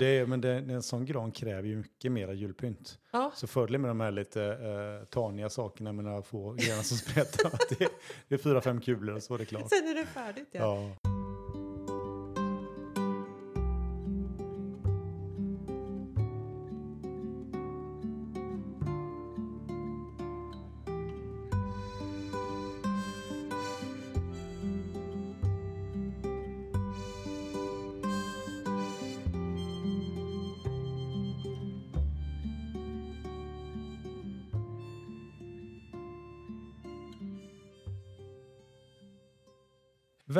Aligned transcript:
Det 0.00 0.26
men 0.26 0.40
det, 0.40 0.50
en 0.50 0.82
sån 0.82 1.04
gran 1.04 1.32
kräver 1.32 1.68
ju 1.68 1.76
mycket 1.76 2.12
mera 2.12 2.32
julpynt. 2.32 2.98
Ja. 3.10 3.32
Så 3.34 3.46
fördelen 3.46 3.80
med 3.80 3.90
de 3.90 4.00
här 4.00 4.10
lite 4.10 4.44
eh, 4.44 5.06
taniga 5.06 5.48
sakerna 5.48 5.92
med 5.92 6.04
några 6.04 6.22
få 6.22 6.52
grenar 6.52 6.82
som 6.82 6.96
spretar, 6.96 7.46
att 7.46 7.68
det, 7.78 7.88
det 8.28 8.34
är 8.34 8.38
fyra, 8.38 8.60
fem 8.60 8.80
kulor 8.80 9.14
och 9.14 9.22
så 9.22 9.34
är 9.34 9.38
det 9.38 9.44
klart. 9.44 9.68
Sen 9.68 9.88
är 9.88 9.94
det 9.94 10.06
färdigt 10.06 10.48
ja. 10.52 10.60
Ja. 11.04 11.09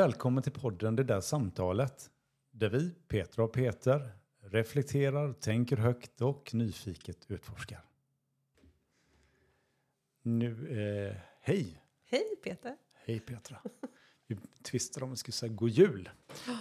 Välkommen 0.01 0.43
till 0.43 0.51
podden 0.51 0.95
Det 0.95 1.03
där 1.03 1.21
samtalet. 1.21 2.11
Där 2.51 2.69
vi, 2.69 2.89
Petra 3.07 3.43
och 3.43 3.53
Peter, 3.53 4.11
reflekterar, 4.39 5.33
tänker 5.33 5.77
högt 5.77 6.21
och 6.21 6.53
nyfiket 6.53 7.31
utforskar. 7.31 7.83
Nu, 10.21 10.67
eh, 11.09 11.17
hej! 11.41 11.83
Hej 12.05 12.35
Peter. 12.43 12.77
Hej 12.93 13.19
Petra. 13.19 13.61
Vi 14.27 14.37
tvistade 14.63 15.03
om 15.03 15.11
vi 15.11 15.17
skulle 15.17 15.33
säga 15.33 15.53
god 15.53 15.69
jul. 15.69 16.09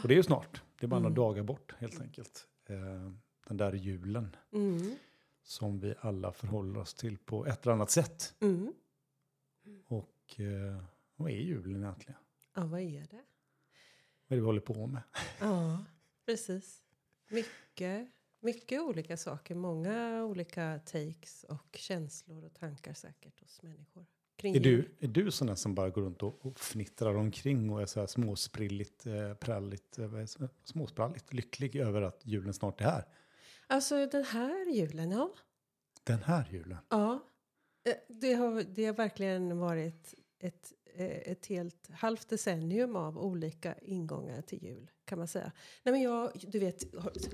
Och 0.02 0.08
det 0.08 0.14
är 0.14 0.16
ju 0.16 0.22
snart. 0.22 0.62
Det 0.80 0.86
är 0.86 0.88
bara 0.88 1.00
några 1.00 1.06
Mm. 1.08 1.14
dagar 1.16 1.42
bort 1.42 1.74
helt 1.78 2.00
enkelt. 2.00 2.46
Eh, 2.66 3.12
den 3.46 3.56
där 3.56 3.72
julen 3.72 4.36
Mm. 4.52 4.94
som 5.42 5.80
vi 5.80 5.94
alla 6.00 6.32
förhåller 6.32 6.80
oss 6.80 6.94
till 6.94 7.18
på 7.18 7.46
ett 7.46 7.62
eller 7.62 7.72
annat 7.74 7.90
sätt. 7.90 8.34
Mm. 8.40 8.72
Och 9.86 10.40
eh, 10.40 10.82
vad 11.16 11.30
är 11.30 11.34
julen 11.36 11.82
egentligen? 11.82 12.20
Ja, 12.54 12.66
vad 12.66 12.80
är 12.80 13.06
det? 13.10 13.20
Vad 14.30 14.36
är 14.36 14.40
det 14.40 14.42
vi 14.42 14.46
håller 14.46 14.60
på 14.60 14.86
med? 14.86 15.02
Ja, 15.40 15.84
precis. 16.26 16.82
Mycket, 17.30 18.08
mycket 18.40 18.80
olika 18.80 19.16
saker. 19.16 19.54
Många 19.54 20.24
olika 20.24 20.80
takes 20.84 21.44
och 21.48 21.76
känslor 21.76 22.44
och 22.44 22.54
tankar 22.54 22.94
säkert 22.94 23.40
hos 23.40 23.62
människor. 23.62 24.06
Kring 24.36 24.56
Är 24.56 24.60
du, 24.60 24.96
är 24.98 25.08
du 25.08 25.30
sån 25.30 25.56
som 25.56 25.74
bara 25.74 25.90
går 25.90 26.02
runt 26.02 26.22
och, 26.22 26.46
och 26.46 26.58
fnittrar 26.58 27.14
omkring 27.14 27.70
och 27.70 27.82
är 27.82 27.86
så 27.86 28.00
här 28.00 28.06
småsprilligt, 28.06 29.06
eh, 29.06 29.34
pralligt, 29.34 29.98
eh, 29.98 30.24
småspralligt 30.64 31.32
lycklig 31.32 31.76
över 31.76 32.02
att 32.02 32.20
julen 32.24 32.54
snart 32.54 32.80
är 32.80 32.84
här? 32.84 33.04
Alltså 33.66 34.06
den 34.06 34.24
här 34.24 34.70
julen, 34.74 35.10
ja. 35.10 35.34
Den 36.04 36.22
här 36.22 36.48
julen. 36.50 36.78
Ja, 36.88 37.28
eh, 37.84 37.94
det 38.08 38.34
har, 38.34 38.62
det 38.62 38.84
har 38.86 38.94
verkligen 38.94 39.58
varit 39.58 40.14
ett, 40.38 40.72
ett 41.06 41.46
helt 41.46 41.90
halvt 41.92 42.28
decennium 42.28 42.96
av 42.96 43.18
olika 43.18 43.74
ingångar 43.78 44.42
till 44.42 44.62
jul 44.64 44.90
kan 45.04 45.18
man 45.18 45.28
säga. 45.28 45.52
Nej 45.82 45.92
men 45.92 46.02
jag, 46.02 46.30
du 46.48 46.58
vet, 46.58 46.84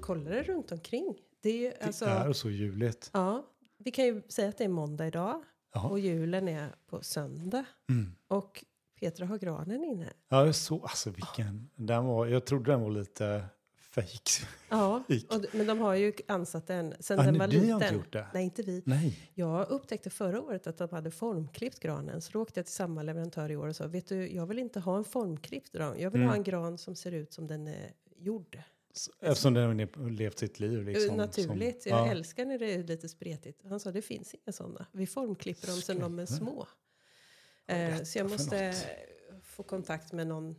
kollar 0.01 0.31
det 0.31 0.43
runt 0.43 0.73
omkring. 0.73 1.15
Det 1.41 1.67
är 1.67 1.71
Det 1.79 1.87
alltså, 1.87 2.05
är 2.05 2.33
så 2.33 2.51
juligt. 2.51 3.11
ja, 3.13 3.47
vi 3.79 3.91
kan 3.91 4.05
ju 4.05 4.23
säga 4.29 4.49
att 4.49 4.59
det 4.59 4.65
är 4.65 4.69
måndag 4.69 5.07
idag 5.07 5.43
Jaha. 5.75 5.89
och 5.89 5.99
julen 5.99 6.49
är 6.49 6.75
på 6.87 7.03
söndag. 7.03 7.65
Mm. 7.91 8.13
Och 8.29 8.65
Petra 9.01 9.27
har 9.27 9.39
granen 9.39 9.85
inne. 9.85 10.13
Ja, 10.29 10.53
så, 10.53 10.83
alltså 10.83 11.11
vilken, 11.11 11.71
den 11.75 12.05
var, 12.05 12.27
jag 12.27 12.47
trodde 12.47 12.71
den 12.73 12.81
var 12.81 12.91
lite 12.91 13.45
fake. 14.01 14.47
Ja, 14.69 15.03
och, 15.29 15.45
men 15.53 15.67
de 15.67 15.79
har 15.79 15.95
ju 15.95 16.13
ansatt 16.29 16.67
den 16.67 16.95
sen 17.01 17.19
Ja, 17.19 17.25
den 17.25 17.39
var 17.39 17.47
ni 17.47 17.55
har 17.57 17.63
liten. 17.63 17.83
inte 17.83 17.95
gjort 17.95 18.13
det? 18.13 18.27
Nej, 18.35 18.45
inte 18.45 18.63
vi. 18.63 18.83
Nej. 18.87 19.31
Jag 19.35 19.69
upptäckte 19.71 20.11
förra 20.11 20.41
året 20.43 20.67
att 20.67 20.79
de 20.79 20.89
hade 20.91 21.11
formklippt 21.11 21.81
granen. 21.81 22.21
Så 22.21 22.33
då 22.33 22.43
åkte 22.43 22.59
jag 22.61 22.67
till 22.67 22.75
samma 22.75 23.03
leverantör 23.03 23.51
i 23.51 23.57
år 23.57 23.69
och 23.69 23.77
sa, 23.77 23.87
vet 23.87 24.07
du, 24.09 24.33
jag 24.35 24.47
vill 24.47 24.59
inte 24.59 24.81
ha 24.81 24.97
en 24.97 25.05
formklippt 25.05 25.73
gran. 25.73 25.99
Jag 26.01 26.11
vill 26.11 26.21
Mm. 26.21 26.29
ha 26.29 26.37
en 26.37 26.43
gran 26.43 26.79
som 26.79 26.97
ser 26.97 27.13
ut 27.13 27.33
som 27.33 27.47
den 27.47 27.67
är 27.67 27.93
gjord. 28.17 28.59
Eftersom 29.21 29.55
den 29.55 29.65
har 29.79 30.11
levt 30.11 30.39
sitt 30.39 30.61
liv. 30.61 30.83
Liksom, 30.85 31.17
Naturligt. 31.17 31.83
Som, 31.83 31.91
jag 31.93 32.07
ja. 32.07 32.11
älskar 32.11 32.45
när 32.45 32.59
det 32.59 32.75
är 32.75 32.83
lite 32.85 33.09
spretigt. 33.09 33.61
Han 33.69 33.81
sa, 33.81 33.93
det 33.93 34.03
finns 34.03 34.35
inga 34.35 34.53
sådana. 34.53 34.87
Vi 34.93 35.07
formklipper 35.07 35.67
dem 35.67 35.77
sen 35.77 36.01
de 36.01 36.19
är 36.19 36.27
små. 36.27 36.67
Är 37.67 37.91
Eh, 37.91 38.03
så 38.03 38.19
jag 38.19 38.31
för 38.31 38.35
måste 38.39 38.75
få 39.43 39.63
kontakt 39.63 40.13
med 40.13 40.27
någon 40.27 40.57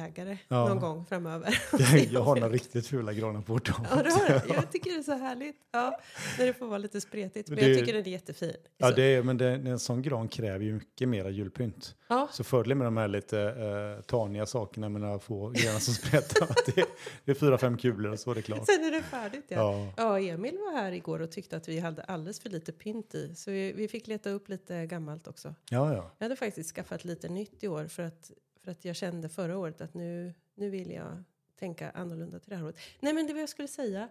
skogsägare 0.00 0.38
Ja. 0.48 0.68
någon 0.68 0.80
gång 0.80 1.04
framöver. 1.04 1.58
Jag, 1.78 2.04
jag 2.04 2.20
har 2.22 2.36
några 2.36 2.52
riktigt 2.52 2.86
fula 2.86 3.12
granar 3.12 3.40
på 3.40 3.52
vårt 3.52 3.68
Ja, 3.68 4.02
det. 4.02 4.42
Jag 4.54 4.72
tycker 4.72 4.90
det 4.90 4.96
är 4.96 5.02
så 5.02 5.12
härligt. 5.14 5.56
Ja, 5.72 6.00
när 6.38 6.46
det 6.46 6.52
får 6.52 6.66
vara 6.66 6.78
lite 6.78 7.00
spretigt. 7.00 7.48
Men 7.48 7.58
Det- 7.58 7.68
jag 7.68 7.78
tycker 7.78 7.92
den 7.92 8.02
är 8.06 8.08
jättefin. 8.10 8.52
Ja, 8.78 8.88
Så- 8.88 8.94
det 8.96 9.02
är, 9.02 9.22
men 9.22 9.36
det, 9.38 9.48
en 9.50 9.78
sån 9.78 10.02
gran 10.02 10.28
kräver 10.28 10.64
ju 10.64 10.72
mycket 10.72 11.08
mera 11.08 11.30
julpynt. 11.30 11.94
ja, 12.08 12.28
Så 12.32 12.44
fördelen 12.44 12.78
med 12.78 12.86
de 12.86 12.96
här 12.96 13.08
lite 13.08 13.40
eh, 13.40 14.02
taniga 14.04 14.46
sakerna 14.46 14.88
med 14.88 15.00
några 15.00 15.18
få 15.18 15.48
grenar 15.50 15.78
som 15.78 15.94
spretar, 15.94 16.48
det, 16.74 16.84
det 17.24 17.30
är 17.30 17.34
fyra, 17.34 17.58
fem 17.58 17.76
kulor 17.78 18.12
och 18.12 18.18
så 18.20 18.30
är 18.30 18.34
det 18.34 18.42
klart. 18.42 18.66
sen 18.66 18.84
är 18.84 18.90
det 18.90 19.02
färdigt. 19.02 19.44
Ja. 19.48 19.56
Ja. 19.96 20.18
Ja, 20.18 20.20
Emil 20.20 20.58
var 20.58 20.72
här 20.80 20.92
igår 20.92 21.20
och 21.22 21.30
tyckte 21.30 21.56
att 21.56 21.68
vi 21.68 21.78
hade 21.80 22.02
alldeles 22.02 22.40
för 22.40 22.50
lite 22.50 22.72
pynt 22.72 23.14
i. 23.14 23.34
Så 23.34 23.50
vi, 23.50 23.72
vi 23.72 23.88
fick 23.88 24.06
leta 24.06 24.30
upp 24.30 24.48
lite 24.48 24.86
gammalt 24.86 25.26
också. 25.28 25.54
Ja, 25.70 25.94
ja. 25.94 26.10
Jag 26.18 26.24
hade 26.24 26.36
faktiskt 26.36 26.74
skaffat 26.74 27.04
lite 27.04 27.28
nytt 27.28 27.64
i 27.64 27.68
år 27.68 27.84
för 27.86 28.02
att, 28.02 28.30
för 28.66 28.72
att 28.72 28.84
jag 28.84 28.96
kände 28.96 29.28
förra 29.28 29.58
året 29.58 29.80
att 29.80 29.94
nu, 29.94 30.34
nu 30.54 30.70
vill 30.70 30.90
jag 30.90 31.22
tänka 31.58 31.90
annorlunda 31.90 32.38
till 32.38 32.50
det 32.50 32.56
här 32.56 32.64
året. 32.64 32.76
Nej, 33.00 33.12
men 33.12 33.26
det 33.26 33.32
var 33.32 33.40
jag 33.40 33.48
skulle 33.48 33.68
säga. 33.68 34.08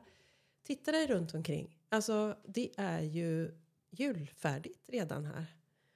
Titta 0.63 0.91
dig 0.91 1.07
runt 1.07 1.33
omkring. 1.33 1.77
Alltså, 1.89 2.37
det 2.45 2.69
är 2.77 3.01
ju 3.01 3.51
julfärdigt 3.89 4.89
redan 4.89 5.25
här. 5.25 5.45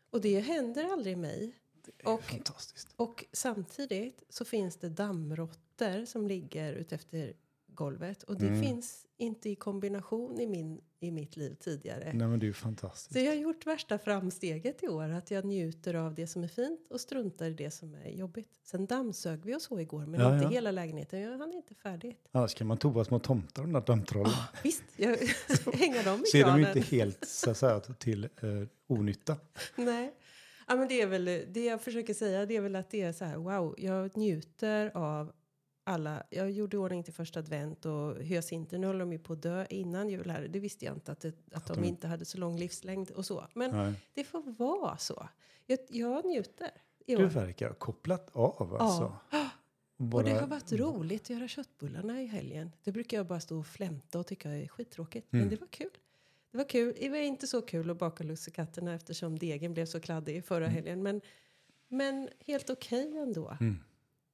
Och 0.10 0.22
det 0.22 0.40
händer 0.40 0.84
aldrig 0.84 1.18
mig. 1.18 1.56
Det 1.86 1.92
är 1.98 2.14
Och- 2.14 2.24
fantastiskt. 2.24 2.94
Och 2.96 3.26
samtidigt 3.32 4.24
så 4.30 4.46
finns 4.46 4.76
det 4.78 4.90
dammråttor 4.90 6.06
som 6.06 6.28
ligger 6.28 6.74
utefter 6.74 7.34
golvet. 7.80 8.24
Och 8.24 8.38
det 8.40 8.48
Mm. 8.48 8.62
finns 8.62 9.06
inte 9.18 9.50
i 9.50 9.56
kombination 9.56 10.40
i, 10.40 10.48
min, 10.48 10.82
i 11.00 11.12
mitt 11.12 11.38
liv 11.38 11.56
tidigare. 11.60 12.12
Nej, 12.14 12.28
men 12.28 12.40
det 12.40 12.44
är 12.46 12.48
ju 12.48 12.54
fantastiskt. 12.54 13.14
Så 13.14 13.20
jag 13.20 13.32
har 13.32 13.36
gjort 13.36 13.66
värsta 13.66 13.98
framsteget 13.98 14.84
i 14.84 14.88
år. 14.88 15.10
Att 15.10 15.32
jag 15.32 15.46
njuter 15.46 15.94
av 15.94 16.16
det 16.16 16.28
som 16.28 16.44
är 16.44 16.48
fint 16.48 16.88
och 16.90 17.02
struntar 17.02 17.46
i 17.46 17.54
det 17.54 17.72
som 17.72 17.94
är 17.96 18.10
jobbigt. 18.10 18.50
Sen 18.64 18.86
dammsög 18.86 19.46
vi 19.46 19.56
och 19.56 19.62
så 19.62 19.80
igår. 19.80 20.06
Men 20.06 20.20
Ja, 20.22 20.34
inte 20.34 20.44
ja. 20.44 20.50
hela 20.50 20.72
lägenheten. 20.72 21.20
Jag 21.22 21.38
hann 21.38 21.54
inte 21.54 21.76
färdigt. 21.76 22.28
Annars 22.32 22.54
kan 22.56 22.68
man 22.68 22.78
tova 22.78 23.04
små 23.06 23.20
tomtar, 23.20 23.62
de 23.64 23.74
där 23.74 23.82
dammtrollen. 23.82 24.32
Visst, 24.64 24.84
jag 24.98 25.18
hänga 25.74 26.04
dem 26.04 26.20
i 26.24 26.26
Så 26.26 26.38
är 26.38 26.44
de 26.46 26.60
inte 26.60 26.80
helt 26.80 27.26
så 27.28 27.52
att 27.52 27.58
säga, 27.58 27.80
till 27.80 28.24
eh, 28.24 28.30
onytta. 28.88 29.38
Nej. 29.76 30.14
Ja, 30.68 30.76
men 30.76 30.88
det 30.88 31.02
är 31.02 31.08
väl 31.08 31.26
det 31.26 31.66
jag 31.66 31.82
försöker 31.82 32.14
säga. 32.14 32.46
Det 32.46 32.56
är 32.56 32.62
väl 32.62 32.76
att 32.76 32.90
det 32.92 33.02
är 33.02 33.14
så 33.14 33.26
här. 33.26 33.38
Wow, 33.38 33.76
jag 33.78 34.18
njuter 34.18 34.92
av 34.98 35.32
alla. 35.90 36.24
Jag 36.30 36.52
gjorde 36.52 36.78
i 36.78 36.80
ordning 36.80 37.04
till 37.04 37.14
första 37.14 37.40
advent 37.40 37.86
och 37.86 38.16
hyacinter. 38.24 38.78
Nu 38.78 38.88
håller 38.88 39.00
de 39.00 39.12
ju 39.12 39.20
på 39.20 39.34
att 39.34 39.42
dö 39.42 39.66
innan 39.70 40.10
jul 40.10 40.30
här. 40.30 40.48
Det 40.48 40.60
visste 40.60 40.86
jag 40.86 40.96
inte 40.96 41.12
att, 41.12 41.20
det, 41.20 41.34
att 41.52 41.68
de 41.68 41.84
inte 41.84 42.08
hade 42.08 42.26
så 42.26 42.38
lång 42.38 42.58
livslängd 42.58 43.12
och 43.12 43.26
så. 43.26 43.48
Men 43.54 43.72
Nej. 43.72 43.94
det 44.14 44.24
får 44.24 44.42
vara 44.42 44.98
så. 44.98 45.28
Jag, 45.66 45.80
jag 45.90 46.26
njuter 46.26 46.72
Du 47.06 47.26
verkar 47.26 47.68
ha 47.68 47.76
kopplat 47.76 48.30
av 48.34 48.76
alltså. 48.80 49.14
Och 49.98 50.06
Bara- 50.06 50.24
det 50.24 50.32
har 50.40 50.48
varit 50.48 50.72
roligt 50.72 51.22
att 51.24 51.30
göra 51.30 51.48
köttbullarna 51.48 52.22
i 52.22 52.26
helgen. 52.26 52.72
Det 52.84 52.92
brukar 52.92 53.18
jag 53.18 53.26
bara 53.28 53.40
stå 53.40 53.60
och 53.60 53.68
flämta 53.68 54.20
och 54.20 54.28
tycka 54.28 54.50
är 54.50 54.68
skittråkigt. 54.68 55.34
Mm. 55.34 55.46
Men 55.46 55.50
det 55.56 55.60
var 55.62 55.68
kul. 55.68 55.90
Det 56.52 56.58
var 56.58 56.70
kul. 56.70 56.96
Det 57.00 57.10
var 57.10 57.18
inte 57.18 57.48
så 57.48 57.62
kul 57.62 57.90
att 57.90 57.98
baka 57.98 58.24
lussekatterna 58.24 58.94
eftersom 58.94 59.40
degen 59.40 59.74
blev 59.74 59.86
så 59.86 60.00
kladdig 60.00 60.46
förra 60.46 60.66
Mm. 60.66 60.76
helgen. 60.76 61.04
Men, 61.04 61.22
men 61.88 62.30
helt 62.40 62.70
okej 62.70 63.18
ändå. 63.18 63.58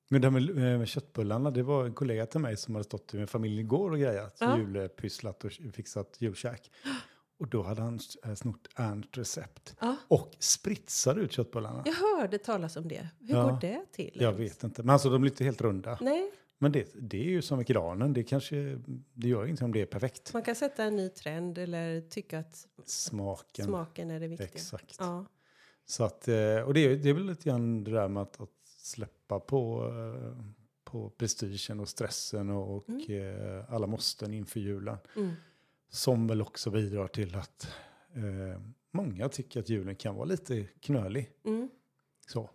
Men 0.07 0.21
det 0.21 0.29
här 0.29 0.31
med, 0.39 0.49
eh, 0.49 0.77
med 0.79 0.87
köttbullarna, 0.87 1.51
det 1.51 1.63
var 1.63 1.85
en 1.85 1.93
kollega 1.93 2.25
till 2.25 2.39
mig 2.39 2.57
som 2.57 2.75
hade 2.75 2.83
stått 2.83 3.13
med 3.13 3.29
familjen 3.29 3.59
igår 3.65 3.91
och 3.91 3.99
grejat, 3.99 4.37
Ja. 4.39 4.57
julpysslat 4.57 5.43
och 5.45 5.51
fixat 5.73 6.15
julkäk. 6.19 6.71
Och 7.39 7.47
då 7.47 7.63
hade 7.63 7.81
han 7.81 7.99
eh, 8.25 8.33
snott 8.33 8.67
Ernst 8.75 9.17
recept 9.17 9.75
Ja, 9.81 9.95
och 10.07 10.31
spritsade 10.39 11.21
ut 11.21 11.31
köttbullarna. 11.31 11.83
jag 11.85 11.93
hörde 11.93 12.37
talas 12.37 12.75
om 12.75 12.87
det. 12.87 13.09
Hur 13.19 13.35
Ja. 13.35 13.43
går 13.43 13.57
det 13.61 13.85
till? 13.91 14.11
Jag 14.21 14.33
vet 14.33 14.63
inte, 14.63 14.83
men 14.83 14.89
alltså 14.89 15.09
de 15.09 15.21
blir 15.21 15.31
inte 15.31 15.43
helt 15.43 15.61
runda. 15.61 15.97
Nej, 16.01 16.31
Men 16.57 16.71
det, 16.71 16.87
det 16.95 17.17
är 17.19 17.23
ju 17.29 17.41
som 17.41 17.57
med 17.57 17.65
granen, 17.67 18.13
det 18.13 18.23
kanske, 18.23 18.79
det 19.13 19.27
gör 19.27 19.43
ingenting 19.45 19.65
om 19.65 19.71
det 19.71 19.81
är 19.81 19.85
perfekt. 19.85 20.33
man 20.33 20.41
kan 20.41 20.55
sätta 20.55 20.83
en 20.83 20.95
ny 20.95 21.09
trend 21.09 21.57
eller 21.57 22.01
tycka 22.01 22.39
att 22.39 22.67
Smaken, 22.85 23.65
smaken 23.65 24.11
är 24.11 24.19
det 24.19 24.27
viktiga. 24.27 24.47
exakt. 24.47 24.95
Ja. 24.99 25.25
Så 25.85 26.03
att, 26.03 26.27
eh, 26.27 26.35
och 26.65 26.73
det 26.73 26.79
är, 26.79 26.95
det 26.95 27.09
är 27.09 27.13
väl 27.13 27.25
lite 27.25 27.49
grann 27.49 27.83
det 27.83 27.91
där 27.91 28.07
med 28.07 28.23
att, 28.23 28.41
att 28.41 28.49
släppa 28.85 29.39
på, 29.39 29.87
eh, 29.87 30.45
på 30.83 31.09
prestigen 31.09 31.79
och 31.79 31.89
stressen 31.89 32.49
och, 32.49 32.75
och 32.75 33.09
eh, 33.09 33.73
alla 33.73 33.87
måsten 33.87 34.33
inför 34.33 34.59
julen. 34.59 34.97
Mm. 35.15 35.31
Som 35.89 36.27
väl 36.27 36.41
också 36.41 36.71
bidrar 36.71 37.07
till 37.07 37.35
att 37.35 37.67
eh, 38.13 38.61
många 38.91 39.29
tycker 39.29 39.59
att 39.59 39.69
julen 39.69 39.95
kan 39.95 40.15
vara 40.15 40.25
lite 40.25 40.63
knölig. 40.63 41.31
Mm. 41.43 41.69
Så. 42.27 42.49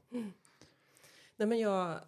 Nej, 1.37 1.49
men 1.49 1.59
jag, 1.59 2.00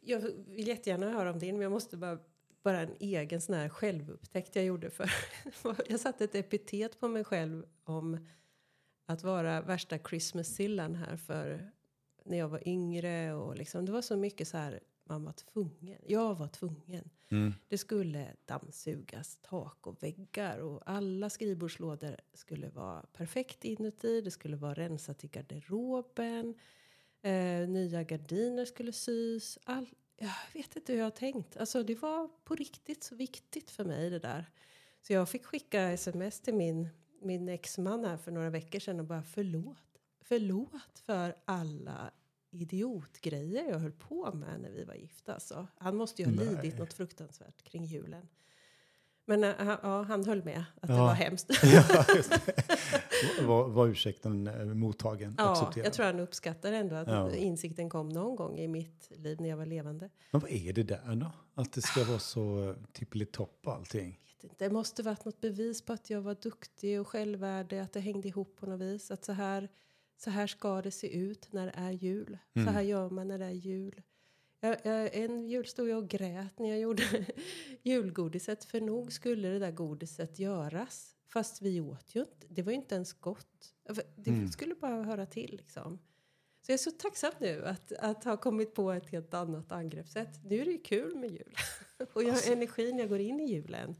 jag 0.00 0.20
vill 0.20 0.68
jättegärna 0.68 1.10
höra 1.10 1.30
om 1.30 1.38
din, 1.38 1.54
men 1.54 1.62
jag 1.62 1.72
måste 1.72 1.96
bara 1.96 2.18
bara 2.62 2.80
en 2.80 2.96
egen 2.98 3.40
sån 3.40 3.54
här 3.54 3.68
självupptäckt 3.68 4.56
jag 4.56 4.64
gjorde 4.64 4.90
för. 4.90 5.10
jag 5.88 6.00
satte 6.00 6.24
ett 6.24 6.34
epitet 6.34 7.00
på 7.00 7.08
mig 7.08 7.24
själv 7.24 7.66
om 7.84 8.26
att 9.06 9.22
vara 9.22 9.60
värsta 9.60 9.98
Christmas-sillan 9.98 10.94
här 10.94 11.16
för 11.16 11.70
när 12.24 12.38
jag 12.38 12.48
var 12.48 12.68
yngre 12.68 13.34
och 13.34 13.56
liksom, 13.56 13.86
det 13.86 13.92
var 13.92 14.02
så 14.02 14.16
mycket 14.16 14.48
så 14.48 14.56
här 14.56 14.80
man 15.10 15.24
var 15.24 15.32
tvungen. 15.32 15.98
Jag 16.06 16.34
var 16.34 16.48
tvungen. 16.48 17.10
Mm. 17.28 17.54
Det 17.68 17.78
skulle 17.78 18.26
dammsugas 18.44 19.38
tak 19.42 19.86
och 19.86 20.02
väggar 20.02 20.58
och 20.58 20.82
alla 20.86 21.30
skrivbordslådor 21.30 22.16
skulle 22.34 22.68
vara 22.68 23.02
perfekt 23.02 23.64
inuti. 23.64 24.20
Det 24.20 24.30
skulle 24.30 24.56
vara 24.56 24.74
rensat 24.74 25.24
i 25.24 25.28
garderoben. 25.28 26.54
Eh, 27.22 27.68
nya 27.68 28.02
gardiner 28.02 28.64
skulle 28.64 28.92
sys. 28.92 29.58
All, 29.64 29.86
jag 30.16 30.32
vet 30.52 30.76
inte 30.76 30.92
hur 30.92 30.98
jag 30.98 31.06
har 31.06 31.10
tänkt. 31.10 31.56
Alltså 31.56 31.82
det 31.82 31.94
var 31.94 32.28
på 32.44 32.54
riktigt 32.54 33.04
så 33.04 33.14
viktigt 33.14 33.70
för 33.70 33.84
mig 33.84 34.10
det 34.10 34.18
där. 34.18 34.50
Så 35.02 35.12
jag 35.12 35.28
fick 35.28 35.44
skicka 35.44 35.90
sms 35.90 36.40
till 36.40 36.54
min, 36.54 36.88
min 37.22 37.48
exman 37.48 38.04
här 38.04 38.16
för 38.16 38.32
några 38.32 38.50
veckor 38.50 38.78
sedan 38.78 39.00
och 39.00 39.06
bara 39.06 39.22
förlåt. 39.22 39.89
Förlåt 40.30 40.98
för 41.06 41.36
alla 41.44 42.10
idiotgrejer 42.50 43.70
jag 43.70 43.78
höll 43.78 43.92
på 43.92 44.32
med 44.34 44.60
när 44.60 44.70
vi 44.70 44.84
var 44.84 44.94
gifta. 44.94 45.40
Så 45.40 45.66
han 45.78 45.96
måste 45.96 46.22
ju 46.22 46.28
ha 46.28 46.34
Nej. 46.44 46.54
lidit 46.54 46.78
något 46.78 46.92
fruktansvärt 46.92 47.62
kring 47.62 47.84
julen. 47.84 48.28
Men 49.24 49.44
äh, 49.44 49.54
han- 49.58 49.78
ja, 49.82 50.02
han 50.02 50.24
höll 50.24 50.44
med 50.44 50.64
att 50.80 50.88
det 50.88 50.94
Ja. 50.94 51.04
var 51.04 51.14
hemskt. 51.14 51.50
Ja, 51.62 52.04
det. 53.38 53.42
Var, 53.46 53.68
var 53.68 53.86
ursäkten 53.88 54.46
eh, 54.46 54.64
mottagen? 54.64 55.34
Ja, 55.38 55.52
accepterad? 55.52 55.86
jag 55.86 55.92
tror 55.92 56.06
han 56.06 56.20
uppskattar 56.20 56.72
ändå 56.72 56.94
att 56.96 57.08
Ja. 57.08 57.34
insikten 57.34 57.90
kom 57.90 58.08
någon 58.08 58.36
gång 58.36 58.58
i 58.58 58.68
mitt 58.68 59.10
liv 59.16 59.40
när 59.40 59.48
jag 59.48 59.56
var 59.56 59.66
levande. 59.66 60.10
Men 60.30 60.40
vad 60.40 60.50
är 60.50 60.72
det 60.72 60.82
där 60.82 61.16
då? 61.16 61.30
Att 61.54 61.72
det 61.72 61.82
ska 61.82 62.04
vara 62.04 62.18
så 62.18 62.74
tippelitopp 62.92 63.60
och 63.66 63.72
allting? 63.74 64.20
det 64.58 64.70
måste 64.70 65.02
varit 65.02 65.24
något 65.24 65.40
bevis 65.40 65.82
på 65.82 65.92
att 65.92 66.10
jag 66.10 66.20
var 66.22 66.34
duktig 66.34 67.00
och 67.00 67.08
självvärdig, 67.08 67.78
att 67.78 67.92
det 67.92 68.00
hängde 68.00 68.28
ihop 68.28 68.56
på 68.56 68.66
något 68.66 68.80
vis. 68.80 69.10
Att 69.10 69.24
så 69.24 69.32
här, 69.32 69.68
så 70.24 70.30
här 70.30 70.46
ska 70.46 70.82
det 70.82 70.90
se 70.90 71.16
ut 71.18 71.52
när 71.52 71.66
det 71.66 71.72
är 71.76 71.90
jul. 71.90 72.38
Så 72.54 72.60
Mm. 72.60 72.74
här 72.74 72.82
gör 72.82 73.10
man 73.10 73.28
när 73.28 73.38
det 73.38 73.44
är 73.44 73.50
jul. 73.50 74.02
Jag, 74.60 74.76
jag, 74.82 75.14
en 75.14 75.48
jul 75.48 75.66
stod 75.66 75.88
jag 75.88 75.98
och 75.98 76.08
grät 76.08 76.58
när 76.58 76.68
jag 76.68 76.78
gjorde 76.78 77.02
julgodiset, 77.82 78.64
för 78.64 78.80
nog 78.80 79.12
skulle 79.12 79.48
det 79.48 79.58
där 79.58 79.70
godiset 79.70 80.38
göras. 80.38 81.14
Fast 81.28 81.62
vi 81.62 81.80
åt 81.80 82.14
ju 82.14 82.20
inte, 82.20 82.46
det 82.48 82.62
var 82.62 82.72
ju 82.72 82.76
inte 82.78 82.94
ens 82.94 83.12
gott. 83.12 83.74
Det 84.16 84.30
Mm. 84.30 84.48
skulle 84.48 84.74
bara 84.74 85.02
höra 85.02 85.26
till 85.26 85.56
liksom. 85.56 85.98
Så 86.66 86.72
jag 86.72 86.74
är 86.74 86.78
så 86.78 86.90
tacksam 86.90 87.32
nu 87.40 87.64
att, 87.66 87.92
att 87.92 88.24
ha 88.24 88.36
kommit 88.36 88.74
på 88.74 88.90
ett 88.92 89.06
helt 89.10 89.34
annat 89.34 89.72
angreppssätt. 89.72 90.44
Nu 90.44 90.58
är 90.60 90.64
det 90.64 90.70
ju 90.70 90.78
kul 90.78 91.16
med 91.16 91.30
jul. 91.30 91.54
Och 92.12 92.22
jag 92.22 92.32
har 92.32 92.52
energi 92.52 92.92
när 92.92 93.00
jag 93.00 93.08
går 93.08 93.20
in 93.20 93.40
i 93.40 93.52
julen. 93.52 93.96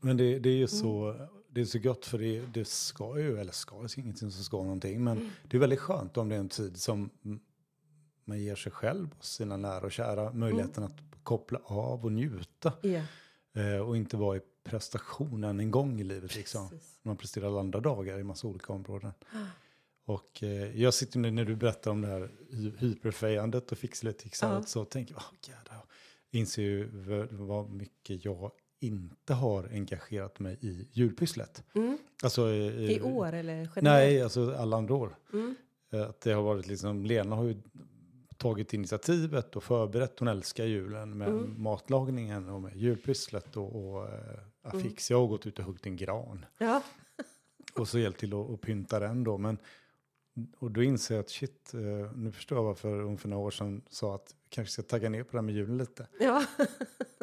Men 0.00 0.16
det, 0.16 0.38
det 0.38 0.48
är 0.48 0.52
ju 0.52 0.58
Mm. 0.58 0.68
så, 0.68 1.14
det 1.56 1.60
är 1.60 1.64
så 1.64 1.78
gott 1.78 2.06
för 2.06 2.18
det, 2.18 2.40
det 2.46 2.64
ska 2.64 3.18
ju, 3.20 3.38
eller 3.38 3.52
ska, 3.52 3.76
det 3.82 3.84
är 3.84 3.98
ingenting 3.98 4.30
som 4.30 4.44
ska 4.44 4.56
någonting. 4.62 5.04
Men 5.04 5.16
Mm. 5.18 5.30
det 5.48 5.56
är 5.56 5.60
väldigt 5.60 5.78
skönt 5.80 6.16
om 6.16 6.28
det 6.28 6.34
är 6.34 6.38
en 6.40 6.48
tid 6.48 6.76
som 6.80 7.10
man 8.24 8.40
ger 8.40 8.56
sig 8.56 8.72
själv 8.72 9.08
och 9.18 9.24
sina 9.24 9.56
nära 9.56 9.84
och 9.86 9.92
kära 9.92 10.32
möjligheten 10.32 10.82
Mm. 10.84 10.94
att 10.96 11.24
koppla 11.24 11.58
av 11.64 12.04
och 12.04 12.12
njuta. 12.12 12.72
Eh, 13.54 13.78
och 13.88 13.96
inte 13.96 14.16
vara 14.16 14.36
i 14.36 14.40
prestationen 14.64 15.60
en 15.60 15.70
gång 15.70 16.00
i 16.00 16.04
livet 16.04 16.34
liksom. 16.36 16.68
Man 17.02 17.16
presterar 17.16 17.46
alla 17.46 17.60
andra 17.60 17.80
dagar 17.80 18.18
i 18.18 18.22
massa 18.24 18.46
olika 18.46 18.72
områden. 18.72 19.12
Och 20.04 20.42
eh, 20.42 20.80
jag 20.82 20.94
sitter 20.94 21.18
nu 21.18 21.30
när 21.30 21.44
du 21.44 21.56
berättar 21.56 21.90
om 21.90 22.00
det 22.00 22.08
här 22.08 22.30
hy- 22.50 22.76
hyperfejandet 22.78 23.72
och 23.72 23.78
fixlet 23.78 24.22
fixandet 24.22 24.62
Ja. 24.62 24.66
så 24.66 24.84
tänker 24.84 25.14
jag, 25.14 25.20
oh, 25.22 25.66
jag 26.30 26.40
inser 26.40 26.62
ju 26.62 26.88
vad 27.30 27.70
mycket 27.70 28.24
jag 28.24 28.50
inte 28.80 29.34
har 29.34 29.68
engagerat 29.72 30.38
mig 30.38 30.58
i 30.60 30.88
julpysslet. 30.92 31.64
Mm. 31.74 31.98
Alltså, 32.22 32.42
eh, 32.48 32.90
I 32.90 33.00
år 33.02 33.32
eller 33.32 33.52
generellt? 33.54 33.82
Nej, 33.82 34.22
alltså 34.22 34.54
alla 34.54 34.76
andra 34.76 34.94
år. 34.94 35.16
Mm. 35.32 35.54
Eh, 35.92 36.02
Att 36.02 36.20
det 36.20 36.32
har 36.32 36.42
varit 36.42 36.66
liksom, 36.66 37.04
Lena 37.04 37.36
har 37.36 37.44
ju 37.44 37.56
tagit 38.36 38.74
initiativet 38.74 39.56
och 39.56 39.62
förberett, 39.64 40.18
hon 40.18 40.28
älskar 40.28 40.64
julen 40.64 41.18
med 41.18 41.28
Mm. 41.28 41.62
matlagningen 41.62 42.48
och 42.48 42.62
med 42.62 42.76
julpysslet 42.76 43.56
och, 43.56 43.76
och 43.94 44.08
eh, 44.08 44.38
affix. 44.62 45.10
Jag 45.10 45.20
har 45.20 45.26
gått 45.26 45.46
ut 45.46 45.58
och 45.58 45.64
huggit 45.64 45.86
en 45.86 45.96
gran 45.96 46.44
Ja. 46.58 46.82
och 47.74 47.88
så 47.88 47.98
hjälpt 47.98 48.20
till 48.20 48.34
att, 48.34 48.50
att 48.50 48.60
pynta 48.60 49.00
den 49.00 49.24
då. 49.24 49.38
Men, 49.38 49.58
och 50.58 50.70
då 50.70 50.82
inser 50.82 51.14
jag 51.14 51.22
att 51.22 51.30
shit, 51.30 51.74
eh, 51.74 52.12
nu 52.16 52.32
förstår 52.32 52.58
jag 52.58 52.64
varför 52.64 53.00
hon 53.02 53.18
för 53.18 53.28
några 53.28 53.46
år 53.46 53.50
sedan 53.50 53.82
sa 53.90 54.14
att 54.14 54.34
vi 54.42 54.46
kanske 54.48 54.72
ska 54.72 54.82
tagga 54.82 55.08
ner 55.08 55.22
på 55.22 55.30
det 55.32 55.36
här 55.38 55.42
med 55.42 55.54
julen 55.54 55.78
lite. 55.78 56.06
ja. 56.20 56.44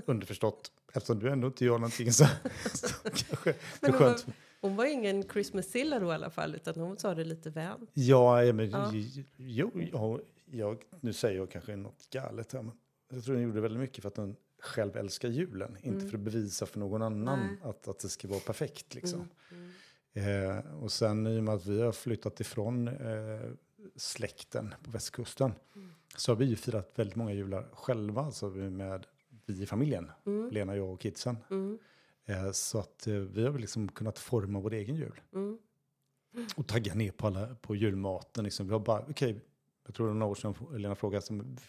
Underförstått, 0.05 0.71
eftersom 0.93 1.19
du 1.19 1.29
ändå 1.29 1.47
inte 1.47 1.65
gör 1.65 1.73
någonting 1.77 2.11
så, 2.13 2.25
så 2.73 2.87
kanske 3.03 3.53
det 3.79 3.87
är 3.87 3.91
hon, 3.91 3.99
var, 3.99 4.07
skönt. 4.07 4.25
hon 4.61 4.75
var 4.75 4.85
ingen 4.85 5.23
Christmas-silla 5.23 5.99
då 5.99 6.05
i 6.11 6.13
alla 6.13 6.29
fall, 6.29 6.55
utan 6.55 6.75
hon 6.75 6.97
sa 6.97 7.15
det 7.15 7.23
lite 7.23 7.49
vänt. 7.49 7.89
Ja, 7.93 8.43
ja, 8.43 8.53
men 8.53 8.69
Ja. 8.69 8.91
jo, 9.37 9.71
ja, 9.91 10.19
jag, 10.45 10.77
nu 11.01 11.13
säger 11.13 11.37
jag 11.37 11.51
kanske 11.51 11.75
något 11.75 12.09
galet 12.09 12.53
här, 12.53 12.61
men 12.61 12.75
jag 13.13 13.23
tror 13.23 13.35
den 13.35 13.43
gjorde 13.43 13.61
väldigt 13.61 13.79
mycket 13.79 14.01
för 14.01 14.07
att 14.07 14.15
den 14.15 14.35
själv 14.59 14.97
älskar 14.97 15.29
julen, 15.29 15.77
inte 15.81 15.97
Mm. 15.97 16.09
för 16.09 16.17
att 16.17 16.23
bevisa 16.23 16.65
för 16.65 16.79
någon 16.79 17.01
annan 17.01 17.39
Nej. 17.39 17.57
att, 17.69 17.87
att 17.87 17.99
det 17.99 18.09
ska 18.09 18.27
vara 18.27 18.39
perfekt. 18.39 18.93
Liksom. 18.95 19.29
Mm. 19.51 19.71
Mm. 20.13 20.57
Eh, 20.57 20.83
och 20.83 20.91
sen 20.91 21.27
i 21.27 21.39
och 21.39 21.43
med 21.43 21.53
att 21.55 21.65
vi 21.65 21.81
har 21.81 21.91
flyttat 21.91 22.39
ifrån 22.39 22.87
eh, 22.87 23.51
släkten 23.95 24.73
på 24.83 24.91
västkusten 24.91 25.53
Mm. 25.75 25.89
så 26.17 26.31
har 26.31 26.35
vi 26.37 26.45
ju 26.45 26.55
firat 26.55 26.91
väldigt 26.95 27.15
många 27.15 27.33
jular 27.33 27.65
själva, 27.73 28.21
alltså 28.21 28.45
med 28.49 29.05
vi 29.45 29.63
i 29.63 29.65
familjen, 29.65 30.11
Mm. 30.25 30.49
Lena, 30.51 30.75
jag 30.75 30.89
och 30.93 30.99
kidsen. 30.99 31.37
Mm. 31.49 31.79
Eh, 32.25 32.51
så 32.51 32.79
att 32.79 33.07
eh, 33.07 33.13
vi 33.13 33.43
har 33.43 33.49
väl 33.51 33.61
liksom 33.61 33.87
kunnat 33.91 34.19
forma 34.19 34.59
vår 34.59 34.73
egen 34.73 34.95
jul 34.95 35.21
Mm. 35.33 35.57
och 36.55 36.67
tagga 36.67 36.93
ner 36.93 37.11
på, 37.11 37.27
alla, 37.27 37.55
på 37.55 37.75
julmaten. 37.75 38.43
Liksom. 38.43 38.67
Vi 38.67 38.73
har 38.73 38.79
bara, 38.79 39.05
okej, 39.09 39.41
jag 39.85 39.95
tror 39.95 40.07
det 40.07 40.13
var 40.13 40.19
några 40.19 40.31
år 40.31 40.35
sedan 40.35 40.55
Lena 40.71 40.95
frågade, 40.95 41.25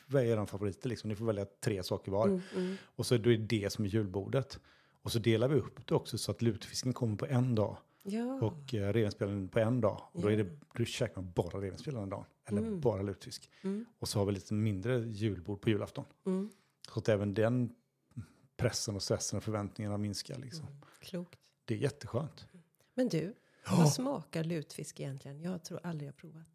vad 0.06 0.23
är 0.23 0.26
era 0.26 0.47
favoriter? 0.47 0.88
Liksom? 0.88 1.09
Ni 1.09 1.17
får 1.17 1.25
välja 1.26 1.47
tre 1.61 1.82
saker 1.82 2.12
var. 2.12 2.26
Mm. 2.29 2.41
Mm. 2.56 2.76
Och 2.97 3.06
så 3.06 3.15
är 3.15 3.19
det 3.19 3.37
det 3.37 3.71
som 3.73 3.85
är 3.85 3.88
julbordet. 3.88 4.61
Och 5.03 5.12
så 5.12 5.19
delar 5.19 5.49
vi 5.49 5.55
upp 5.55 5.87
det 5.87 5.94
också 5.94 6.19
så 6.19 6.31
att 6.31 6.43
lutfisken 6.43 6.93
kommer 6.93 7.17
på 7.17 7.26
en 7.26 7.55
dag 7.55 7.76
Ja. 8.03 8.35
och 8.43 8.75
eh, 8.75 8.93
revbensspjällen 8.93 9.49
på 9.49 9.59
en 9.59 9.81
dag. 9.81 10.00
Och 10.12 10.23
då, 10.23 10.29
är 10.31 10.37
det, 10.37 10.47
då 10.75 10.85
käkar 10.85 11.23
man 11.23 11.32
bara 11.35 11.61
revbensspjällen 11.61 12.03
en 12.03 12.09
dag. 12.11 12.25
Eller 12.44 12.61
Mm. 12.61 12.81
bara 12.81 13.03
lutfisk. 13.03 13.50
Mm. 13.62 13.85
Och 13.99 14.09
så 14.09 14.19
har 14.19 14.26
vi 14.26 14.32
lite 14.32 14.55
mindre 14.55 14.99
julbord 14.99 15.61
på 15.61 15.69
julafton. 15.71 16.05
Mm. 16.26 16.50
Så 16.93 16.99
att 16.99 17.09
även 17.09 17.35
den 17.35 17.75
pressen 18.57 18.95
och 18.97 19.03
stressen 19.03 19.37
och 19.37 19.43
förväntningarna 19.45 19.99
minskar. 19.99 20.39
Liksom. 20.39 20.67
Klokt. 21.01 21.39
Det 21.65 21.75
är 21.75 21.79
jätteskönt. 21.79 22.47
Men 22.95 23.09
du, 23.09 23.35
Ja. 23.67 23.76
vad 23.76 23.93
smakar 23.93 24.45
lutfisk 24.45 25.00
egentligen? 25.00 25.41
Jag 25.41 25.64
tror 25.64 25.81
aldrig 25.83 26.09
jag 26.09 26.17
provat. 26.17 26.47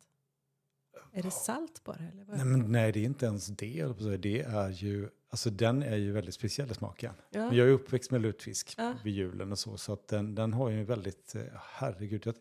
Är 1.11 1.23
det 1.23 1.31
salt 1.31 1.83
bara? 1.83 1.97
Eller 2.13 2.23
vad? 2.23 2.37
Nej, 2.37 2.45
men 2.45 2.71
nej, 2.71 2.91
det 2.91 2.99
är 2.99 3.03
inte 3.03 3.25
ens 3.25 3.47
det. 3.47 3.87
Det 4.17 4.41
är 4.41 4.69
ju, 4.69 5.09
alltså 5.29 5.49
den 5.49 5.83
är 5.83 5.95
ju 5.95 6.11
väldigt 6.11 6.33
speciell 6.33 6.71
i 6.71 6.73
smaken. 6.73 7.13
ja. 7.29 7.47
Men 7.47 7.57
jag 7.57 7.67
är 7.67 7.71
uppväxt 7.71 8.11
med 8.11 8.21
lutfisk 8.21 8.73
Ja. 8.77 8.93
vid 9.03 9.13
julen 9.13 9.51
och 9.51 9.59
så, 9.59 9.77
så 9.77 9.93
att 9.93 10.07
den, 10.07 10.35
den 10.35 10.53
har 10.53 10.69
ju 10.69 10.83
väldigt, 10.83 11.35
eh, 11.35 11.41
herregud, 11.53 12.33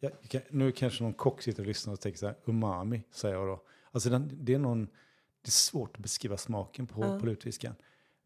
jag, 0.00 0.12
jag, 0.30 0.42
nu 0.50 0.72
kanske 0.72 1.02
någon 1.04 1.14
kock 1.14 1.42
sitter 1.42 1.62
och 1.62 1.66
lyssnar 1.66 1.92
och 1.92 2.00
tänker 2.00 2.18
så 2.18 2.26
här, 2.26 2.36
umami, 2.44 3.02
säger 3.10 3.34
jag 3.34 3.46
då. 3.48 3.62
Alltså 3.90 4.10
den, 4.10 4.30
det 4.44 4.54
är 4.54 4.58
någon, 4.58 4.88
det 5.42 5.48
är 5.48 5.50
svårt 5.52 5.96
att 5.96 6.02
beskriva 6.02 6.36
smaken 6.36 6.86
på, 6.86 7.00
Ja. 7.04 7.18
på 7.20 7.26
lutfisken. 7.26 7.74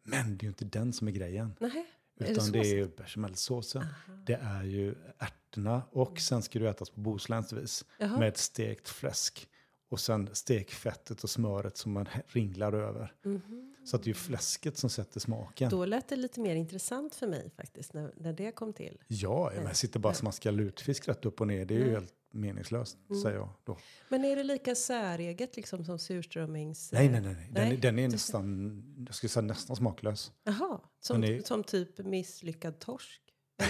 Men 0.02 0.37
det 0.37 0.42
är 0.42 0.44
ju 0.44 0.49
inte 0.49 0.64
den 0.64 0.92
som 0.92 1.08
är 1.08 1.12
grejen. 1.12 1.54
Nej. 1.61 1.87
Är 2.20 2.25
det 2.25 2.30
Utan 2.30 2.52
det 2.52 2.58
är 2.58 2.75
ju 2.76 2.88
bechamelsåsen. 2.88 3.82
Aha. 3.82 4.18
Det 4.26 4.38
är 4.42 4.64
ju 4.64 4.94
ärtorna 5.18 5.82
och 5.90 6.20
sen 6.20 6.42
ska 6.42 6.58
det 6.58 6.68
ätas 6.68 6.90
på 6.90 7.00
bohuslänsk 7.00 7.52
vis 7.52 7.85
Jaha. 7.99 8.18
med 8.18 8.37
stekt 8.37 8.88
fläsk. 8.88 9.49
Och 9.88 10.00
sen 10.00 10.28
stekfettet 10.32 11.25
och 11.25 11.30
smöret 11.30 11.76
som 11.76 11.92
man 11.92 12.08
ringlar 12.26 12.73
över. 12.73 13.14
Mhm. 13.25 13.75
Så 13.85 13.96
att 13.96 14.02
det 14.02 14.06
är 14.06 14.08
ju 14.08 14.14
fläsket 14.14 14.78
som 14.78 14.90
sätter 14.90 15.20
smaken. 15.20 15.70
Då 15.70 15.85
lät 15.85 16.08
det 16.08 16.16
lite 16.16 16.40
mer 16.40 16.54
intressant 16.54 17.14
för 17.14 17.26
mig 17.26 17.50
faktiskt 17.56 17.92
när, 17.92 18.12
när 18.16 18.32
det 18.32 18.52
kom 18.52 18.73
till. 18.73 19.02
Ja, 19.08 19.52
jag 19.54 19.76
sitter 19.76 20.00
bara 20.00 20.08
och 20.08 20.16
smaskar 20.16 20.52
lutfisk 20.52 21.08
rätt 21.08 21.25
upp 21.26 21.40
och 21.40 21.46
ner. 21.46 21.64
Det 21.64 21.75
är 21.75 21.78
ju 21.78 21.85
Nej. 21.85 21.94
helt 21.94 22.14
meningslöst, 22.36 22.98
Mm. 23.10 23.22
säger 23.22 23.36
jag 23.36 23.48
då. 23.64 23.78
Men 24.08 24.24
är 24.24 24.36
det 24.36 24.42
lika 24.44 24.74
säreget 24.74 25.56
liksom 25.56 25.84
som 25.84 25.98
surströmmings... 25.98 26.92
Nej, 26.92 27.08
nej, 27.08 27.20
nej. 27.20 27.34
nej. 27.34 27.48
Den, 27.52 27.68
Nej, 27.68 27.76
den 27.76 27.98
är 27.98 28.08
nästan, 28.08 28.82
jag 29.06 29.14
skulle 29.14 29.28
säga 29.30 29.42
nästan 29.42 29.76
smaklös. 29.76 30.32
Jaha, 30.44 30.80
som, 31.00 31.20
det- 31.20 31.46
som 31.46 31.64
typ 31.64 31.98
misslyckad 31.98 32.78
torsk? 32.78 33.22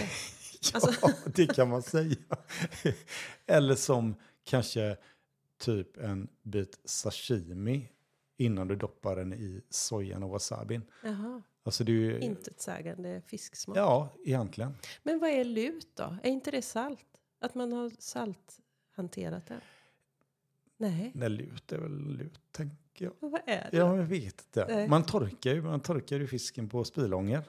Ja, 0.73 0.81
Alltså- 0.83 1.09
det 1.35 1.47
kan 1.55 1.69
man 1.69 1.83
säga. 1.83 2.17
Eller 3.47 3.75
som 3.75 4.15
kanske 4.45 4.97
typ 5.59 5.97
en 5.97 6.29
bit 6.43 6.79
sashimi 6.85 7.89
innan 8.37 8.69
du 8.69 8.77
doppar 8.77 9.17
den 9.17 9.33
i 9.33 9.61
sojan 9.71 10.23
och 10.23 10.31
wasabin. 10.31 10.83
Jaha, 11.05 11.43
Alltså 11.63 11.85
det 11.85 11.93
är 11.93 11.95
ju... 11.97 12.19
intetsägande 12.21 13.23
fisksmak. 13.27 13.77
Ja, 13.77 14.09
egentligen. 14.25 14.75
Men 15.03 15.19
vad 15.19 15.31
är 15.31 15.45
lut 15.45 15.89
då? 15.97 16.17
Är 16.23 16.31
inte 16.31 16.51
det 16.51 16.63
salt? 16.63 17.16
Att 17.39 17.55
man 17.55 17.73
har 17.73 17.93
salthanterat 17.99 19.47
det? 19.47 19.61
Nej, 20.77 21.11
Nej, 21.15 21.29
lut 21.31 21.73
är 21.73 21.79
väl 21.79 21.99
lut, 22.17 22.41
tänker 22.53 23.05
jag. 23.05 23.15
men 23.21 23.31
vad 23.31 23.41
är 23.47 23.69
det? 23.71 23.77
Ja, 23.77 23.97
jag 23.97 24.05
vet 24.05 24.25
inte. 24.25 24.67
Nej. 24.69 24.89
Man 24.89 25.03
torkar 25.05 25.55
ju, 25.55 25.63
man 25.63 25.81
torkar 25.81 26.17
ju 26.19 26.27
fisken 26.27 26.69
på 26.69 26.85
spilånger. 26.85 27.43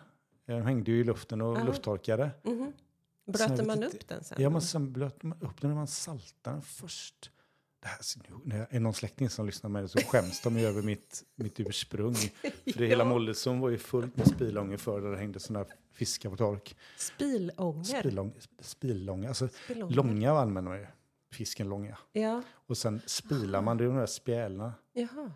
De 0.46 0.62
hängde 0.62 0.92
ju 0.92 1.00
i 1.00 1.04
luften 1.04 1.42
och 1.42 1.58
Ja. 1.58 1.64
lufttorkade. 1.64 2.32
Mhm. 2.44 2.74
Sen 3.26 3.34
Blöter 3.34 3.66
man 3.66 3.84
upp 3.84 4.08
den 4.08 4.24
sen? 4.24 4.42
Ja, 4.42 4.50
men 4.50 4.62
sen 4.62 4.94
blöt 4.94 5.24
man 5.24 5.42
upp 5.42 5.62
den 5.62 5.70
när 5.70 5.76
man 5.76 5.88
saltade 5.88 6.56
den 6.56 6.62
först. 6.62 7.32
Här, 7.88 8.00
när 8.44 8.68
är 8.70 8.80
någon 8.80 8.94
släkting 8.94 9.30
som 9.30 9.46
lyssnar 9.46 9.70
med 9.70 9.84
det 9.84 9.88
så 9.88 10.00
skäms 10.00 10.42
de 10.42 10.58
ju 10.60 10.66
över 10.66 10.82
mitt, 10.82 11.24
mitt 11.36 11.60
ursprung. 11.60 12.14
För 12.74 12.78
det 12.80 12.88
hela. 12.88 13.06
Mollösund 13.06 13.62
var 13.62 13.70
ju 13.70 13.78
fullt 13.78 14.18
med 14.18 14.28
spilånger 14.28 14.78
förr 14.78 15.02
där 15.02 15.12
det 15.12 15.18
hängde 15.18 15.40
sådana 15.40 15.66
här 15.66 15.74
fiskar 15.94 16.30
på 16.30 16.38
tork. 16.38 16.78
Spilånger. 16.98 17.84
Spilång, 17.84 18.34
spilånger, 18.62 19.28
alltså 19.28 19.48
Spilånger. 19.64 19.96
långa 19.96 20.32
använder 20.32 20.72
man 20.72 20.80
ju. 20.80 20.88
Fisken 21.32 21.70
långa. 21.70 21.98
Ja, 22.12 22.42
Och 22.54 22.78
sen 22.78 23.02
spilar 23.06 23.62
man, 23.62 23.78
det 23.78 23.84
är 23.84 23.88
de 23.88 23.96
där 23.98 24.06
spjälorna. 24.06 24.74
jaha. 24.94 25.32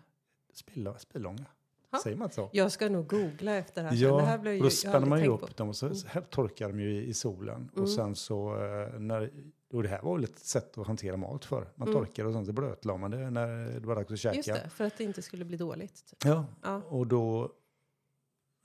Spilla, 0.54 0.98
spilånga. 0.98 1.44
Ja. 1.90 1.98
Säger 2.02 2.16
man 2.16 2.30
så? 2.30 2.50
Jag 2.52 2.72
ska 2.72 2.88
nog 2.88 3.06
googla 3.06 3.54
efter 3.54 3.82
det 3.82 3.88
här. 3.88 3.96
Ja, 3.96 4.16
det 4.16 4.22
här 4.22 4.38
blev 4.38 4.54
ju, 4.54 4.60
och 4.60 4.64
då 4.64 4.70
spänner 4.70 5.06
man 5.06 5.20
ju 5.22 5.28
upp 5.28 5.40
på. 5.40 5.46
dem 5.56 5.68
och 5.68 5.76
så 5.76 5.94
här 6.06 6.20
torkar 6.20 6.68
de 6.68 6.80
ju 6.80 6.90
i, 6.94 7.06
i 7.08 7.14
solen. 7.14 7.56
Mm. 7.56 7.82
Och 7.82 7.90
sen 7.90 8.16
så, 8.16 8.54
eh, 8.64 8.98
när, 9.00 9.30
och 9.72 9.82
det 9.82 9.88
här 9.88 10.02
var 10.02 10.14
väl 10.14 10.24
ett 10.24 10.38
sätt 10.38 10.78
att 10.78 10.86
hantera 10.86 11.16
mat 11.16 11.44
för. 11.44 11.68
Man 11.76 11.88
Mm. 11.88 12.00
torkar 12.00 12.24
och 12.24 12.32
sen 12.32 12.46
så 12.46 12.52
blötlade 12.52 12.98
man 12.98 13.10
det 13.10 13.30
när 13.30 13.80
det 13.80 13.86
var 13.86 13.96
dags 13.96 14.12
att 14.12 14.18
käka. 14.18 14.36
Just 14.36 14.48
det, 14.48 14.70
för 14.70 14.84
att 14.84 14.98
det 14.98 15.04
inte 15.04 15.22
skulle 15.22 15.44
bli 15.44 15.56
dåligt. 15.56 16.06
Typ. 16.06 16.24
Ja, 16.24 16.46
Ja. 16.62 16.76
och 16.88 17.06
då... 17.06 17.52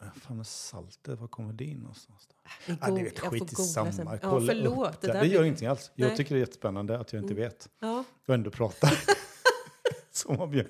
äh, 0.02 0.08
Fan 0.22 0.38
med 0.38 0.48
saltet, 0.48 1.20
var 1.20 1.28
kommer 1.28 1.54
det 1.54 1.64
in 1.66 1.78
någonstans? 1.80 2.28
Då? 2.28 2.36
Vi 2.68 2.78
Ja, 2.82 2.88
det 2.92 3.02
jag 3.02 3.18
får 3.18 3.30
skit 3.30 3.52
i 3.52 3.56
samma. 3.56 3.90
Ja, 3.90 4.18
förlåt. 4.22 5.02
det. 5.02 5.08
Det, 5.08 5.14
där 5.14 5.24
gör 5.24 5.30
blir- 5.30 5.44
ingenting 5.44 5.68
alls. 5.68 5.92
Jag 5.96 6.08
Nej. 6.08 6.18
tycker 6.18 6.36
det 6.36 6.40
är 6.40 6.40
jättespännande 6.40 7.00
att 7.00 7.14
jag 7.14 7.22
inte 7.24 7.34
Mm. 7.34 7.44
vet. 7.44 7.70
Ja, 7.80 8.04
Och 8.28 8.34
ändå 8.34 8.52
pratar. 8.52 9.00
Som 10.12 10.40
om 10.42 10.54
jag 10.54 10.66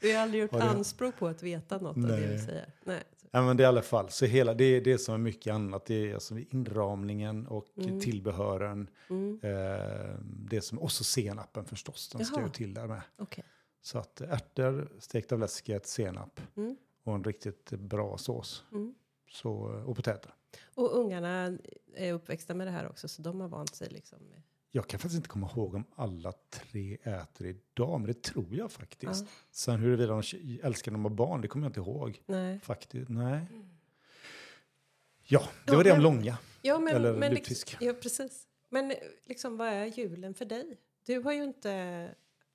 vi 0.00 0.12
har 0.12 0.22
aldrig 0.22 0.42
gjort 0.42 0.50
du- 0.52 0.58
anspråk 0.60 1.18
på 1.18 1.26
att 1.26 1.42
veta 1.42 1.78
något 1.78 1.96
av 1.96 2.02
det 2.02 2.08
Nej. 2.16 2.26
vi 2.28 2.38
säger. 2.38 2.72
Nej. 2.84 3.02
Ja, 3.30 3.42
men 3.42 3.56
det 3.56 3.62
är 3.62 3.64
i 3.64 3.68
alla 3.68 3.82
fall, 3.82 4.10
så 4.10 4.26
hela, 4.26 4.54
det 4.54 4.64
är 4.64 4.80
det 4.80 4.98
som 4.98 5.14
är 5.14 5.18
mycket 5.18 5.54
annat. 5.54 5.86
Det 5.86 6.10
är 6.10 6.14
alltså 6.14 6.38
inramningen 6.38 7.46
och 7.46 7.66
Mm. 7.76 8.00
tillbehören. 8.00 8.88
Mm. 9.10 9.40
Eh, 9.42 10.14
det 10.24 10.60
som, 10.60 10.78
och 10.78 10.92
så 10.92 11.04
senapen 11.04 11.64
förstås, 11.64 12.08
den 12.08 12.24
ska 12.26 12.36
Jaha. 12.36 12.46
ju 12.46 12.52
till 12.52 12.74
där 12.74 12.86
med. 12.86 13.02
Okej. 13.18 13.44
Så 13.82 13.98
att 13.98 14.20
ärtor, 14.20 14.92
stekt 14.98 15.32
av 15.32 15.38
läsket, 15.38 15.86
senap 15.86 16.40
Mm. 16.56 16.76
och 17.04 17.14
en 17.14 17.24
riktigt 17.24 17.70
bra 17.70 18.18
sås. 18.18 18.64
Mm. 18.72 18.94
Så, 19.30 19.52
och 19.86 19.96
potäter. 19.96 20.34
Och 20.74 20.98
ungarna 20.98 21.58
är 21.94 22.12
uppväxta 22.12 22.54
med 22.54 22.66
det 22.66 22.70
här 22.70 22.88
också, 22.88 23.08
så 23.08 23.22
de 23.22 23.40
har 23.40 23.48
vant 23.48 23.74
sig. 23.74 23.88
Liksom. 23.90 24.18
med- 24.18 24.42
Jag 24.72 24.88
kan 24.88 25.00
faktiskt 25.00 25.16
inte 25.16 25.28
komma 25.28 25.50
ihåg 25.50 25.74
om 25.74 25.84
alla 25.94 26.32
tre 26.50 26.94
äter 27.02 27.46
idag, 27.46 28.00
men 28.00 28.06
det 28.06 28.22
tror 28.22 28.54
jag 28.56 28.72
faktiskt. 28.72 29.24
Ja. 29.24 29.30
Sen 29.50 29.80
huruvida 29.80 30.06
de 30.06 30.22
älskar 30.62 30.92
när 30.92 30.96
de 30.98 31.02
var 31.02 31.10
barn, 31.10 31.40
det 31.40 31.48
kommer 31.48 31.64
jag 31.66 31.70
inte 31.70 31.80
ihåg. 31.80 32.22
Nej. 32.26 32.60
Faktiskt, 32.60 33.08
nej. 33.08 33.46
Ja, 35.26 35.48
det 35.66 35.72
Ja, 35.72 35.76
var 35.76 35.84
det 35.84 35.92
om 35.92 36.00
långa. 36.00 36.38
Ja, 36.62 36.78
men, 36.78 36.96
Eller 36.96 37.16
men 37.16 37.30
lutfisk. 37.34 37.70
liksom, 37.70 37.86
ja, 37.86 37.94
precis. 37.94 38.46
Men 38.68 38.94
liksom, 39.26 39.56
vad 39.56 39.68
är 39.68 39.84
julen 39.86 40.34
för 40.34 40.44
dig? 40.44 40.76
Du 41.06 41.18
har 41.20 41.32
ju 41.32 41.44
inte... 41.44 41.70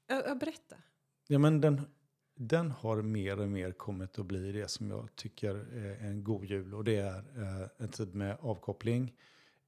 Ja, 0.07 0.35
berätta. 0.35 0.75
Ja, 1.27 1.39
men 1.39 1.61
den, 1.61 1.81
den 2.35 2.71
har 2.71 3.01
mer 3.01 3.39
och 3.39 3.47
mer 3.47 3.71
kommit 3.71 4.19
att 4.19 4.25
bli 4.25 4.51
det 4.51 4.67
som 4.67 4.89
jag 4.89 5.15
tycker 5.15 5.55
är 5.55 6.07
en 6.07 6.23
god 6.23 6.45
jul. 6.45 6.73
Och 6.73 6.83
det 6.83 6.95
är 6.95 7.17
eh, 7.17 7.67
en 7.77 7.89
tid 7.89 8.15
med 8.15 8.37
avkoppling. 8.41 9.13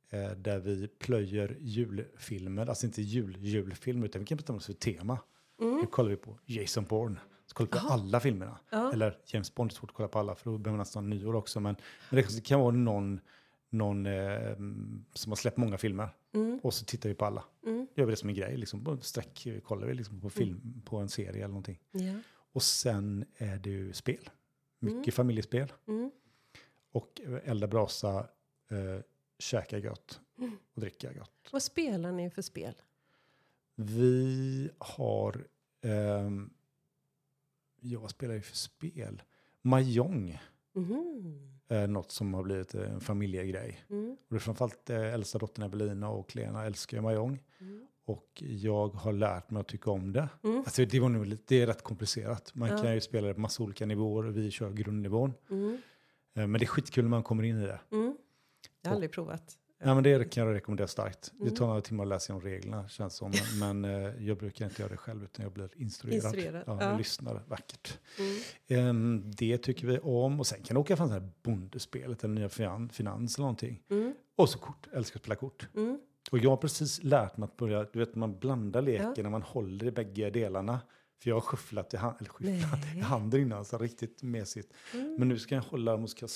Eh, 0.09 0.31
där 0.31 0.59
vi 0.59 0.87
plöjer 0.87 1.57
julfilmer, 1.59 2.69
alltså 2.69 2.85
inte 2.85 3.01
jul-julfilm, 3.01 4.03
utan 4.03 4.19
vi 4.21 4.25
kan 4.25 4.35
bestämma 4.35 4.57
oss 4.57 4.65
för 4.65 4.73
tema. 4.73 5.19
Mm. 5.61 5.75
Nu 5.77 5.85
kollar 5.85 6.09
vi 6.09 6.15
på 6.15 6.39
Jason 6.45 6.83
Bourne. 6.85 7.19
Så 7.45 7.55
kollar 7.55 7.67
vi 7.67 7.71
på 7.71 7.77
Aha. 7.77 7.93
alla 7.93 8.19
filmerna. 8.19 8.59
Ja. 8.69 8.93
Eller 8.93 9.17
James 9.25 9.55
Bond, 9.55 9.69
det 9.69 9.73
är 9.73 9.75
svårt 9.75 9.89
att 9.89 9.95
kolla 9.95 10.09
på 10.09 10.19
alla 10.19 10.35
för 10.35 10.45
då 10.51 10.57
behöver 10.57 10.77
man 10.77 10.79
nästan 10.79 11.09
nyår 11.09 11.35
också. 11.35 11.59
Men, 11.59 11.75
men 12.09 12.23
det 12.35 12.43
kan 12.45 12.59
vara 12.59 12.71
någon, 12.71 13.19
någon 13.69 14.05
eh, 14.05 14.55
som 15.13 15.31
har 15.31 15.35
släppt 15.35 15.57
många 15.57 15.77
filmer. 15.77 16.09
Mm. 16.33 16.59
Och 16.63 16.73
så 16.73 16.85
tittar 16.85 17.09
vi 17.09 17.15
på 17.15 17.25
alla. 17.25 17.43
Mm. 17.65 17.87
Gör 17.95 18.05
vi 18.05 18.11
det 18.11 18.17
som 18.17 18.29
en 18.29 18.35
grej, 18.35 18.57
liksom, 18.57 18.83
på 18.83 18.97
sträck 19.01 19.47
kollar 19.63 19.87
vi 19.87 19.93
liksom 19.93 20.21
på 20.21 20.29
film, 20.29 20.81
på 20.85 20.97
en 20.97 21.09
serie 21.09 21.37
eller 21.37 21.47
någonting. 21.47 21.79
Ja. 21.91 22.13
Och 22.53 22.63
sen 22.63 23.25
är 23.37 23.57
det 23.57 23.69
ju 23.69 23.93
spel. 23.93 24.29
Mycket 24.79 24.97
Mm. 24.97 25.11
familjespel. 25.11 25.73
Mm. 25.87 26.11
Och 26.91 27.21
elda 27.43 27.67
brasa, 27.67 28.17
eh, 28.71 29.01
käka 29.39 29.77
gött 29.77 30.19
Mm. 30.37 30.57
och 30.73 30.81
dricka 30.81 31.13
gött. 31.13 31.31
Vad 31.51 31.63
spelar 31.63 32.11
ni 32.11 32.29
för 32.29 32.41
spel? 32.41 32.73
Vi 33.75 34.69
har, 34.77 35.47
ehm, 35.81 36.49
ja 37.81 37.99
vad 37.99 38.09
spelar 38.09 38.33
vi 38.33 38.41
för 38.41 38.55
spel? 38.55 39.21
Mahjong 39.61 40.39
Mhm. 40.73 41.59
är 41.67 41.87
något 41.87 42.11
som 42.11 42.33
har 42.33 42.43
blivit 42.43 42.73
en 42.75 43.01
familjegrej. 43.01 43.85
Mm. 43.89 44.11
Och 44.11 44.17
det 44.29 44.35
är 44.35 44.39
framförallt 44.39 44.89
eh, 44.89 45.13
äldsta 45.13 45.37
dottern 45.39 45.65
Evelina 45.65 46.09
och 46.09 46.35
Lena 46.35 46.65
älskar 46.65 47.01
mahjong. 47.01 47.43
Mm. 47.59 47.87
Och 48.05 48.43
jag 48.45 48.87
har 48.89 49.13
lärt 49.13 49.49
mig 49.51 49.61
att 49.61 49.67
tycka 49.67 49.91
om 49.91 50.13
det. 50.13 50.29
Mm. 50.43 50.57
Alltså 50.57 50.85
det, 50.85 50.99
var 50.99 51.09
nog 51.09 51.25
lite, 51.25 51.43
det 51.47 51.61
är 51.61 51.67
rätt 51.67 51.81
komplicerat. 51.83 52.55
Man 52.55 52.69
Ja. 52.69 52.77
kan 52.77 52.93
ju 52.93 53.01
spela 53.01 53.27
det 53.27 53.33
på 53.33 53.39
massa 53.39 53.63
olika 53.63 53.85
nivåer 53.85 54.25
och 54.25 54.37
vi 54.37 54.51
kör 54.51 54.71
grundnivån. 54.71 55.33
Mm. 55.49 55.73
Eh, 56.33 56.47
Men 56.47 56.53
det 56.59 56.63
är 56.65 56.67
skitkul 56.67 57.03
när 57.03 57.09
man 57.09 57.23
kommer 57.23 57.43
in 57.43 57.57
i 57.61 57.65
det. 57.65 57.79
Mm. 57.91 58.17
Jag 58.81 58.89
har 58.89 58.95
aldrig 58.95 59.11
provat. 59.11 59.57
Ja, 59.79 59.93
men 59.93 60.03
det 60.03 60.31
kan 60.31 60.47
jag 60.47 60.55
rekommendera 60.55 60.87
starkt. 60.87 61.31
Mm. 61.35 61.49
Det 61.49 61.55
tar 61.55 61.67
några 61.67 61.81
timmar 61.81 62.03
att 62.03 62.07
läsa 62.07 62.33
igenom 62.33 62.49
reglerna 62.49 62.87
känns 62.87 63.15
som. 63.15 63.33
Men, 63.59 63.85
eh, 63.85 64.25
jag 64.27 64.37
brukar 64.37 64.65
inte 64.65 64.81
göra 64.81 64.91
det 64.91 64.97
själv 64.97 65.23
utan 65.23 65.43
jag 65.43 65.53
blir 65.53 65.69
instruerad. 65.75 66.23
Instruerad, 66.23 66.63
Ja, 66.67 66.77
ja. 66.81 66.97
Lyssnar 66.97 67.43
vackert. 67.47 67.99
Mm. 68.19 68.37
Ehm, 68.67 69.31
det 69.31 69.57
tycker 69.57 69.87
vi 69.87 69.99
om. 69.99 70.39
Och 70.39 70.47
sen 70.47 70.63
kan 70.63 70.73
det 70.75 70.79
åka 70.79 70.97
fram 70.97 71.09
här 71.09 71.29
bondespelet 71.43 72.23
eller 72.23 72.33
nya 72.33 72.49
finan, 72.49 72.89
finans 72.89 73.35
eller 73.35 73.43
någonting. 73.43 73.83
Mm. 73.89 74.13
Och 74.35 74.49
så 74.49 74.59
kort, 74.59 74.87
älskar 74.93 75.17
att 75.19 75.23
spela 75.23 75.35
kort. 75.35 75.67
Mm. 75.75 75.99
Och 76.31 76.37
jag 76.39 76.49
har 76.49 76.57
precis 76.57 77.03
lärt 77.03 77.37
mig 77.37 77.45
att 77.45 77.57
börja, 77.57 77.83
du 77.83 77.99
vet 77.99 78.15
man 78.15 78.39
blandar 78.39 78.81
leken 78.81 79.23
när 79.23 79.29
man 79.29 79.41
håller 79.41 79.85
i 79.85 79.91
bägge 79.91 80.29
delarna. 80.29 80.79
För 81.21 81.29
jag 81.29 81.35
har 81.35 81.41
skyfflat 81.41 81.93
i, 81.93 81.97
hand, 81.97 82.15
eller 82.19 82.29
skyfflat 82.29 82.85
i 82.85 82.95
Nej. 82.95 83.01
handen 83.01 83.41
innan, 83.41 83.65
så 83.65 83.77
riktigt 83.77 84.23
mesigt. 84.23 84.73
Mm. 84.93 85.15
Men 85.19 85.27
nu 85.27 85.39
ska 85.39 85.55
jag 85.55 85.61
hålla 85.61 85.91
dem 85.91 86.03
och 86.03 86.09
ska 86.09 86.27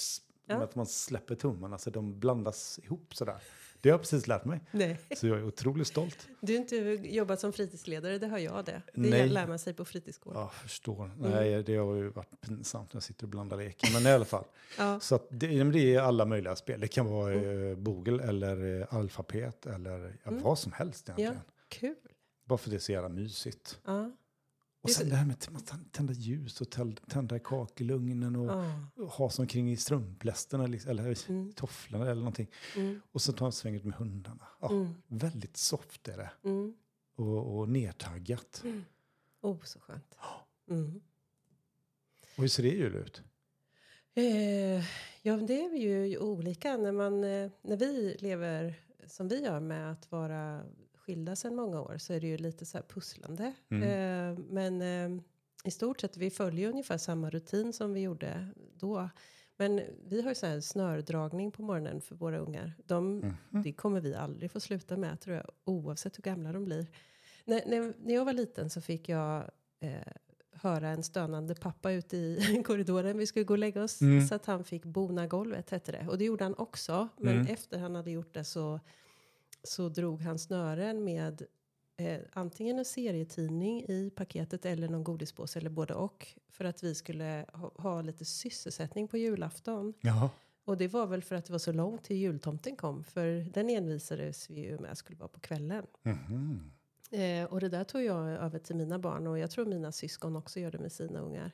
Ja. 0.46 0.64
att 0.64 0.76
man 0.76 0.86
släpper 0.86 1.36
tummarna 1.36 1.78
så 1.78 1.90
de 1.90 2.20
blandas 2.20 2.80
ihop 2.84 3.16
sådär. 3.16 3.36
Det 3.82 3.90
har 3.90 3.94
jag 3.94 4.02
precis 4.02 4.28
lärt 4.28 4.46
mig. 4.46 4.60
Nej. 4.72 5.00
Så 5.18 5.28
jag 5.28 5.38
är 5.38 5.44
otroligt 5.44 5.88
stolt. 5.88 6.28
Du 6.42 6.54
har 6.54 6.60
inte 6.62 6.76
jobbat 7.08 7.40
som 7.40 7.54
fritidsledare, 7.54 8.18
det 8.18 8.28
har 8.28 8.38
jag 8.38 8.66
det. 8.66 8.82
Det 8.94 9.10
Nej. 9.10 9.30
lär 9.30 9.48
man 9.48 9.60
sig 9.60 9.74
på 9.74 9.86
fritidsgården. 9.86 10.42
Ja, 10.42 10.50
förstår. 10.50 11.06
Mm. 11.06 11.32
Nej, 11.32 11.64
det 11.64 11.76
har 11.76 11.96
ju 11.96 12.10
varit 12.10 12.42
pinsamt 12.42 12.94
när 12.94 12.96
jag 12.98 13.04
sitter 13.04 13.24
och 13.26 13.30
blandar 13.30 13.58
leken. 13.58 13.94
Men 13.94 14.02
i 14.06 14.10
alla 14.12 14.26
fall. 14.26 14.46
Ja. 14.78 15.00
Så 15.00 15.20
det, 15.30 15.52
ja, 15.54 15.64
det 15.64 15.96
är 15.96 16.00
alla 16.02 16.26
möjliga 16.26 16.56
spel. 16.56 16.80
Det 16.80 16.88
kan 16.88 17.06
vara 17.06 17.34
Mm. 17.34 17.72
eh, 17.72 17.78
Bogle 17.78 18.24
eller 18.24 18.82
eh, 18.82 18.88
alfabet 18.94 19.66
eller 19.66 20.18
ja, 20.24 20.32
Mm. 20.32 20.44
vad 20.44 20.60
som 20.60 20.72
helst 20.72 21.10
egentligen. 21.10 21.40
Kul. 21.68 21.96
Bara 22.46 22.58
för 22.58 22.70
det 22.70 22.76
är 22.76 22.80
så 22.80 22.92
jävla 22.92 23.10
mysigt. 23.10 23.80
Ja. 23.86 24.12
Och 24.82 24.90
sen 24.90 25.10
det 25.10 25.16
här 25.16 25.26
med 25.26 25.36
att 25.56 25.94
tända 25.94 26.14
ljus 26.14 26.62
och 26.62 26.70
tända 27.08 27.36
i 27.36 27.40
kakelugnen 27.40 28.36
och 28.36 28.46
Ja. 28.96 29.06
ha 29.08 29.30
som 29.30 29.48
kring 29.48 29.72
i 29.72 29.78
strumplästerna 29.78 30.68
liksom, 30.68 30.92
eller 30.92 31.30
Mm. 31.30 31.54
tofflorna 31.54 32.06
eller 32.06 32.16
någonting. 32.22 32.48
Mm. 32.76 33.02
Och 33.12 33.22
så 33.22 33.34
ta 33.34 33.46
en 33.46 33.52
sväng 33.52 33.76
ut 33.76 33.84
med 33.84 33.94
hundarna. 33.96 34.48
Ja, 34.62 34.72
Mm. 34.72 34.94
Väldigt 35.08 35.58
soft 35.58 36.08
är 36.08 36.18
det. 36.18 36.32
Mm. 36.44 36.74
Och, 37.16 37.58
och 37.58 37.70
nedtaggat. 37.70 38.62
Mm. 38.66 38.84
Oh, 39.42 39.64
så 39.64 39.80
skönt. 39.80 40.16
Mm. 40.70 41.02
Och 42.36 42.42
hur 42.44 42.48
ser 42.48 42.64
det 42.64 42.70
jul 42.70 42.96
ut? 42.96 43.22
Eh, 44.14 44.84
ja, 45.22 45.38
det 45.38 45.62
är 45.66 45.76
ju 45.76 46.18
olika. 46.18 46.78
När, 46.78 46.92
man, 46.92 47.24
eh, 47.24 47.52
när 47.62 47.78
vi 47.78 48.18
lever 48.20 48.76
som 49.08 49.28
vi 49.28 49.44
gör 49.44 49.60
med 49.60 49.92
att 49.92 50.12
vara 50.12 50.64
skilda 51.06 51.36
sedan 51.36 51.56
många 51.56 51.82
år 51.82 51.98
så 51.98 52.14
är 52.14 52.20
det 52.20 52.28
ju 52.28 52.38
lite 52.38 52.66
så 52.66 52.78
här 52.78 52.86
pusslande. 52.86 53.54
Mm. 53.70 53.84
Eh, 53.84 54.44
men 54.50 54.82
eh, 54.82 55.22
i 55.64 55.72
stort 55.72 56.02
sett, 56.02 56.18
vi 56.18 56.30
följer 56.30 56.70
ungefär 56.70 56.98
samma 56.98 57.30
rutin 57.30 57.74
som 57.74 57.94
vi 57.94 58.02
gjorde 58.02 58.48
då. 58.80 59.10
Men 59.58 59.82
vi 60.06 60.22
har 60.22 60.30
ju 60.30 60.36
så 60.36 60.46
här 60.46 60.60
snördragning 60.62 61.52
på 61.52 61.62
morgonen 61.62 62.02
för 62.02 62.16
våra 62.16 62.38
ungar. 62.40 62.74
De, 62.86 63.18
Mhm. 63.20 63.64
Det 63.64 63.74
kommer 63.74 64.02
vi 64.02 64.16
aldrig 64.16 64.52
få 64.52 64.60
sluta 64.60 64.98
med 64.98 65.20
tror 65.20 65.36
jag, 65.36 65.46
oavsett 65.66 66.18
hur 66.18 66.22
gamla 66.24 66.52
de 66.52 66.66
blir. 66.66 66.88
När, 67.46 67.62
när, 67.68 67.94
när 68.06 68.14
jag 68.14 68.26
var 68.26 68.34
liten 68.34 68.70
så 68.70 68.82
fick 68.82 69.10
jag 69.10 69.44
eh, 69.80 69.92
höra 70.54 70.90
en 70.90 71.04
stönande 71.04 71.56
pappa 71.56 71.92
ute 71.92 72.18
i 72.18 72.64
korridoren. 72.68 73.18
Vi 73.18 73.28
skulle 73.28 73.46
gå 73.46 73.54
och 73.54 73.58
lägga 73.58 73.84
oss. 73.84 74.02
Mm. 74.02 74.28
Så 74.28 74.36
att 74.36 74.46
han 74.46 74.64
fick 74.64 74.86
bona 74.86 75.28
golvet 75.28 75.70
hette 75.70 75.92
det. 75.92 76.08
Och 76.08 76.18
det 76.18 76.26
gjorde 76.26 76.44
han 76.44 76.56
också. 76.56 77.08
Men 77.18 77.34
Mm. 77.36 77.48
efter 77.48 77.80
han 77.80 77.96
hade 77.96 78.12
gjort 78.12 78.34
det 78.34 78.44
så, 78.44 78.80
så 79.64 79.90
drog 79.90 80.22
han 80.22 80.40
snören 80.40 81.04
med 81.04 81.42
eh, 81.98 82.20
antingen 82.34 82.80
en 82.80 82.86
serietidning 82.86 83.84
i 83.88 84.12
paketet 84.16 84.66
eller 84.66 84.90
någon 84.90 85.04
godispåse 85.04 85.60
eller 85.60 85.70
både 85.70 85.94
och. 85.94 86.28
För 86.50 86.66
att 86.66 86.84
vi 86.84 86.96
skulle 86.96 87.46
ha, 87.54 87.72
ha 87.76 88.02
lite 88.02 88.26
sysselsättning 88.26 89.08
på 89.08 89.18
julafton. 89.18 89.94
Jaha. 90.02 90.30
Och 90.66 90.78
det 90.78 90.88
var 90.88 91.08
väl 91.08 91.24
för 91.24 91.36
att 91.36 91.46
det 91.46 91.52
var 91.52 91.60
så 91.60 91.72
långt 91.72 92.04
till 92.04 92.18
jultomten 92.18 92.76
kom. 92.76 93.04
För 93.04 93.54
den 93.54 93.70
envisades 93.70 94.50
vi 94.50 94.62
ju 94.62 94.80
med 94.80 94.98
skulle 94.98 95.18
vara 95.18 95.30
på 95.30 95.40
kvällen. 95.40 95.86
Mhm. 96.04 96.72
Eh, 97.12 97.46
och 97.46 97.60
det 97.60 97.70
där 97.70 97.84
tog 97.84 98.04
jag 98.04 98.30
över 98.30 98.60
till 98.60 98.76
mina 98.76 99.00
barn 99.00 99.28
och 99.28 99.40
jag 99.40 99.52
tror 99.52 99.66
mina 99.66 99.92
syskon 99.92 100.36
också 100.36 100.60
gör 100.60 100.72
det 100.72 100.80
med 100.80 100.92
sina 100.92 101.20
ungar 101.20 101.52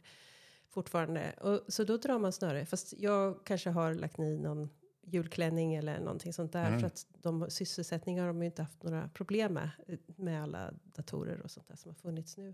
fortfarande. 0.70 1.34
Och, 1.42 1.62
så 1.68 1.84
då 1.84 1.98
drar 1.98 2.20
man 2.20 2.34
snöre. 2.34 2.66
Fast 2.66 2.94
jag 2.98 3.46
kanske 3.46 3.70
har 3.70 3.94
lagt 3.94 4.20
i 4.20 4.38
någon 4.38 4.70
julklänning 5.08 5.76
eller 5.76 6.00
någonting 6.00 6.34
sånt 6.34 6.52
där. 6.52 6.68
Mm. 6.68 6.80
För 6.80 6.88
att 6.88 7.06
de 7.22 7.50
sysselsättningar 7.50 8.22
har 8.24 8.28
de 8.28 8.40
ju 8.42 8.46
inte 8.46 8.62
haft 8.62 8.84
några 8.84 9.10
problem 9.14 9.54
med. 9.54 9.70
Med 10.16 10.44
alla 10.44 10.74
datorer 10.84 11.42
och 11.42 11.52
sånt 11.52 11.68
där 11.68 11.76
som 11.76 11.90
har 11.92 11.96
funnits 11.96 12.38
nu. 12.38 12.54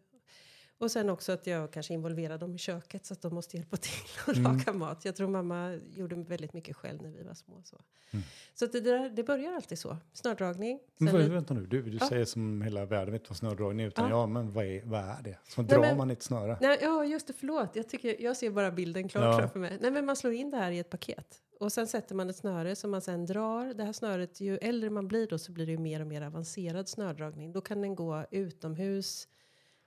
Och 0.77 0.91
sen 0.91 1.09
också 1.09 1.31
att 1.31 1.47
jag 1.47 1.71
kanske 1.73 1.93
involverar 1.93 2.37
dem 2.37 2.55
i 2.55 2.57
köket 2.57 3.05
så 3.05 3.13
att 3.13 3.21
de 3.21 3.33
måste 3.33 3.57
hjälpa 3.57 3.77
till 3.77 3.91
att 4.27 4.37
Mm. 4.37 4.43
laga 4.57 4.73
mat. 4.73 5.05
Jag 5.05 5.15
tror 5.15 5.27
mamma 5.29 5.79
gjorde 5.95 6.15
väldigt 6.15 6.53
mycket 6.53 6.75
själv 6.75 7.01
när 7.01 7.09
vi 7.09 7.23
var 7.23 7.33
små. 7.33 7.61
Så, 7.63 7.79
Mm. 8.11 8.23
så 8.53 8.65
det, 8.65 8.79
där, 8.81 9.09
det 9.09 9.23
börjar 9.23 9.53
alltid 9.53 9.79
så. 9.79 9.97
Snördragning. 10.13 10.79
Men 10.97 11.13
vad, 11.13 11.21
vänta 11.23 11.53
nu, 11.53 11.65
du, 11.65 11.81
du 11.81 11.97
Ja. 12.01 12.07
säger 12.09 12.25
som 12.25 12.61
hela 12.61 12.85
världen 12.85 13.11
vet 13.13 13.29
vad 13.29 13.37
snödragning 13.37 13.83
är. 13.83 13.87
Utan 13.87 14.09
Ja. 14.09 14.15
ja, 14.21 14.27
men 14.27 14.51
vad 14.53 14.65
är, 14.65 14.81
vad 14.85 14.99
är 15.01 15.21
det? 15.23 15.37
Så 15.47 15.61
Nej, 15.61 15.69
drar 15.69 15.79
men- 15.81 15.97
man 15.97 16.11
ett 16.11 16.23
snöre? 16.23 16.57
Nej, 16.61 16.77
ja, 16.81 17.05
just 17.05 17.27
det. 17.27 17.33
Förlåt. 17.33 17.75
Jag, 17.75 17.89
tycker, 17.89 18.21
jag 18.21 18.37
ser 18.37 18.51
bara 18.51 18.71
bilden 18.71 19.09
klart 19.09 19.23
Ja. 19.23 19.37
framför 19.39 19.59
mig. 19.59 19.77
Nej, 19.81 19.91
men 19.91 20.05
man 20.05 20.15
slår 20.15 20.33
in 20.33 20.49
det 20.49 20.57
här 20.57 20.71
i 20.71 20.79
ett 20.79 20.89
paket. 20.89 21.41
Och 21.59 21.71
sen 21.71 21.87
sätter 21.87 22.15
man 22.15 22.29
ett 22.29 22.35
snöre 22.35 22.75
som 22.75 22.91
man 22.91 23.01
sen 23.01 23.25
drar. 23.25 23.73
Det 23.73 23.83
här 23.83 23.93
snöret, 23.93 24.41
ju 24.41 24.57
äldre 24.57 24.89
man 24.89 25.07
blir 25.07 25.27
då 25.27 25.37
så 25.37 25.51
blir 25.51 25.65
det 25.65 25.71
ju 25.71 25.77
mer 25.77 25.99
och 26.01 26.07
mer 26.07 26.21
avancerad 26.21 26.89
snördragning. 26.89 27.51
Då 27.53 27.61
kan 27.61 27.81
den 27.81 27.95
gå 27.95 28.25
utomhus, 28.31 29.27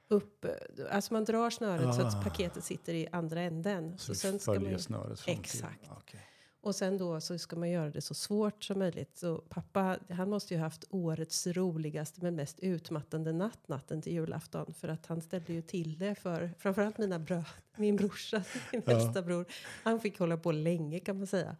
upp. 0.09 0.47
Alltså 0.91 1.13
man 1.13 1.25
drar 1.25 1.51
snöret 1.51 1.95
så 1.95 2.03
Ah. 2.03 2.07
att 2.09 2.25
paketet 2.25 2.65
sitter 2.65 2.95
i 2.95 3.09
andra 3.13 3.41
änden. 3.41 3.99
Så, 3.99 4.15
sen 4.15 4.33
du 4.33 4.39
ska 4.39 4.61
man, 4.61 4.79
snöret 4.79 5.21
fram 5.21 5.35
till- 5.35 5.41
Exakt. 5.45 5.91
Okej. 5.91 6.21
Och 6.67 6.75
sen 6.75 6.99
då 6.99 7.21
så 7.21 7.39
ska 7.39 7.57
man 7.57 7.71
göra 7.71 7.91
det 7.91 8.01
så 8.01 8.15
svårt 8.15 8.65
som 8.65 8.79
möjligt. 8.79 9.17
Så 9.19 9.39
pappa, 9.39 9.99
han 10.11 10.31
måste 10.31 10.55
ju 10.55 10.61
haft 10.61 10.85
årets 10.91 11.47
roligaste 11.47 12.21
men 12.23 12.37
mest 12.37 12.61
utmattande 12.61 13.33
natt, 13.33 13.69
natten 13.69 14.03
till 14.03 14.13
julafton. 14.13 14.75
För 14.75 14.89
att 14.89 15.07
han 15.07 15.21
ställde 15.21 15.53
ju 15.53 15.63
till 15.63 15.99
det 15.99 16.15
för 16.15 16.51
framförallt 16.59 16.99
mina 16.99 17.19
brö, 17.19 17.43
min 17.77 17.97
brorsa, 17.97 18.45
min 18.73 18.83
Ja. 18.87 18.93
äldsta 18.93 19.23
bror. 19.23 19.45
Han 19.83 20.01
fick 20.01 20.19
hålla 20.19 20.37
på 20.37 20.53
länge 20.53 21.01
kan 21.01 21.19
man 21.19 21.27
säga. 21.27 21.57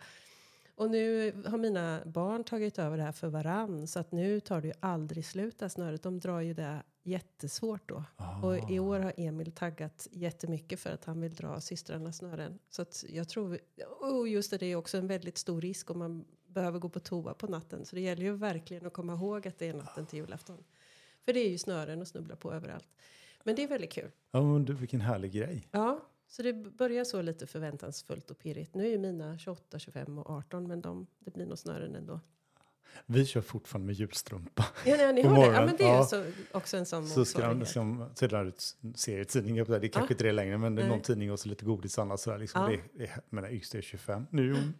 Och 0.75 0.91
nu 0.91 1.33
har 1.47 1.59
mina 1.59 2.01
barn 2.05 2.45
tagit 2.45 2.79
över 2.79 2.97
det 2.97 3.03
här 3.03 3.13
för 3.13 3.29
varann. 3.29 3.87
Så 3.87 3.99
att 3.99 4.13
nu 4.13 4.41
tar 4.41 4.61
det 4.61 4.67
ju 4.69 4.75
aldrig 4.81 5.25
slut 5.25 5.59
det 5.59 5.65
här 5.65 5.69
snöret. 5.71 6.03
De 6.03 6.21
drar 6.21 6.41
ju 6.41 6.55
det 6.55 6.83
jättesvårt 7.07 7.89
då. 7.89 8.05
Och 8.43 8.71
i 8.71 8.79
år 8.79 9.01
har 9.01 9.13
Emil 9.17 9.53
taggat 9.53 10.09
jättemycket 10.11 10.81
för 10.81 10.91
att 10.91 11.05
han 11.05 11.21
vill 11.21 11.35
dra 11.35 11.61
systrarnas 11.61 12.17
snören. 12.17 12.59
Så 12.71 12.83
att 12.83 13.05
jag 13.09 13.29
tror, 13.29 13.59
och 14.01 14.29
just 14.29 14.51
det, 14.51 14.59
det 14.59 14.67
är 14.67 14.77
också 14.77 14.99
en 14.99 15.07
väldigt 15.07 15.39
stor 15.39 15.61
risk 15.61 15.91
om 15.91 15.99
man 15.99 16.25
behöver 16.47 16.79
gå 16.79 16.89
på 16.89 17.01
toa 17.01 17.35
på 17.35 17.47
natten. 17.47 17.85
Så 17.85 17.97
det 17.97 18.03
gäller 18.03 18.23
ju 18.23 18.33
verkligen 18.33 18.87
att 18.87 18.93
komma 18.93 19.13
ihåg 19.13 19.49
att 19.49 19.59
det 19.59 19.69
är 19.69 19.75
natten 19.75 20.07
till 20.07 20.19
julafton. 20.19 20.65
För 21.25 21.33
det 21.33 21.41
är 21.41 21.51
ju 21.51 21.59
snören 21.59 22.01
och 22.01 22.09
snubbla 22.09 22.37
på 22.37 22.53
överallt. 22.53 22.89
Men 23.45 23.57
det 23.57 23.63
är 23.63 23.69
väldigt 23.69 23.93
kul. 23.93 24.11
Ja, 24.31 24.43
men 24.43 24.65
du, 24.65 24.75
vilken 24.75 25.01
härlig 25.01 25.33
grej. 25.33 25.69
Ja, 25.71 26.07
så 26.29 26.43
det 26.43 26.53
börjar 26.53 27.05
så 27.05 27.23
lite 27.23 27.47
förväntansfullt 27.47 28.31
och 28.31 28.39
pirrigt. 28.39 28.75
Nu 28.75 28.87
är 28.87 28.91
ju 28.91 28.99
mina 28.99 29.39
28, 29.39 29.79
25 29.79 30.19
och 30.19 30.31
18 30.31 30.67
men 30.67 30.81
de, 30.81 31.07
det 31.19 31.31
blir 31.31 31.47
nog 31.47 31.59
snören 31.59 31.95
ändå. 31.95 32.21
Vi 33.07 33.27
kör 33.27 33.41
fortfarande 33.41 33.87
med 33.87 33.95
julstrumpa. 33.95 34.65
Ja, 34.85 34.97
nej, 34.97 35.13
ni 35.13 35.23
På 35.23 35.29
har 35.29 35.49
det. 35.51 35.55
Ja, 35.55 35.67
men 35.67 35.77
det 35.77 35.85
är 35.85 35.89
ja. 35.89 36.05
så, 36.05 36.25
också 36.53 36.77
en 36.77 36.87
sån 36.87 37.07
Så 37.09 37.25
ska 37.25 37.49
de, 37.49 37.59
det 37.59 37.67
ut 38.45 38.77
serietidningar 38.95 39.65
på 39.65 39.73
det. 39.73 39.79
Det 39.79 39.87
är 39.87 39.89
kanske 39.89 40.13
Ja. 40.13 40.15
inte 40.15 40.25
det 40.25 40.33
längre, 40.33 40.59
men 40.59 40.75
det 40.75 40.83
är 40.83 40.89
någon 40.89 41.01
tidning 41.03 41.33
och 41.33 41.41
så 41.41 41.49
lite 41.49 41.65
godis 41.65 41.99
annat 41.99 42.21
sådär. 42.21 42.39
Liksom. 42.39 42.63
Ja. 42.63 42.69
Det, 42.69 43.05
det, 43.05 43.11
men 43.31 43.45
det 43.45 43.51
är 43.79 43.83
25. 43.83 44.27
Nu 44.31 44.51
är 44.51 44.55
hon, 44.55 44.75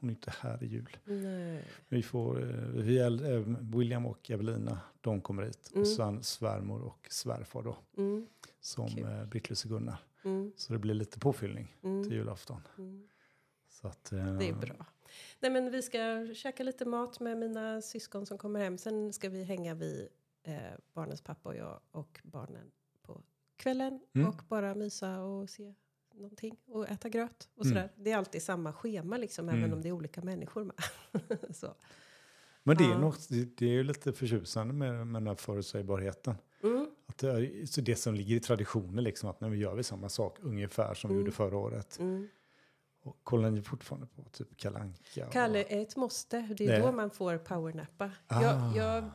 hon 0.00 0.10
är 0.10 0.14
inte 0.14 0.32
här 0.40 0.62
i 0.64 0.66
jul. 0.66 0.96
Nej. 1.04 1.64
Vi 1.88 2.02
får, 2.02 2.42
eh, 2.42 2.56
vi 2.56 2.98
eh, 3.32 3.40
William 3.60 4.06
och 4.06 4.30
Evelina, 4.30 4.78
de 5.00 5.20
kommer 5.20 5.42
hit. 5.42 5.70
Mm. 5.70 5.80
Och 5.82 5.88
sen 5.88 6.22
svärmor 6.22 6.82
och 6.82 7.06
svärfar 7.10 7.62
då, 7.62 7.76
Mm, 7.96 8.26
som 8.60 8.86
eh, 8.98 9.24
Britt-Louise 9.24 9.64
och 9.66 9.70
Gunnar. 9.70 9.98
mm, 10.24 10.52
Så 10.56 10.72
det 10.72 10.78
blir 10.78 10.94
lite 10.94 11.18
påfyllning 11.18 11.74
till 11.80 11.90
mm, 11.90 12.10
julafton. 12.12 12.60
mm. 12.78 13.08
Så 13.80 13.88
att, 13.88 14.12
eh, 14.12 14.36
Det 14.38 14.48
är 14.48 14.52
bra. 14.54 14.86
Nej, 15.40 15.50
men 15.50 15.70
vi 15.70 15.82
ska 15.82 16.26
käka 16.34 16.62
lite 16.62 16.84
mat 16.84 17.20
med 17.20 17.38
mina 17.38 17.82
syskon 17.82 18.26
som 18.26 18.38
kommer 18.38 18.60
hem. 18.60 18.78
Sen 18.78 19.12
ska 19.12 19.28
vi 19.28 19.44
hänga 19.44 19.74
vid 19.74 20.08
eh, 20.42 20.54
barnens 20.92 21.20
pappa 21.22 21.48
och 21.48 21.56
jag 21.56 21.80
och 21.90 22.20
barnen 22.24 22.70
på 23.02 23.22
kvällen. 23.56 24.00
Mm. 24.14 24.28
Och 24.28 24.42
bara 24.48 24.74
mysa 24.74 25.20
och 25.22 25.50
se 25.50 25.74
någonting 26.14 26.56
och 26.66 26.88
äta 26.90 27.08
gröt 27.08 27.48
och 27.56 27.64
Mm. 27.64 27.74
sådär. 27.76 27.92
Det 27.96 28.10
är 28.12 28.16
alltid 28.16 28.42
samma 28.42 28.72
schema 28.72 29.16
liksom, 29.16 29.48
Mm. 29.48 29.60
även 29.60 29.72
om 29.72 29.82
det 29.82 29.88
är 29.88 29.92
olika 29.92 30.22
människor 30.22 30.64
med. 30.64 30.76
så. 31.56 31.74
Men 32.62 32.76
det 32.76 32.84
är, 32.84 32.88
Ja. 32.90 32.98
något, 32.98 33.28
det, 33.28 33.56
det 33.56 33.66
är 33.66 33.70
ju 33.72 33.82
lite 33.84 34.12
förtjusande 34.12 34.74
med, 34.74 35.06
med 35.06 35.22
den 35.22 35.26
här 35.26 35.34
förutsägbarheten. 35.34 36.34
Mm. 36.62 36.90
Att 37.06 37.18
det, 37.18 37.66
så 37.70 37.80
det 37.80 37.96
som 37.96 38.14
ligger 38.14 38.36
i 38.36 38.40
traditionen, 38.40 39.04
liksom, 39.04 39.28
att 39.30 39.40
när 39.40 39.48
vi 39.48 39.58
gör 39.58 39.74
vi 39.74 39.82
samma 39.82 40.08
sak 40.08 40.38
ungefär 40.40 40.94
som 40.94 41.08
vi 41.08 41.14
Mm. 41.14 41.20
gjorde 41.24 41.36
förra 41.36 41.56
året. 41.56 41.98
Mm. 43.06 43.12
Och 43.12 43.24
kollar 43.24 43.50
ni 43.50 43.62
fortfarande 43.62 44.06
på 44.06 44.22
typ 44.32 44.56
Kalanka? 44.56 45.26
Kalle 45.32 45.58
är 45.68 45.82
ett 45.82 45.96
måste. 45.96 46.40
Det 46.58 46.64
är 46.64 46.68
Nej. 46.68 46.80
då 46.80 46.92
man 46.92 47.10
får 47.10 47.38
powernappa. 47.38 48.10
Ah. 48.26 48.42
Jag, 48.42 48.76
jag, 48.76 49.10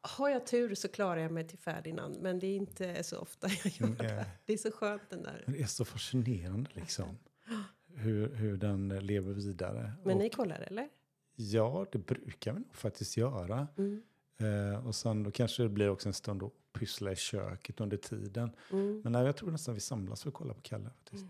har 0.00 0.28
jag 0.28 0.46
tur 0.46 0.74
så 0.74 0.88
klarar 0.88 1.20
jag 1.20 1.32
mig 1.32 1.48
till 1.48 1.58
Ferdinand. 1.58 2.18
Men 2.20 2.38
det 2.38 2.46
är 2.46 2.56
inte 2.56 3.04
så 3.04 3.18
ofta 3.18 3.48
jag 3.64 3.72
gör 3.80 3.86
Mm, 3.86 3.96
det. 3.98 4.20
eh, 4.20 4.24
Det 4.46 4.52
är 4.52 4.56
så 4.56 4.70
skönt 4.70 5.02
den 5.10 5.22
där. 5.22 5.44
Det 5.46 5.60
är 5.62 5.66
så 5.66 5.84
fascinerande 5.84 6.70
liksom. 6.74 7.18
Hur, 7.94 8.34
hur 8.34 8.56
den 8.56 8.88
lever 8.88 9.32
vidare. 9.32 9.92
Men 10.04 10.16
och, 10.16 10.22
ni 10.22 10.30
kollar 10.30 10.60
eller? 10.60 10.88
Ja, 11.36 11.86
det 11.92 11.98
brukar 11.98 12.52
vi 12.52 12.58
nog 12.58 12.74
faktiskt 12.74 13.16
göra. 13.16 13.68
Mm. 13.78 14.02
Eh, 14.72 14.86
och 14.86 14.94
sen 14.94 15.22
då 15.22 15.30
kanske 15.30 15.62
det 15.62 15.68
blir 15.68 15.88
också 15.88 16.08
en 16.08 16.12
stund 16.14 16.42
att 16.42 16.52
pyssla 16.72 17.12
i 17.12 17.16
köket 17.16 17.80
under 17.80 17.96
tiden. 17.96 18.50
Mm. 18.72 19.00
Men 19.04 19.12
nej, 19.12 19.24
jag 19.26 19.36
tror 19.36 19.50
nästan 19.50 19.74
vi 19.74 19.80
samlas 19.80 20.22
för 20.22 20.28
att 20.28 20.34
kolla 20.34 20.54
på 20.54 20.60
Kalle 20.60 20.90
faktiskt. 20.90 21.26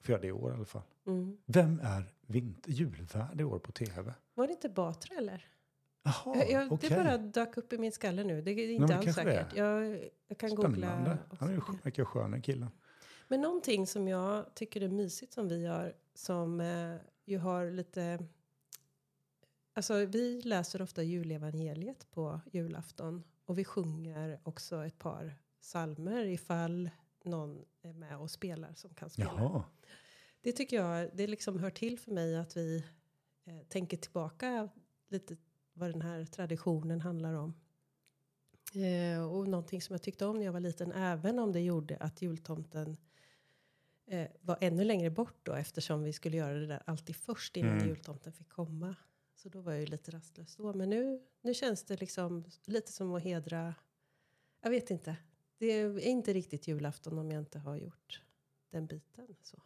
För 0.00 0.18
det 0.18 0.26
i 0.26 0.32
år 0.32 0.50
i 0.50 0.54
alla 0.54 0.64
fall. 0.64 0.82
Mm. 1.06 1.38
Vem 1.46 1.80
är 1.80 2.14
vinter, 2.26 2.70
julvärd 2.70 3.40
i 3.40 3.44
år 3.44 3.58
på 3.58 3.72
tv? 3.72 4.14
Var 4.34 4.46
det 4.46 4.52
inte 4.52 4.68
Batra 4.68 5.16
eller? 5.16 5.46
Jaha, 6.02 6.36
jag, 6.36 6.50
jag, 6.50 6.72
okej. 6.72 6.88
Det 6.88 6.96
bara 6.96 7.18
dök 7.18 7.56
upp 7.56 7.72
i 7.72 7.78
min 7.78 7.92
skalle 7.92 8.24
nu. 8.24 8.42
Det 8.42 8.50
är 8.50 8.70
inte 8.70 8.86
men 8.86 8.98
alls 8.98 9.14
säkert. 9.14 9.56
Jag, 9.56 10.10
jag 10.28 10.38
kan 10.38 10.54
googla. 10.54 10.86
Spännande. 10.86 11.18
också 11.30 11.44
Han 11.44 11.54
är 11.54 11.82
verkar 11.82 12.04
skön 12.04 12.30
den 12.30 12.42
killen. 12.42 12.70
Men 13.28 13.40
någonting 13.40 13.86
som 13.86 14.08
jag 14.08 14.54
tycker 14.54 14.80
är 14.80 14.88
mysigt 14.88 15.32
som 15.32 15.48
vi 15.48 15.62
gör. 15.62 15.94
Som 16.14 16.60
eh, 16.60 16.96
ju 17.24 17.38
har 17.38 17.70
lite... 17.70 18.26
Alltså 19.72 19.94
vi 19.94 20.42
läser 20.42 20.82
ofta 20.82 21.02
julevangeliet 21.02 22.10
på 22.10 22.40
julafton. 22.52 23.24
Och 23.44 23.58
vi 23.58 23.64
sjunger 23.64 24.40
också 24.42 24.84
ett 24.84 24.98
par 24.98 25.34
salmer 25.60 26.24
ifall 26.24 26.90
någon 27.24 27.64
är 27.82 27.92
med 27.92 28.18
och 28.18 28.30
spelar 28.30 28.74
som 28.74 28.94
kan 28.94 29.10
spela. 29.10 29.30
Jaha. 29.30 29.64
Det 30.40 30.52
tycker 30.52 30.76
jag, 30.76 31.10
det 31.14 31.26
liksom 31.26 31.58
hör 31.58 31.70
till 31.70 31.98
för 31.98 32.12
mig 32.12 32.36
att 32.36 32.56
vi 32.56 32.84
eh, 33.44 33.60
tänker 33.68 33.96
tillbaka 33.96 34.68
lite 35.08 35.36
vad 35.72 35.90
den 35.90 36.02
här 36.02 36.24
traditionen 36.24 37.00
handlar 37.00 37.34
om. 37.34 37.54
Eh, 38.74 39.30
och 39.32 39.48
någonting 39.48 39.82
som 39.82 39.94
jag 39.94 40.02
tyckte 40.02 40.26
om 40.26 40.38
när 40.38 40.44
jag 40.44 40.52
var 40.52 40.60
liten, 40.60 40.92
även 40.92 41.38
om 41.38 41.52
det 41.52 41.60
gjorde 41.60 41.96
att 41.96 42.22
jultomten 42.22 42.96
eh, 44.06 44.28
var 44.40 44.58
ännu 44.60 44.84
längre 44.84 45.10
bort 45.10 45.38
då 45.42 45.52
eftersom 45.52 46.02
vi 46.02 46.12
skulle 46.12 46.36
göra 46.36 46.54
det 46.54 46.66
där 46.66 46.82
alltid 46.86 47.16
först 47.16 47.56
innan 47.56 47.72
Mm. 47.72 47.88
jultomten 47.88 48.32
fick 48.32 48.48
komma. 48.48 48.96
Så 49.34 49.48
då 49.48 49.60
var 49.60 49.72
jag 49.72 49.80
ju 49.80 49.86
lite 49.86 50.10
rastlös 50.10 50.56
då. 50.56 50.74
Men 50.74 50.90
nu, 50.90 51.20
nu 51.40 51.54
känns 51.54 51.84
det 51.84 52.00
liksom 52.00 52.44
lite 52.64 52.92
som 52.92 53.14
att 53.14 53.22
hedra, 53.22 53.74
jag 54.60 54.70
vet 54.70 54.90
inte. 54.90 55.16
Det 55.60 55.66
är 55.66 55.98
inte 55.98 56.32
riktigt 56.32 56.68
julafton 56.68 57.18
om 57.18 57.30
jag 57.30 57.40
inte 57.42 57.58
har 57.58 57.76
gjort 57.76 58.22
den 58.70 58.86
biten. 58.86 59.26
Så. 59.42 59.58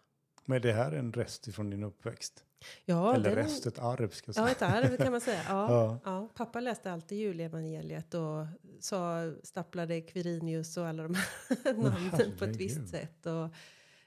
Men 0.44 0.62
det 0.62 0.72
här 0.72 0.92
är 0.92 0.96
en 0.98 1.12
rest 1.12 1.48
ifrån 1.48 1.70
din 1.70 1.84
uppväxt? 1.84 2.44
Ja, 2.84 3.14
Eller 3.14 3.36
den, 3.36 3.44
rest, 3.44 3.66
ett 3.66 3.78
arv 3.78 4.08
ska 4.08 4.28
jag 4.28 4.34
säga. 4.34 4.46
Ja, 4.46 4.52
ett 4.52 4.62
arv 4.62 4.96
kan 4.96 5.12
man 5.12 5.20
säga. 5.20 5.42
Ja, 5.48 5.70
Ja. 5.70 5.98
ja. 6.04 6.28
pappa 6.34 6.60
läste 6.60 6.92
alltid 6.92 7.18
julevangeliet 7.18 8.14
och 8.14 8.46
sa, 8.80 9.32
staplade 9.42 10.00
Quirinius 10.00 10.76
och 10.76 10.86
alla 10.86 11.02
de 11.02 11.14
här 11.14 11.74
namnen 11.74 12.36
på 12.38 12.44
ett 12.44 12.56
visst 12.56 12.88
sätt. 12.88 13.26
Och, 13.26 13.48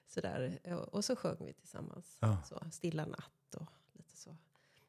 sådär. 0.07 0.59
Och, 0.91 1.05
så 1.05 1.15
sjöng 1.15 1.45
vi 1.45 1.53
tillsammans. 1.53 2.17
Ja. 2.19 2.37
Så, 2.45 2.61
Stilla 2.71 3.05
natt 3.05 3.55
och 3.55 3.71
lite 3.93 4.17
så. 4.17 4.37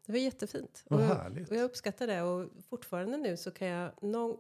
Det 0.07 0.13
var 0.13 0.19
jättefint. 0.19 0.85
Och, 0.87 1.01
jag, 1.01 1.07
härligt. 1.07 1.51
och 1.51 1.57
jag 1.57 1.65
uppskattar 1.65 2.07
det. 2.07 2.23
Och 2.23 2.51
fortfarande 2.69 3.17
nu 3.17 3.37
så 3.37 3.51
kan 3.51 3.69
jag 3.69 4.03
någon, 4.03 4.37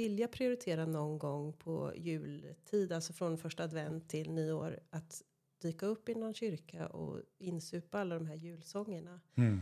vilja 0.00 0.28
prioritera 0.28 0.86
någon 0.86 1.18
gång 1.18 1.52
på 1.52 1.92
jultid, 1.96 2.92
alltså 2.92 3.12
från 3.12 3.38
första 3.38 3.64
advent 3.64 4.08
till 4.08 4.30
nyår, 4.30 4.80
att 4.90 5.22
dyka 5.62 5.86
upp 5.86 6.08
i 6.08 6.14
någon 6.14 6.34
kyrka 6.34 6.86
och 6.86 7.20
insupa 7.38 8.00
alla 8.00 8.14
de 8.14 8.26
här 8.26 8.34
julsångerna. 8.34 9.20
Mm. 9.34 9.60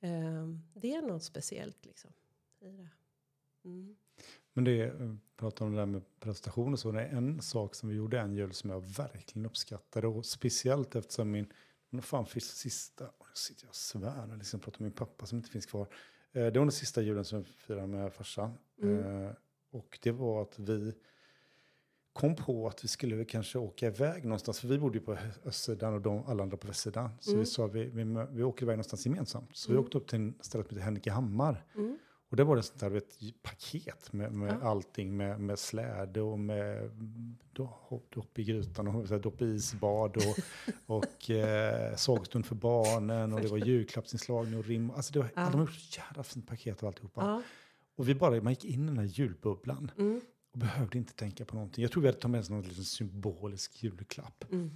Ehm, 0.00 0.62
det 0.74 0.94
är 0.94 1.02
något 1.02 1.24
speciellt 1.24 1.86
liksom. 1.86 2.10
I 2.60 2.70
det. 2.70 2.88
Mm. 3.64 3.96
Men 4.52 4.64
det 4.64 4.80
är, 4.82 5.16
prata 5.36 5.64
om 5.64 5.72
det 5.72 5.78
där 5.78 5.86
med 5.86 6.02
prestation 6.20 6.72
och 6.72 6.78
så. 6.78 6.92
Det 6.92 7.00
är 7.00 7.16
en 7.16 7.42
sak 7.42 7.74
som 7.74 7.88
vi 7.88 7.94
gjorde 7.94 8.20
en 8.20 8.34
jul 8.34 8.52
som 8.52 8.70
jag 8.70 8.80
verkligen 8.80 9.46
uppskattade. 9.46 10.06
Och 10.06 10.26
speciellt 10.26 10.96
eftersom 10.96 11.30
min, 11.30 11.52
men 11.90 12.02
fan 12.02 12.26
finns 12.26 12.56
sista, 12.56 13.08
och 13.08 13.26
nu 13.26 13.34
sitter 13.34 13.64
jag 13.64 13.68
och 13.68 13.76
svär 13.76 14.30
och 14.30 14.38
liksom 14.38 14.60
pratar 14.60 14.80
om 14.80 14.84
min 14.84 14.92
pappa 14.92 15.26
som 15.26 15.38
inte 15.38 15.50
finns 15.50 15.66
kvar. 15.66 15.88
Eh, 16.32 16.46
det 16.46 16.58
var 16.58 16.66
den 16.66 16.72
sista 16.72 17.02
julen 17.02 17.24
som 17.24 17.38
jag 17.38 17.46
firade 17.46 17.86
med 17.86 18.12
farsan. 18.12 18.58
Mm. 18.82 19.24
Eh, 19.24 19.32
och 19.70 19.98
det 20.02 20.10
var 20.10 20.42
att 20.42 20.58
vi, 20.58 20.94
kom 22.12 22.36
på 22.36 22.68
att 22.68 22.84
vi 22.84 22.88
skulle 22.88 23.24
kanske 23.24 23.58
åka 23.58 23.86
iväg 23.86 24.24
någonstans. 24.24 24.60
För 24.60 24.68
vi 24.68 24.78
bodde 24.78 24.98
ju 24.98 25.04
på 25.04 25.16
östsidan 25.44 25.94
och 25.94 26.00
de, 26.00 26.24
alla 26.26 26.42
andra 26.42 26.56
på 26.56 26.66
västsidan. 26.66 27.10
Så 27.20 27.36
vi 27.36 27.46
sa 27.46 27.66
vi, 27.66 27.84
vi, 27.84 28.26
vi 28.30 28.42
åker 28.42 28.62
iväg 28.62 28.74
någonstans 28.76 29.06
gemensamt. 29.06 29.56
Så 29.56 29.72
vi 29.72 29.78
åkte 29.78 29.98
upp 29.98 30.08
till 30.08 30.18
en 30.18 30.34
ställe 30.40 30.64
som 30.64 30.76
heter 30.76 30.84
Henrikehammar. 30.84 31.64
Mm. 31.76 31.98
Och 32.30 32.36
det 32.36 32.44
var 32.44 32.56
det 32.56 32.62
sånt 32.62 32.80
där 32.80 32.88
vet, 32.90 33.18
paket 33.42 34.12
med, 34.12 34.32
med 34.32 34.58
Ja. 34.60 34.68
allting. 34.68 35.16
Med, 35.16 35.40
med 35.40 35.58
släde 35.58 36.20
och 36.20 36.38
med 36.38 36.90
då, 37.52 37.64
hopp, 37.64 38.14
dopp 38.14 38.38
i 38.38 38.44
grytan 38.44 38.88
och 38.88 39.08
så 39.08 39.14
här, 39.14 39.20
dopp 39.20 39.42
i 39.42 39.44
isbad. 39.44 40.16
Och, 40.16 40.38
och 40.96 41.30
eh, 41.30 41.96
sågstund 41.96 42.46
för 42.46 42.54
barnen. 42.54 43.32
Och 43.32 43.40
det 43.40 43.48
var 43.48 43.58
julklappsinslagning 43.58 44.58
och 44.58 44.64
rim. 44.64 44.90
Alltså 44.90 45.12
det 45.12 45.18
var, 45.18 45.28
Ja. 45.36 45.48
De 45.52 45.60
gjort 45.60 45.72
så 45.72 46.00
jävla 46.00 46.22
fint 46.22 46.46
paket 46.48 46.82
av 46.82 46.86
alltihopa. 46.86 47.20
Ja. 47.20 47.42
Och 48.00 48.08
vi 48.08 48.14
bara, 48.14 48.42
man 48.42 48.52
gick 48.52 48.64
in 48.64 48.82
i 48.84 48.86
den 48.86 48.98
här 48.98 49.04
julbubblan. 49.04 49.90
Mm. 49.98 50.20
Och 50.52 50.58
behövde 50.58 50.98
inte 50.98 51.14
tänka 51.14 51.44
på 51.44 51.54
någonting. 51.54 51.82
Jag 51.82 51.92
tror 51.92 52.02
vi 52.02 52.08
hade 52.08 52.18
tagit 52.20 52.30
med 52.32 52.40
oss 52.40 52.50
någon 52.50 52.62
liten 52.62 52.84
symbolisk 52.84 53.82
julklapp 53.82 54.44
Mm. 54.52 54.70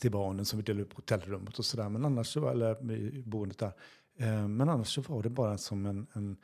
till 0.00 0.10
barnen 0.10 0.44
som 0.44 0.56
vi 0.56 0.62
delade 0.62 0.82
upp 0.84 0.90
på 0.90 0.96
hotellrummet 0.96 1.58
och 1.58 1.64
sådär. 1.64 1.88
Men 1.88 2.04
annars 2.04 2.26
så 2.26 2.40
var, 2.40 2.50
eller 2.50 2.92
i 2.92 3.22
boendet 3.26 3.58
där. 3.58 3.72
Eh, 4.18 4.48
men 4.48 4.68
annars 4.68 4.94
så 4.94 5.00
var 5.00 5.22
det 5.22 5.30
bara 5.30 5.58
som 5.58 5.86
en, 5.86 6.06
en, 6.12 6.36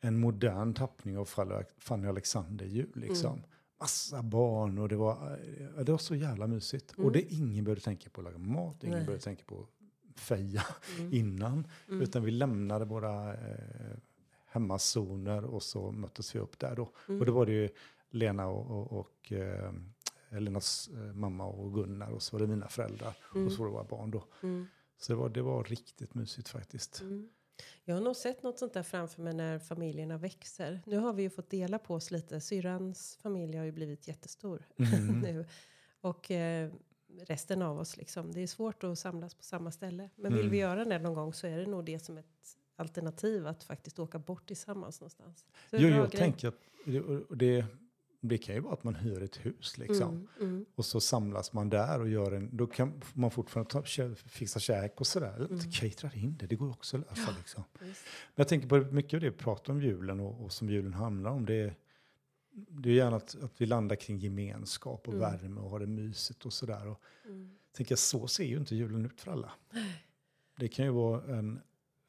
en 0.00 0.18
modern 0.18 0.74
tappning 0.74 1.18
av 1.18 1.28
Fanny- 1.28 1.64
Fanny 1.78 2.08
Alexander 2.08 2.66
jul 2.66 2.92
liksom. 2.94 3.32
Mm. 3.32 3.44
Massa 3.80 4.22
barn 4.22 4.78
och 4.78 4.88
det 4.88 4.96
var, 4.96 5.38
eh, 5.76 5.84
det 5.84 5.92
var 5.92 5.98
så 5.98 6.14
jävla 6.14 6.46
mysigt. 6.46 6.92
Och 6.96 7.12
det 7.12 7.34
ingen 7.34 7.64
behövde 7.64 7.82
tänka 7.84 8.10
på 8.10 8.20
att 8.20 8.24
laga 8.24 8.38
mat, 8.38 8.84
ingen 8.84 8.96
Nej. 8.96 9.06
behövde 9.06 9.24
tänka 9.24 9.44
på 9.46 9.66
feja 10.16 10.62
Mm. 10.98 11.12
innan. 11.14 11.66
Utan 11.88 12.24
vi 12.24 12.30
lämnade 12.30 12.84
våra 12.84 13.32
eh, 13.34 13.96
hemmazoner 14.54 15.44
och 15.44 15.62
så 15.62 15.90
möttes 15.92 16.34
vi 16.34 16.38
upp 16.38 16.58
där 16.58 16.76
då. 16.76 16.92
Mm. 17.08 17.20
Och 17.20 17.26
då 17.26 17.32
var 17.32 17.46
det 17.46 17.52
ju 17.52 17.68
Lena 18.10 18.46
och, 18.46 18.70
och, 18.70 18.92
och 19.00 19.32
eh, 19.32 19.72
Lenas 20.30 20.88
eh, 20.94 21.12
mamma 21.14 21.44
och 21.46 21.74
Gunnar 21.74 22.10
och 22.10 22.22
så 22.22 22.36
var 22.36 22.40
det 22.46 22.50
mina 22.50 22.68
föräldrar 22.68 23.14
och 23.44 23.52
så 23.52 23.58
var 23.62 23.66
det 23.66 23.72
våra 23.72 23.84
barn 23.84 24.10
då. 24.10 24.24
Mm. 24.42 24.66
Så 24.98 25.12
det 25.12 25.16
var, 25.18 25.28
det 25.28 25.42
var 25.42 25.64
riktigt 25.64 26.14
mysigt 26.14 26.48
faktiskt. 26.48 27.00
Mm. 27.00 27.28
Jag 27.84 27.94
har 27.94 28.02
nog 28.02 28.16
sett 28.16 28.42
något 28.42 28.58
sånt 28.58 28.72
där 28.72 28.82
framför 28.82 29.22
mig 29.22 29.34
när 29.34 29.58
familjerna 29.58 30.16
växer. 30.18 30.80
Nu 30.86 30.98
har 30.98 31.12
vi 31.12 31.22
ju 31.22 31.30
fått 31.30 31.50
dela 31.50 31.78
på 31.78 31.94
oss 31.94 32.10
lite. 32.10 32.40
Syrrans 32.40 33.18
familj 33.22 33.56
har 33.56 33.64
ju 33.64 33.72
blivit 33.72 34.08
jättestor 34.08 34.66
Mm. 34.78 35.20
nu. 35.22 35.46
Och 36.00 36.30
eh, 36.30 36.70
resten 37.26 37.62
av 37.62 37.78
oss 37.78 37.96
liksom. 37.96 38.32
Det 38.32 38.40
är 38.40 38.46
svårt 38.46 38.84
att 38.84 38.98
samlas 38.98 39.34
på 39.34 39.42
samma 39.42 39.70
ställe. 39.70 40.10
Men 40.16 40.32
vill 40.32 40.40
Mm. 40.40 40.50
vi 40.52 40.58
göra 40.58 40.84
det 40.84 40.98
någon 40.98 41.14
gång 41.14 41.32
så 41.34 41.46
är 41.46 41.58
det 41.58 41.66
nog 41.66 41.84
det 41.84 41.98
som 41.98 42.18
ett 42.18 42.56
alternativ 42.76 43.46
att 43.46 43.64
faktiskt 43.64 43.98
åka 43.98 44.18
bort 44.18 44.46
tillsammans 44.46 45.00
någonstans. 45.00 45.44
Så 45.70 45.76
Jo, 45.76 45.88
jag 45.88 46.10
grej. 46.10 46.20
tänker 46.20 46.48
att 46.48 46.58
det, 46.84 47.02
det, 47.30 47.66
det 48.20 48.38
kan 48.38 48.54
ju 48.54 48.60
vara 48.60 48.72
att 48.72 48.84
man 48.84 48.94
hyr 48.94 49.22
ett 49.22 49.36
hus 49.46 49.78
liksom. 49.78 50.08
Mm, 50.08 50.28
mm, 50.40 50.64
Och 50.74 50.84
så 50.84 51.00
samlas 51.00 51.52
man 51.52 51.70
där 51.70 52.00
och 52.00 52.08
gör 52.08 52.32
en, 52.32 52.56
då 52.56 52.66
kan 52.66 53.00
man 53.14 53.30
fortfarande 53.30 53.70
ta, 53.70 53.82
fixa 54.14 54.60
käk 54.60 55.00
och 55.00 55.06
sådär. 55.06 55.36
Mm. 55.36 55.58
catera 55.70 56.12
in 56.14 56.36
det, 56.40 56.46
det 56.46 56.56
går 56.56 56.70
också 56.70 56.96
att 56.96 57.18
lösa 57.18 57.34
liksom. 57.38 57.64
visst. 57.80 58.04
Men 58.04 58.34
jag 58.34 58.48
tänker 58.48 58.68
på 58.68 58.76
mycket 58.78 59.14
av 59.14 59.20
det 59.20 59.30
vi 59.30 59.36
pratar 59.36 59.72
om 59.72 59.82
julen 59.82 60.20
och, 60.20 60.44
och 60.44 60.52
som 60.52 60.70
julen 60.70 60.94
handlar 60.94 61.30
om. 61.30 61.46
Det 61.46 61.54
är, 61.54 61.74
det 62.68 62.90
är 62.90 62.94
gärna 62.94 63.16
att, 63.16 63.42
att 63.42 63.60
vi 63.60 63.66
landar 63.66 63.96
kring 63.96 64.18
gemenskap 64.18 65.08
och 65.08 65.14
Mm. 65.14 65.30
värme 65.30 65.60
och 65.60 65.70
har 65.70 65.80
det 65.80 65.86
mysigt 65.86 66.46
och 66.46 66.52
sådär. 66.52 66.86
Och 66.88 67.00
Mm. 67.26 67.50
tänker 67.72 67.96
så 67.96 68.26
ser 68.28 68.44
ju 68.44 68.56
inte 68.56 68.74
julen 68.76 69.06
ut 69.06 69.20
för 69.20 69.32
alla. 69.32 69.52
Det 70.56 70.68
kan 70.68 70.84
ju 70.84 70.90
vara 70.90 71.36
en, 71.38 71.60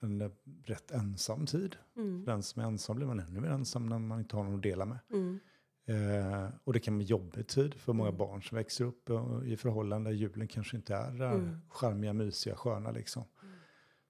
en 0.01 0.31
rätt 0.63 0.91
ensam 0.91 1.45
tid. 1.45 1.75
Mm. 1.97 2.23
För 2.25 2.31
den 2.31 2.43
som 2.43 2.61
är 2.61 2.65
ensam 2.65 2.95
blir 2.95 3.07
man 3.07 3.19
ännu 3.19 3.39
mer 3.41 3.49
ensam 3.49 3.85
när 3.89 3.99
man 3.99 4.19
inte 4.19 4.35
har 4.35 4.43
någon 4.43 4.55
att 4.55 4.63
dela 4.63 4.85
med. 4.85 4.99
Mm. 5.11 5.39
Eh, 5.87 6.49
och 6.63 6.73
det 6.73 6.79
kan 6.79 6.93
vara 6.93 7.03
jobbig 7.03 7.47
tid 7.47 7.73
för 7.73 7.93
många 7.93 8.09
Mm. 8.09 8.17
barn 8.17 8.43
som 8.43 8.55
växer 8.55 8.85
upp 8.85 9.09
i 9.45 9.57
förhållanden 9.57 10.13
där 10.13 10.19
julen 10.19 10.47
kanske 10.47 10.77
inte 10.77 10.95
är 10.95 11.21
Mm. 11.21 11.61
charmiga, 11.69 12.13
mysiga, 12.13 12.55
sköna 12.55 12.91
liksom. 12.91 13.23
Mm. 13.43 13.55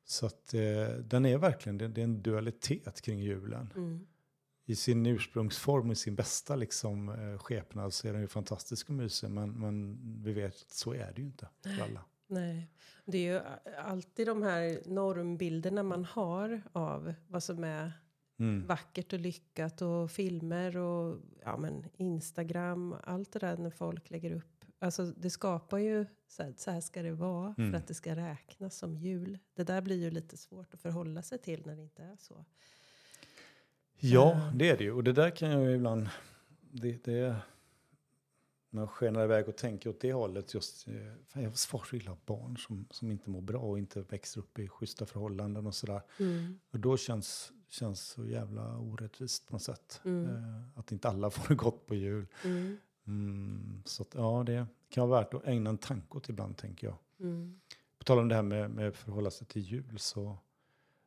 Så 0.04 0.26
att 0.26 0.54
eh, 0.54 0.88
den 1.04 1.26
är 1.26 1.38
verkligen, 1.38 1.78
det, 1.78 1.88
det 1.88 2.02
är 2.02 2.06
en 2.06 2.22
dualitet 2.22 3.02
kring 3.02 3.20
julen. 3.20 3.74
Mm. 3.76 4.08
I 4.68 4.76
sin 4.76 5.06
ursprungsform, 5.06 5.92
i 5.92 5.96
sin 5.96 6.16
bästa 6.16 6.56
liksom, 6.56 7.10
eh, 7.10 7.38
skepnad 7.38 7.94
så 7.94 8.08
är 8.08 8.14
den 8.14 8.22
ju 8.22 8.28
fantastisk 8.28 8.90
och 8.90 8.96
mysig. 8.96 9.30
Men, 9.30 9.52
men 9.52 10.00
vi 10.24 10.34
vet 10.34 10.54
att 10.54 10.72
så 10.72 10.94
är 10.94 11.12
det 11.16 11.22
ju 11.22 11.28
inte 11.28 11.50
för 11.64 11.84
alla. 11.84 12.06
Nej, 12.28 12.70
det 13.06 13.18
är 13.18 13.34
ju 13.34 13.42
alltid 13.78 14.28
de 14.28 14.44
här 14.44 14.80
normbilderna 14.86 15.84
man 15.84 16.06
har 16.06 16.62
av 16.72 17.14
vad 17.28 17.44
som 17.44 17.64
är 17.64 17.92
Mm. 18.40 18.68
vackert 18.68 19.14
och 19.14 19.20
lyckat 19.20 19.82
och 19.82 20.12
filmer 20.12 20.78
och 20.78 21.18
ja, 21.44 21.58
men 21.58 21.86
Instagram. 21.98 22.96
Allt 23.04 23.32
det 23.32 23.40
där 23.40 23.58
när 23.58 23.70
folk 23.70 24.10
lägger 24.10 24.32
upp. 24.32 24.66
Alltså 24.80 25.06
det 25.06 25.30
skapar 25.30 25.78
ju 25.78 26.06
så 26.28 26.44
här, 26.44 26.54
så 26.58 26.72
här 26.72 26.82
ska 26.82 27.02
det 27.02 27.12
vara 27.12 27.56
Mm. 27.58 27.72
för 27.72 27.78
att 27.78 27.88
det 27.88 27.94
ska 27.94 28.16
räknas 28.16 28.78
som 28.78 28.96
jul. 28.96 29.40
Det 29.54 29.64
där 29.64 29.82
blir 29.82 29.96
ju 29.96 30.12
lite 30.12 30.38
svårt 30.38 30.74
att 30.74 30.82
förhålla 30.82 31.22
sig 31.22 31.38
till 31.38 31.66
när 31.66 31.76
det 31.76 31.82
inte 31.82 32.04
är 32.04 32.16
så. 32.20 32.46
Ja, 34.00 34.52
det 34.56 34.70
är 34.70 34.78
det 34.78 34.84
ju. 34.84 34.92
Och 34.92 35.04
det 35.04 35.14
där 35.14 35.30
kan 35.30 35.50
jag 35.52 35.62
ju 35.64 35.76
ibland... 35.76 36.10
Det, 36.72 37.04
det, 37.04 37.36
jag 38.78 38.90
skenar 38.90 39.24
iväg 39.24 39.48
och 39.48 39.56
tänker 39.56 39.90
åt 39.90 40.00
det 40.00 40.14
hållet. 40.14 40.54
Just, 40.54 40.88
eh, 40.88 40.94
fan, 41.28 41.44
jag 41.44 41.50
har 41.50 41.56
så 41.86 41.96
illa 41.96 42.18
barn 42.26 42.58
som, 42.58 42.88
som 42.92 43.12
inte 43.12 43.30
mår 43.30 43.42
bra 43.42 43.60
och 43.60 43.78
inte 43.78 44.02
växer 44.02 44.40
upp 44.40 44.60
i 44.60 44.68
schyssta 44.68 45.06
förhållanden 45.06 45.68
och 45.68 45.76
sådär. 45.76 46.02
Mm. 46.20 46.60
Och 46.72 46.80
då 46.80 46.98
känns 46.98 47.52
känns 47.68 48.02
så 48.02 48.26
jävla 48.26 48.78
orättvist 48.78 49.48
på 49.48 49.54
något 49.54 49.62
sätt. 49.62 50.02
Mm. 50.06 50.26
Eh, 50.26 50.80
att 50.80 50.92
inte 50.92 51.10
alla 51.10 51.30
får 51.32 51.48
det 51.48 51.56
gott 51.56 51.86
på 51.86 51.96
jul. 51.96 52.28
Mm. 52.44 52.78
Mm, 53.08 53.82
så 53.86 54.04
att, 54.04 54.16
ja, 54.16 54.44
det 54.46 54.68
kan 54.90 55.10
vara 55.10 55.22
värt 55.22 55.34
att 55.34 55.48
ägna 55.48 55.70
en 55.70 55.78
tanke 55.78 56.18
åt 56.18 56.30
ibland, 56.30 56.58
tänker 56.58 56.88
jag. 56.88 56.98
Mm. 57.20 57.60
På 57.98 58.04
tal 58.04 58.20
om 58.20 58.28
det 58.28 58.36
här 58.36 58.44
med, 58.44 58.72
med 58.72 58.96
förhålla 58.96 59.32
sig 59.32 59.48
till 59.48 59.62
jul 59.62 60.00
så 60.00 60.38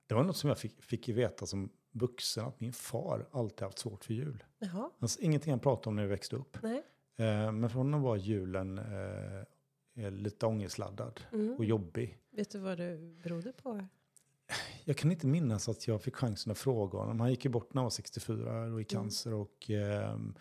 det 0.06 0.14
var 0.14 0.24
något 0.24 0.36
som 0.36 0.48
jag 0.48 0.58
fick, 0.58 0.82
fick 0.82 1.08
veta 1.08 1.46
som 1.46 1.70
vuxen 1.92 2.44
att 2.44 2.60
min 2.60 2.72
far 2.72 3.28
alltid 3.30 3.62
haft 3.62 3.78
svårt 3.78 4.04
för 4.04 4.14
jul. 4.14 4.44
Jaha, 4.58 4.90
Alltså, 4.98 5.20
ingenting 5.20 5.52
han 5.52 5.60
pratade 5.60 5.88
om 5.88 5.96
när 5.96 6.02
vi 6.02 6.08
växte 6.08 6.36
upp. 6.36 6.58
nej. 6.62 6.84
Eh, 7.18 7.52
men 7.52 7.70
för 7.70 7.78
honom 7.78 8.02
var 8.02 8.16
julen 8.16 8.78
eh, 8.78 10.04
eh, 10.04 10.10
lite 10.10 10.46
ångestladdad 10.46 11.20
Mm. 11.32 11.54
och 11.58 11.64
jobbig. 11.64 12.18
Vet 12.30 12.50
du 12.50 12.58
vad 12.58 12.78
det 12.78 12.98
berodde 13.22 13.52
på? 13.52 13.86
Jag 14.84 14.96
kan 14.96 15.10
inte 15.12 15.26
minnas 15.26 15.68
att 15.68 15.88
jag 15.88 16.02
fick 16.02 16.16
chansen 16.16 16.52
att 16.52 16.58
fråga 16.58 16.98
honom. 16.98 17.20
Han 17.20 17.30
gick 17.30 17.44
ju 17.44 17.50
bort 17.50 17.74
när 17.74 17.80
han 17.80 17.84
var 17.84 17.90
64 17.90 18.62
och 18.62 18.80
i 18.80 18.84
cancer. 18.84 19.34
Och, 19.34 19.70
ehm, 19.70 20.34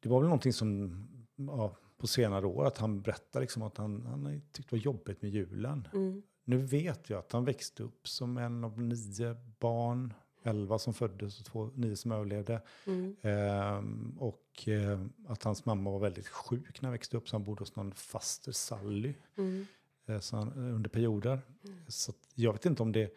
det 0.00 0.08
var 0.08 0.20
väl 0.20 0.28
någonting 0.28 0.52
som 0.52 0.94
ja, 1.36 1.76
på 1.96 2.06
senare 2.06 2.46
år 2.46 2.66
att 2.66 2.78
han 2.78 3.00
berättade 3.02 3.40
liksom 3.42 3.62
att 3.62 3.76
han, 3.76 4.06
han 4.06 4.40
tyckte 4.52 4.76
det 4.76 4.76
var 4.76 4.84
jobbigt 4.84 5.22
med 5.22 5.30
julen. 5.30 5.88
Mm. 5.92 6.22
Nu 6.44 6.56
vet 6.58 7.10
jag 7.10 7.18
att 7.18 7.32
han 7.32 7.44
växte 7.44 7.82
upp 7.82 8.08
som 8.08 8.36
en 8.38 8.64
av 8.64 8.80
nio 8.82 9.36
barn. 9.58 10.14
Elva 10.42 10.78
som 10.78 10.94
föddes 10.94 11.40
och 11.40 11.46
två, 11.46 11.70
nio 11.74 11.96
som 11.96 12.12
överlevde. 12.12 12.62
Mm. 12.86 13.16
Ehm, 13.22 14.16
och 14.18 14.68
eh, 14.68 15.00
att 15.28 15.42
hans 15.42 15.64
mamma 15.64 15.90
var 15.90 15.98
väldigt 15.98 16.28
sjuk 16.28 16.82
när 16.82 16.86
han 16.86 16.92
växte 16.92 17.16
upp. 17.16 17.28
Så 17.28 17.36
han 17.36 17.44
bodde 17.44 17.60
hos 17.60 17.76
någon 17.76 17.92
faster 17.92 18.52
Sally 18.52 19.14
Mm. 19.36 19.66
eh, 20.06 20.20
så 20.20 20.36
han, 20.36 20.52
under 20.52 20.90
perioder. 20.90 21.40
Så 21.88 22.10
att 22.10 22.18
jag 22.34 22.52
vet 22.52 22.66
inte 22.66 22.82
om 22.82 22.92
det... 22.92 23.14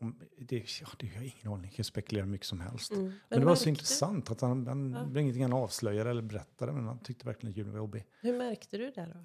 Om 0.00 0.18
det, 0.38 0.80
ja, 0.80 0.86
det 0.98 1.06
har 1.06 1.14
jag 1.14 1.24
ingen 1.24 1.52
aning. 1.52 1.64
Jag 1.64 1.74
kan 1.74 1.84
spekulera 1.84 2.26
mycket 2.26 2.46
som 2.46 2.60
helst. 2.60 2.92
Mm. 2.92 3.12
Men, 3.28 3.40
det 3.40 3.46
var 3.46 3.54
så 3.54 3.68
intressant 3.68 4.30
att 4.30 4.40
han, 4.40 4.66
han 4.66 4.92
Ja. 4.92 4.98
det 4.98 5.12
var 5.14 5.20
ingenting 5.20 5.42
han 5.42 5.52
avslöjade 5.52 6.10
eller 6.10 6.22
berättade. 6.22 6.72
Men 6.72 6.84
han 6.86 6.98
tyckte 6.98 7.26
verkligen 7.26 7.50
att 7.52 7.56
julen 7.56 7.72
var 7.72 7.78
jobbig. 7.78 8.04
Hur 8.20 8.38
märkte 8.38 8.76
du 8.78 8.90
det 8.90 9.06
då? 9.14 9.24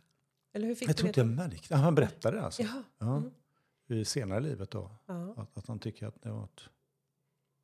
Eller 0.54 0.67
hur 0.67 0.76
fick 0.76 0.89
Jag 0.89 0.95
du 0.95 0.97
tror 0.97 1.08
inte 1.08 1.19
jag 1.19 1.28
märkte. 1.28 1.76
Han 1.76 1.95
berättade 1.95 2.38
det 2.38 2.43
alltså. 2.43 2.62
Jaha. 2.62 2.84
Ja. 2.97 3.17
Mm. 3.17 3.32
I 3.89 4.06
senare 4.06 4.39
livet 4.39 4.71
då. 4.71 4.91
Att, 5.36 5.58
att 5.58 5.67
han 5.67 5.80
tycker 5.80 6.08
att 6.08 6.21
det 6.21 6.30
var 6.32 6.43
ett, 6.43 6.62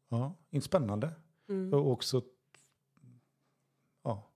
ja, 0.10 0.36
inte 0.50 0.66
spännande. 0.66 1.12
Mm. 1.50 1.74
Och 1.74 1.92
också, 1.92 2.22
ja, 4.04 4.30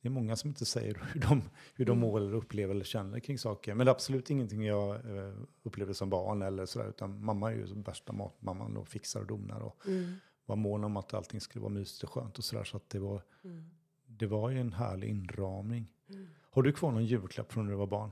det 0.00 0.08
är 0.08 0.10
många 0.10 0.36
som 0.36 0.48
inte 0.48 0.64
säger 0.64 1.08
hur 1.12 1.20
de, 1.20 1.42
hur 1.74 1.84
de 1.84 1.98
Mm. 1.98 2.08
mår 2.10 2.20
eller 2.20 2.34
upplever 2.34 2.74
eller 2.74 2.84
känner 2.84 3.20
kring 3.20 3.38
saker. 3.38 3.74
Men 3.74 3.86
det 3.86 3.90
är 3.90 3.94
absolut 3.94 4.30
ingenting 4.30 4.64
jag 4.64 5.16
eh, 5.16 5.34
upplevde 5.62 5.94
som 5.94 6.10
barn 6.10 6.42
eller 6.42 6.66
sådär. 6.66 6.88
Utan 6.88 7.24
mamma 7.24 7.52
är 7.52 7.56
ju 7.56 7.82
värsta 7.82 8.12
matmamman 8.12 8.76
och 8.76 8.88
fixar 8.88 9.20
och 9.20 9.26
donar 9.26 9.60
och 9.60 9.86
Mm. 9.86 10.14
var 10.46 10.56
mån 10.56 10.84
om 10.84 10.96
att 10.96 11.14
allting 11.14 11.40
skulle 11.40 11.62
vara 11.62 11.72
mysigt 11.72 12.02
och 12.04 12.10
skönt 12.10 12.38
och 12.38 12.44
sådär. 12.44 12.64
Så 12.64 12.76
att 12.76 12.90
det 12.90 12.98
var, 12.98 13.22
Mm. 13.44 13.70
det 14.06 14.26
var 14.26 14.50
ju 14.50 14.60
en 14.60 14.72
härlig 14.72 15.08
inramning. 15.08 15.92
Mm. 16.08 16.28
Har 16.50 16.62
du 16.62 16.72
kvar 16.72 16.90
någon 16.92 17.04
julklapp 17.04 17.52
från 17.52 17.64
när 17.64 17.72
du 17.72 17.78
var 17.78 17.86
barn? 17.86 18.10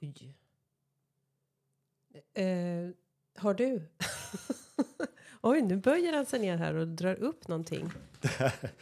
Oj. 0.00 0.36
Eh, 2.34 2.90
har 3.36 3.54
du? 3.54 3.88
Oj, 5.44 5.62
nu 5.62 5.76
böjer 5.76 6.12
han 6.12 6.26
sig 6.26 6.40
ner 6.40 6.56
här 6.56 6.74
och 6.74 6.88
drar 6.88 7.14
upp 7.14 7.48
någonting. 7.48 7.90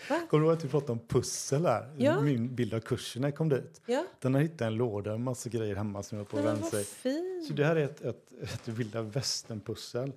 Kommer 0.08 0.40
du 0.40 0.46
ihåg 0.46 0.52
att 0.52 0.64
vi 0.64 0.68
pratade 0.68 0.92
om 0.92 0.98
pussel 0.98 1.66
här? 1.66 1.94
Ja. 1.96 2.20
Min 2.20 2.54
bild 2.54 2.74
av 2.74 2.82
jag 3.14 3.34
kom 3.34 3.48
dit. 3.48 3.80
Ja, 3.86 4.04
Den 4.20 4.34
har 4.34 4.40
hittat 4.40 4.60
en 4.60 4.74
låda 4.74 5.10
med 5.10 5.20
massa 5.20 5.48
grejer 5.48 5.76
hemma 5.76 6.02
som 6.02 6.18
jag 6.18 6.28
på 6.28 6.36
men 6.36 6.60
vad 6.60 6.86
fint. 6.86 7.46
Så 7.46 7.52
det 7.52 7.64
här 7.64 7.76
är 7.76 7.84
ett, 7.84 8.00
ett, 8.00 8.32
ett 8.42 8.68
vilda 8.68 9.02
västern-pussel. 9.02 10.12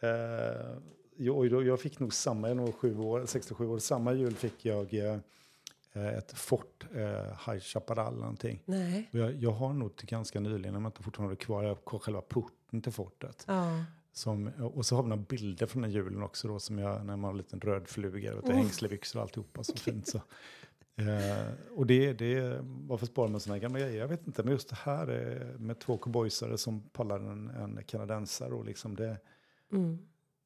Eh, 0.00 0.08
jag, 1.16 1.66
jag, 1.66 1.80
fick 1.80 1.98
nog 1.98 2.14
samma, 2.14 2.48
jag 2.48 2.56
nog 2.56 2.74
sju 2.74 2.98
år, 2.98 3.26
67 3.26 3.66
år, 3.66 3.78
samma 3.78 4.12
jul 4.12 4.34
fick 4.34 4.64
jag 4.64 4.94
eh, 4.94 5.18
ett 5.92 6.32
Fort 6.38 6.86
eh, 6.94 7.50
High 7.52 7.60
Chaparral 7.60 8.14
någonting. 8.14 8.62
Nej. 8.64 9.08
Jag, 9.10 9.34
jag 9.34 9.50
har 9.50 9.72
nog 9.72 9.96
till 9.96 10.08
ganska 10.08 10.40
nyligen, 10.40 10.76
om 10.76 10.82
jag 10.82 10.88
inte 10.90 11.02
fortfarande 11.02 11.36
kvar, 11.36 11.62
jag 11.62 11.78
har 11.84 11.98
själva 11.98 12.20
porten 12.20 12.82
till 12.82 12.92
fortet. 12.92 13.44
Ja. 13.48 13.84
Som, 14.16 14.46
och 14.74 14.86
så 14.86 14.96
har 14.96 15.02
vi 15.02 15.08
några 15.08 15.22
bilder 15.28 15.66
från 15.66 15.82
den 15.82 15.90
julen 15.90 16.22
också 16.22 16.48
då, 16.48 16.58
som 16.58 16.78
jag, 16.78 17.06
när 17.06 17.16
man 17.16 17.24
har 17.24 17.30
en 17.30 17.36
liten 17.36 17.60
röd 17.60 17.88
fluga, 17.88 18.34
och 18.36 18.44
Mm. 18.44 18.56
hängslebyxor 18.56 19.18
och 19.18 19.22
alltihopa, 19.22 19.64
så 19.64 19.76
fint 19.76 20.08
så. 20.08 20.16
Eh, 20.96 21.52
och 21.76 21.86
det, 21.86 22.12
det, 22.12 22.58
varför 22.62 23.06
sparar 23.06 23.28
man 23.28 23.40
sådana 23.40 23.58
gamla 23.58 23.78
grejer? 23.80 23.98
Jag 24.00 24.08
vet 24.08 24.26
inte, 24.26 24.42
men 24.42 24.52
just 24.52 24.68
det 24.68 24.76
här 24.82 25.08
eh, 25.52 25.58
med 25.60 25.78
två 25.78 25.96
cowboysare 25.98 26.58
som 26.58 26.82
pallar 26.82 27.18
en, 27.20 27.50
en 27.50 27.80
kanadensare 27.86 28.54
och 28.54 28.64
liksom 28.64 28.96
det, 28.96 29.18
Mm. 29.72 29.98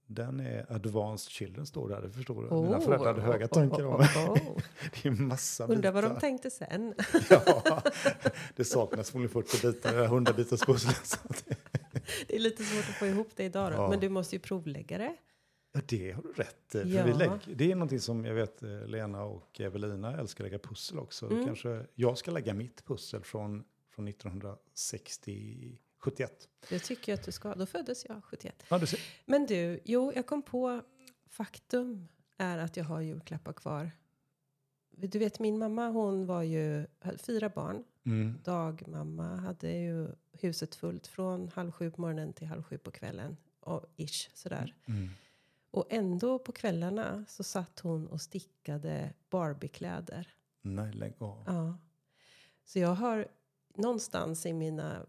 den 0.06 0.40
är 0.40 0.72
advanced 0.72 1.30
children 1.30 1.66
står 1.66 1.88
där, 1.88 2.02
det 2.02 2.10
förstår 2.10 2.42
du. 2.42 2.48
Oh. 2.48 2.62
Mina 2.64 2.80
föräldrar 2.80 3.06
hade 3.06 3.22
höga 3.22 3.48
tankar 3.48 3.84
om 3.86 3.94
oh, 3.94 4.32
oh. 4.32 4.38
Det 5.02 5.08
är 5.08 5.12
massa 5.12 5.66
Undrar 5.66 5.92
vad 5.92 6.04
de 6.04 6.08
bitar. 6.08 6.20
tänkte 6.20 6.50
sen. 6.50 6.94
Ja, 7.30 7.82
det 8.56 8.64
saknas 8.64 9.10
förmodligen 9.10 9.42
40 9.42 9.66
bitar, 9.72 10.04
100 10.04 10.32
bitars 10.32 10.60
pussel. 10.60 10.94
så 11.04 11.16
att 11.28 11.44
det- 12.26 12.34
är 12.36 12.38
lite 12.38 12.64
svårt 12.64 12.88
att 12.88 12.94
få 12.94 13.06
ihop 13.06 13.28
det 13.36 13.44
idag 13.44 13.72
då. 13.72 13.76
Ja. 13.76 13.88
Men 13.90 14.00
du 14.00 14.08
måste 14.08 14.36
ju 14.36 14.40
provlägga 14.40 14.98
det. 14.98 15.16
Ja, 15.72 15.80
det 15.88 16.12
har 16.12 16.22
du 16.22 16.32
rätt 16.32 16.74
i. 16.74 16.78
För 16.78 16.86
Ja. 16.86 17.04
vi 17.04 17.12
lägger, 17.12 17.40
det 17.54 17.70
är 17.72 17.74
någonting 17.74 18.00
som 18.00 18.24
jag 18.24 18.34
vet 18.34 18.62
eh, 18.62 18.86
Lena 18.86 19.22
och 19.24 19.60
Evelina 19.60 20.18
älskar 20.18 20.44
att 20.44 20.50
lägga 20.50 20.58
pussel 20.68 20.98
också. 20.98 21.26
Mm. 21.30 21.46
Kanske 21.46 21.86
jag 21.94 22.18
ska 22.18 22.30
lägga 22.30 22.54
mitt 22.54 22.84
pussel 22.84 23.24
från, 23.24 23.64
från 23.90 24.08
1960, 24.08 25.78
71. 25.98 26.48
Det 26.68 26.78
tycker 26.78 27.12
jag 27.12 27.18
att 27.18 27.24
du 27.24 27.32
ska. 27.32 27.54
Då 27.54 27.66
föddes 27.66 28.04
jag 28.08 28.24
71. 28.24 28.64
Ja, 28.68 28.78
du. 28.78 28.86
Men 29.24 29.46
du, 29.46 29.80
jo, 29.84 30.12
jag 30.14 30.26
kom 30.26 30.42
på 30.42 30.82
faktum 31.30 32.08
är 32.36 32.58
att 32.58 32.76
jag 32.76 32.84
har 32.84 33.00
julklappar 33.00 33.52
kvar. 33.52 33.90
Du 34.90 35.18
vet, 35.18 35.38
min 35.38 35.58
mamma, 35.58 35.88
hon 35.88 36.26
var 36.26 36.42
ju, 36.42 36.86
hade 37.00 37.18
fyra 37.18 37.48
barn. 37.48 37.84
Mm. 38.08 38.38
Dagmamma 38.44 39.36
hade 39.36 39.72
ju 39.72 40.08
huset 40.32 40.74
fullt 40.74 41.06
från 41.06 41.48
halv 41.48 41.70
sju 41.70 41.90
på 41.90 42.00
morgonen 42.00 42.32
till 42.32 42.46
halv 42.46 42.62
sju 42.62 42.78
på 42.78 42.90
kvällen. 42.90 43.36
Och 43.60 43.86
ish, 43.96 44.30
sådär. 44.34 44.74
Mm. 44.86 45.08
Och 45.70 45.86
ändå 45.90 46.38
på 46.38 46.52
kvällarna 46.52 47.24
så 47.28 47.42
satt 47.42 47.80
hon 47.80 48.06
och 48.06 48.20
stickade 48.20 49.12
Barbiekläder. 49.30 50.28
Nej, 50.62 50.92
lägg 50.92 51.14
av. 51.18 51.44
Ja. 51.46 51.78
Så 52.64 52.78
jag 52.78 52.94
har 52.94 53.28
någonstans 53.74 54.46
i 54.46 54.52
mina 54.52 55.06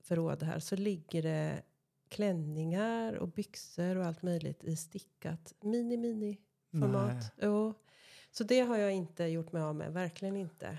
förråd 0.00 0.42
här 0.42 0.58
så 0.58 0.76
ligger 0.76 1.22
det 1.22 1.62
klänningar 2.08 3.12
och 3.12 3.28
byxor 3.28 3.96
och 3.96 4.06
allt 4.06 4.22
möjligt 4.22 4.64
i 4.64 4.76
stickat 4.76 5.54
mini 5.60 5.96
mini 5.96 6.38
format. 6.70 7.32
Jo. 7.42 7.74
Så 8.30 8.44
det 8.44 8.60
har 8.60 8.76
jag 8.76 8.92
inte 8.92 9.24
gjort 9.24 9.52
mig 9.52 9.62
av 9.62 9.74
med, 9.74 9.92
verkligen 9.92 10.36
inte. 10.36 10.78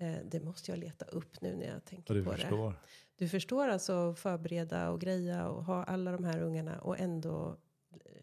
Eh, 0.00 0.16
det 0.24 0.40
måste 0.40 0.70
jag 0.70 0.78
leta 0.78 1.04
upp 1.04 1.40
nu 1.40 1.56
när 1.56 1.66
jag 1.72 1.84
tänker 1.84 2.14
du 2.14 2.24
på 2.24 2.30
det. 2.30 2.36
förstår. 2.36 2.74
Du 3.16 3.28
förstår 3.28 3.68
alltså 3.68 4.14
förbereda 4.14 4.90
och 4.90 5.00
greja 5.00 5.48
och 5.48 5.64
ha 5.64 5.84
alla 5.84 6.12
de 6.12 6.24
här 6.24 6.40
ungarna 6.42 6.80
och 6.80 6.98
ändå 6.98 7.56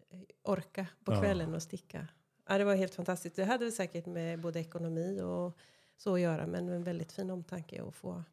eh, 0.08 0.20
orka 0.42 0.86
på 1.04 1.12
Ja. 1.12 1.20
kvällen 1.20 1.54
och 1.54 1.62
sticka. 1.62 2.08
Ja, 2.48 2.58
det 2.58 2.64
var 2.64 2.74
helt 2.76 2.94
fantastiskt. 2.94 3.36
Det 3.36 3.44
hade 3.44 3.70
säkert 3.72 4.06
med 4.06 4.40
både 4.40 4.60
ekonomi 4.60 5.20
och 5.20 5.56
så 5.96 6.14
att 6.14 6.20
göra, 6.20 6.46
men 6.46 6.68
en 6.68 6.84
väldigt 6.84 7.12
fin 7.12 7.30
omtanke 7.30 7.82
att 7.82 7.94
få, 7.94 8.24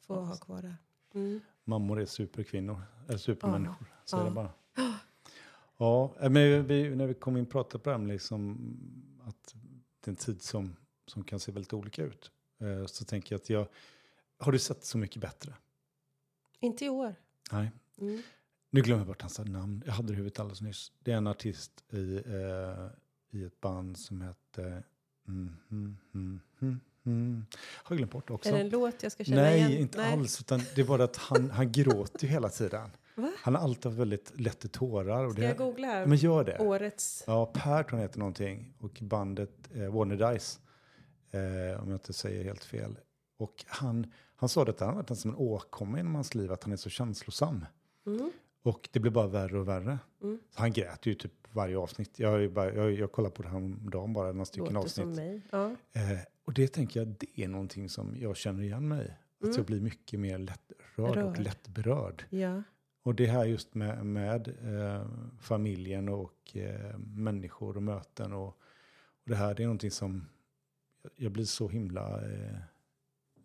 få 0.00 0.14
Ja. 0.14 0.20
ha 0.20 0.36
kvar 0.36 0.62
det. 0.62 0.74
Mm. 1.14 1.40
Mammor 1.64 2.00
är 2.00 2.06
superkvinnor, 2.06 2.82
eller 3.08 3.18
supermänniskor. 3.18 3.86
Så 4.04 4.16
är 4.16 4.20
Ja. 4.20 4.24
det 4.26 4.30
bara. 4.34 4.50
Ja, 5.76 6.14
eh, 6.20 6.30
men 6.30 6.66
vi, 6.66 6.96
när 6.96 7.06
vi 7.06 7.14
kom 7.14 7.36
in 7.36 7.44
och 7.44 7.50
pratade 7.50 7.84
på 7.84 7.90
det 7.90 7.96
här 7.98 8.04
liksom 8.06 8.58
att 9.24 9.54
det 10.00 10.08
är 10.08 10.12
en 10.12 10.16
tid 10.16 10.42
som, 10.42 10.76
som 11.06 11.24
kan 11.24 11.40
se 11.40 11.52
väldigt 11.52 11.72
olika 11.72 12.02
ut. 12.02 12.30
Eh, 12.62 12.86
Så 12.86 13.04
tänker 13.04 13.34
jag 13.34 13.40
att 13.40 13.50
jag, 13.50 13.66
har 14.38 14.52
du 14.52 14.58
sett 14.58 14.84
Så 14.84 14.98
mycket 14.98 15.22
bättre? 15.22 15.54
Inte 16.60 16.84
i 16.84 16.88
år. 16.88 17.14
Nej. 17.52 17.70
Mm. 18.00 18.22
Nu 18.70 18.82
glömmer 18.82 19.00
jag 19.00 19.06
bort 19.06 19.22
hans 19.22 19.38
namn. 19.38 19.82
Jag 19.86 19.92
hade 19.92 20.08
det 20.08 20.12
i 20.12 20.16
huvudet 20.16 20.40
alldeles 20.40 20.60
nyss. 20.60 20.92
Det 20.98 21.12
är 21.12 21.16
en 21.16 21.26
artist 21.26 21.84
i, 21.90 22.22
eh, 22.26 22.86
i 23.40 23.44
ett 23.44 23.60
band 23.60 23.98
som 23.98 24.22
heter... 24.22 24.84
Mm, 25.28 25.56
mm, 25.70 25.98
mm, 26.14 26.80
mm. 27.06 27.46
Har 27.56 27.96
glömt 27.96 28.12
bort 28.12 28.30
också. 28.30 28.48
Är 28.48 28.52
det 28.52 28.60
en 28.60 28.68
låt 28.68 29.02
jag 29.02 29.12
ska 29.12 29.24
känna 29.24 29.42
Nej, 29.42 29.58
igen? 29.58 29.72
inte 29.72 30.04
alls. 30.04 30.40
Utan 30.40 30.60
det 30.74 30.80
är 30.80 30.84
bara 30.84 31.04
att 31.04 31.16
han, 31.16 31.50
han 31.50 31.72
gråter 31.72 32.26
hela 32.26 32.48
tiden. 32.48 32.90
Va? 33.14 33.32
Han 33.38 33.54
har 33.54 33.62
alltid 33.62 33.84
haft 33.84 33.98
väldigt 33.98 34.40
lätt 34.40 34.58
till 34.58 34.70
tårar. 34.70 35.24
Och 35.24 35.32
Ska 35.32 35.40
det, 35.40 35.48
jag 35.48 35.56
googla 35.56 35.86
här? 35.86 36.06
Men 36.06 36.18
gör 36.18 36.44
det. 36.44 36.58
Årets... 36.58 37.24
Ja, 37.26 37.46
Per 37.46 37.82
tror 37.82 37.90
han 37.90 38.00
heter 38.00 38.18
någonting. 38.18 38.74
Och 38.78 38.98
bandet 39.00 39.70
eh, 39.74 39.94
Warner 39.94 40.32
Dice. 40.32 40.58
Eh, 41.32 41.82
om 41.82 41.88
jag 41.90 41.96
inte 41.96 42.12
säger 42.12 42.44
helt 42.44 42.64
fel. 42.64 42.98
Och 43.38 43.64
han, 43.66 44.06
han 44.36 44.48
sa 44.48 44.62
att 44.62 44.78
det 44.78 44.84
har 44.84 44.92
varit 44.94 45.18
som 45.18 45.30
en 45.30 45.36
åkomma 45.36 46.00
inom 46.00 46.14
hans 46.14 46.34
liv. 46.34 46.52
Att 46.52 46.62
han 46.64 46.72
är 46.72 46.76
så 46.76 46.90
känslosam. 46.90 47.64
Mm. 48.06 48.30
Och 48.62 48.88
det 48.92 49.00
blir 49.00 49.12
bara 49.12 49.26
värre 49.26 49.58
och 49.58 49.68
värre. 49.68 49.98
Mm. 50.22 50.38
Så 50.50 50.60
han 50.60 50.72
grät 50.72 51.06
ju 51.06 51.14
typ 51.14 51.32
varje 51.52 51.78
avsnitt. 51.78 52.18
Jag, 52.18 52.52
bara, 52.52 52.74
jag, 52.74 52.92
jag 52.92 53.12
kollade 53.12 53.34
på 53.34 53.42
det 53.42 53.48
här 53.48 53.56
om 53.56 53.90
dagen 53.90 54.12
bara, 54.12 54.32
några 54.32 54.44
stycken 54.44 54.74
Låter 54.74 54.88
som 54.88 55.08
avsnitt. 55.10 55.16
mig. 55.26 55.42
Ja. 55.50 55.66
Eh, 55.92 56.18
och 56.44 56.52
det 56.54 56.68
tänker 56.68 57.00
jag, 57.00 57.08
det 57.08 57.40
är 57.44 57.48
någonting 57.48 57.88
som 57.88 58.16
jag 58.20 58.36
känner 58.36 58.62
igen 58.62 58.88
mig. 58.88 59.16
Att 59.38 59.42
Mm. 59.44 59.56
jag 59.56 59.66
blir 59.66 59.80
mycket 59.80 60.20
mer 60.20 60.38
lättrörd 60.38 61.08
och 61.08 61.14
Rörd. 61.16 61.38
lättberörd. 61.38 62.24
ja. 62.30 62.62
Och 63.04 63.14
det 63.14 63.26
här 63.26 63.44
just 63.44 63.74
med, 63.74 64.06
med 64.06 64.48
eh, 64.48 65.06
familjen 65.40 66.08
och 66.08 66.56
eh, 66.56 66.98
människor 66.98 67.76
och 67.76 67.82
möten. 67.82 68.32
Och, 68.32 68.46
och 68.48 68.56
det 69.24 69.36
här 69.36 69.54
det 69.54 69.62
är 69.62 69.66
någonting 69.66 69.90
som 69.90 70.28
jag 71.16 71.32
blir 71.32 71.44
så 71.44 71.68
himla 71.68 72.20
eh, 72.32 72.56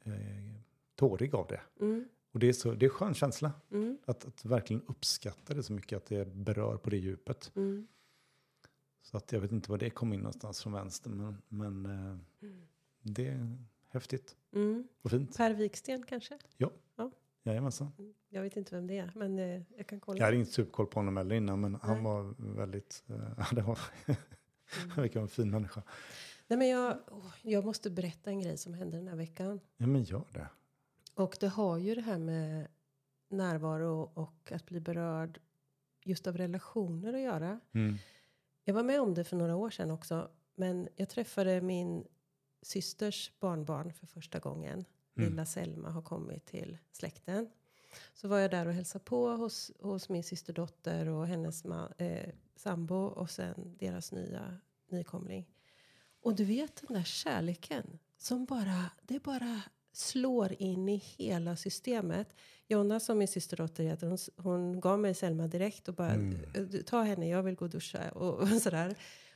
eh, 0.04 0.54
tårig 0.96 1.36
av 1.36 1.48
det. 1.48 1.62
Mm. 1.80 2.06
Och 2.32 2.39
det 2.39 2.50
är, 2.50 2.54
så, 2.54 2.74
det 2.74 2.86
är 2.86 2.89
en 2.89 2.96
skön 2.96 3.13
känsla 3.13 3.52
Mm. 3.72 3.98
att, 4.06 4.26
att 4.26 4.46
verkligen 4.46 4.82
uppskatta 4.88 5.54
det 5.54 5.63
så 5.63 5.74
mycket 5.74 5.98
att 5.98 6.06
det 6.06 6.26
berör 6.28 6.78
på 6.78 6.89
det 6.89 6.98
djupet. 6.98 7.52
Mm. 7.56 7.88
Så 9.02 9.17
att 9.17 9.32
jag 9.32 9.39
vet 9.39 9.52
inte 9.52 9.72
var 9.72 9.78
det 9.78 9.89
kom 9.89 10.13
in 10.13 10.20
någonstans 10.20 10.63
från 10.63 10.74
vänster 10.74 11.10
men, 11.10 11.41
men 11.48 11.86
eh, 11.86 12.17
det 13.02 13.28
är 13.28 13.58
häftigt 13.89 14.36
Mm. 14.52 14.88
och 15.02 15.12
fint. 15.12 15.38
Per 15.38 15.54
Wiksten 15.54 16.04
kanske? 16.04 16.38
Jajamensan. 17.43 17.91
Mm. 18.00 18.13
Jag 18.30 18.41
vet 18.41 18.58
inte 18.58 18.76
vem 18.76 18.88
det 18.88 18.98
är, 18.98 19.12
men 19.15 19.39
eh, 19.39 19.62
jag 19.78 19.88
kan 19.88 20.00
kolla. 20.00 20.17
Jag 20.17 20.26
hade 20.26 20.38
inte 20.38 20.52
superkoll 20.52 20.88
på 20.88 21.00
honom 21.00 21.17
heller 21.17 21.36
innan 21.36 21.62
men 21.62 21.76
han 21.76 21.93
Nej. 21.96 22.04
var 22.04 22.36
väldigt, 22.56 23.04
eh, 23.08 23.15
ja, 23.38 23.46
det 23.52 23.62
var, 23.62 23.80
han 24.67 24.96
verkar 24.96 25.20
vara 25.20 25.24
en 25.24 25.28
fin 25.28 25.52
människa. 25.52 25.84
Nej, 26.48 26.60
men 26.60 26.68
jag, 26.68 26.98
åh, 27.12 27.34
jag 27.42 27.66
måste 27.66 27.90
berätta 27.90 28.30
en 28.30 28.40
grej 28.40 28.58
som 28.58 28.74
hände 28.74 28.98
den 28.98 29.08
här 29.08 29.16
veckan. 29.16 29.60
Ja 29.78 29.88
men 29.88 30.04
gör 30.04 30.28
det. 30.34 30.50
Och 31.14 31.38
det 31.40 31.48
har 31.48 31.78
ju 31.78 31.96
det 31.96 32.02
här 32.02 32.18
med 32.18 32.68
närvaro 33.30 34.12
och 34.14 34.52
att 34.52 34.66
bli 34.66 34.80
berörd 34.80 35.40
just 36.04 36.28
av 36.28 36.38
relationer 36.38 37.14
att 37.14 37.22
göra. 37.22 37.60
Mm. 37.74 37.98
Jag 38.64 38.74
var 38.74 38.84
med 38.84 39.02
om 39.02 39.14
det 39.14 39.24
för 39.24 39.38
några 39.38 39.56
år 39.56 39.70
sedan 39.70 39.92
också. 39.92 40.30
Men 40.56 40.90
jag 40.96 41.10
träffade 41.10 41.62
min 41.62 42.08
systers 42.62 43.32
barnbarn 43.40 43.94
för 43.94 44.08
första 44.08 44.40
gången. 44.40 44.86
Mm. 45.18 45.30
Lilla 45.30 45.46
Selma 45.46 45.90
har 45.90 46.02
kommit 46.02 46.46
till 46.46 46.78
släkten. 46.92 47.50
Så 48.14 48.28
var 48.28 48.40
jag 48.40 48.52
där 48.52 48.66
och 48.66 48.74
hälsade 48.74 49.06
på 49.06 49.30
hos, 49.30 49.72
hos 49.80 50.10
min 50.10 50.24
systerdotter 50.24 51.10
och 51.10 51.28
hennes 51.28 51.64
ma, 51.64 51.90
eh, 51.98 52.30
sambo 52.56 52.96
och 52.96 53.30
sen 53.30 53.76
deras 53.80 54.12
nya 54.12 54.58
nykomling. 54.90 55.46
Och 56.28 56.36
du 56.36 56.44
vet 56.44 56.88
den 56.88 56.98
där 56.98 57.04
kärleken 57.04 58.00
som 58.18 58.46
bara, 58.46 58.90
det 59.02 59.24
bara 59.24 59.62
slår 59.94 60.62
in 60.62 60.90
i 60.90 60.96
hela 61.18 61.56
systemet. 61.56 62.36
Jonna 62.68 63.00
som 63.00 63.18
min 63.18 63.28
systerdotter 63.28 63.84
heter, 63.84 64.08
hon, 64.08 64.18
hon 64.38 64.80
gav 64.80 65.00
mig 65.00 65.13
Selma 65.13 65.48
direkt 65.48 65.88
och 65.88 65.94
bara 65.94 66.12
Mm. 66.12 66.38
"Du, 66.54 66.84
ta 66.84 67.02
henne, 67.04 67.30
jag 67.30 67.44
vill 67.44 67.56
gå 67.56 67.66
och 67.66 67.72
duscha 67.72 68.12
och, 68.12 68.34
och 68.34 68.48
sådär. 68.62 68.96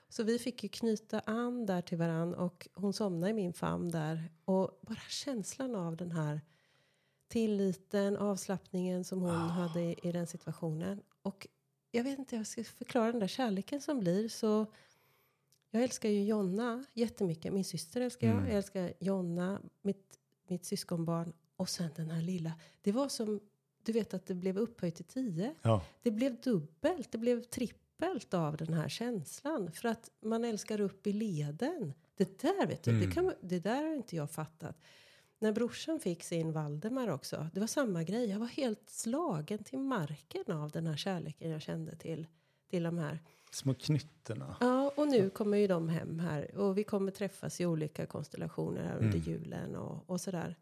Så 0.09 0.23
vi 0.23 0.39
fick 0.39 0.63
ju 0.63 0.69
knyta 0.69 1.19
an 1.19 1.65
där 1.65 1.81
till 1.81 1.97
varann 1.97 2.33
och 2.33 2.67
hon 2.73 2.93
somnade 2.93 3.31
i 3.31 3.33
min 3.33 3.53
famn 3.53 3.89
där. 3.91 4.31
Och 4.45 4.79
bara 4.81 4.99
känslan 5.09 5.75
av 5.75 5.97
den 5.97 6.11
här 6.11 6.41
tilliten, 7.27 8.17
avslappningen 8.17 9.03
som 9.03 9.21
hon 9.21 9.31
hade 9.49 9.81
i, 9.81 9.95
i 10.03 10.11
den 10.11 10.27
situationen. 10.27 11.01
Och 11.21 11.47
jag 11.91 12.03
vet 12.03 12.19
inte 12.19 12.35
jag 12.35 12.47
ska 12.47 12.63
förklara 12.63 13.11
den 13.11 13.19
där 13.19 13.27
kärleken 13.27 13.81
som 13.81 13.99
blir. 13.99 14.29
Så 14.29 14.65
jag 15.71 15.83
älskar 15.83 16.09
ju 16.09 16.23
Jonna 16.23 16.85
jättemycket. 16.93 17.53
Min 17.53 17.63
syster 17.65 18.01
älskar 18.01 18.27
jag. 18.27 18.35
Mm. 18.35 18.47
Jag 18.47 18.57
älskar 18.57 18.93
Jonna, 18.99 19.61
mitt, 19.81 20.19
mitt 20.47 20.65
syskonbarn. 20.65 21.33
Och 21.55 21.69
sen 21.69 21.89
den 21.95 22.09
här 22.09 22.21
lilla. 22.21 22.51
Det 22.81 22.91
var 22.91 23.09
som, 23.09 23.39
du 23.83 23.91
vet 23.91 24.13
att 24.13 24.25
det 24.25 24.35
blev 24.35 24.57
upphöjt 24.57 24.95
till 24.95 25.05
tio. 25.05 25.55
Ja. 25.61 25.83
Det 26.01 26.11
blev 26.11 26.41
dubbelt, 26.41 27.11
det 27.11 27.17
blev 27.17 27.43
trippelt 27.43 28.33
av 28.33 28.57
den 28.57 28.73
här 28.73 28.89
känslan. 28.89 29.71
För 29.71 29.89
att 29.89 30.09
man 30.21 30.45
älskar 30.45 30.81
upp 30.81 31.07
i 31.07 31.13
leden. 31.13 31.93
Det 32.15 32.39
där 32.41 32.67
vet 32.67 32.83
du, 32.83 32.91
Mm. 32.91 33.05
det, 33.09 33.15
kan, 33.15 33.33
det 33.41 33.59
där 33.59 33.83
har 33.83 33.95
inte 33.95 34.15
jag 34.15 34.31
fattat. 34.31 34.77
När 35.39 35.51
brorsan 35.51 35.99
fick 35.99 36.23
sin 36.23 36.51
Valdemar 36.51 37.07
också, 37.07 37.49
det 37.53 37.59
var 37.59 37.67
samma 37.67 38.03
grej. 38.03 38.29
Jag 38.29 38.39
var 38.39 38.47
helt 38.47 38.89
slagen 38.89 39.63
till 39.63 39.79
marken 39.79 40.51
av 40.51 40.71
den 40.71 40.87
här 40.87 40.97
kärleken 40.97 41.49
jag 41.51 41.61
kände 41.61 41.95
till, 41.95 42.27
till 42.69 42.83
de 42.83 42.97
här. 42.97 43.19
Små 43.51 43.73
knyttorna. 43.73 44.55
Ja, 44.59 44.91
och 44.95 45.07
nu 45.07 45.29
kommer 45.29 45.57
ju 45.57 45.67
de 45.67 45.89
hem 45.89 46.19
här 46.19 46.55
och 46.55 46.77
vi 46.77 46.83
kommer 46.83 47.11
träffas 47.11 47.61
i 47.61 47.65
olika 47.65 48.05
konstellationer 48.05 48.83
här 48.83 48.97
under 48.97 49.17
Mm. 49.17 49.21
julen 49.31 49.75
och, 49.75 50.09
och 50.09 50.21
sådär. 50.21 50.55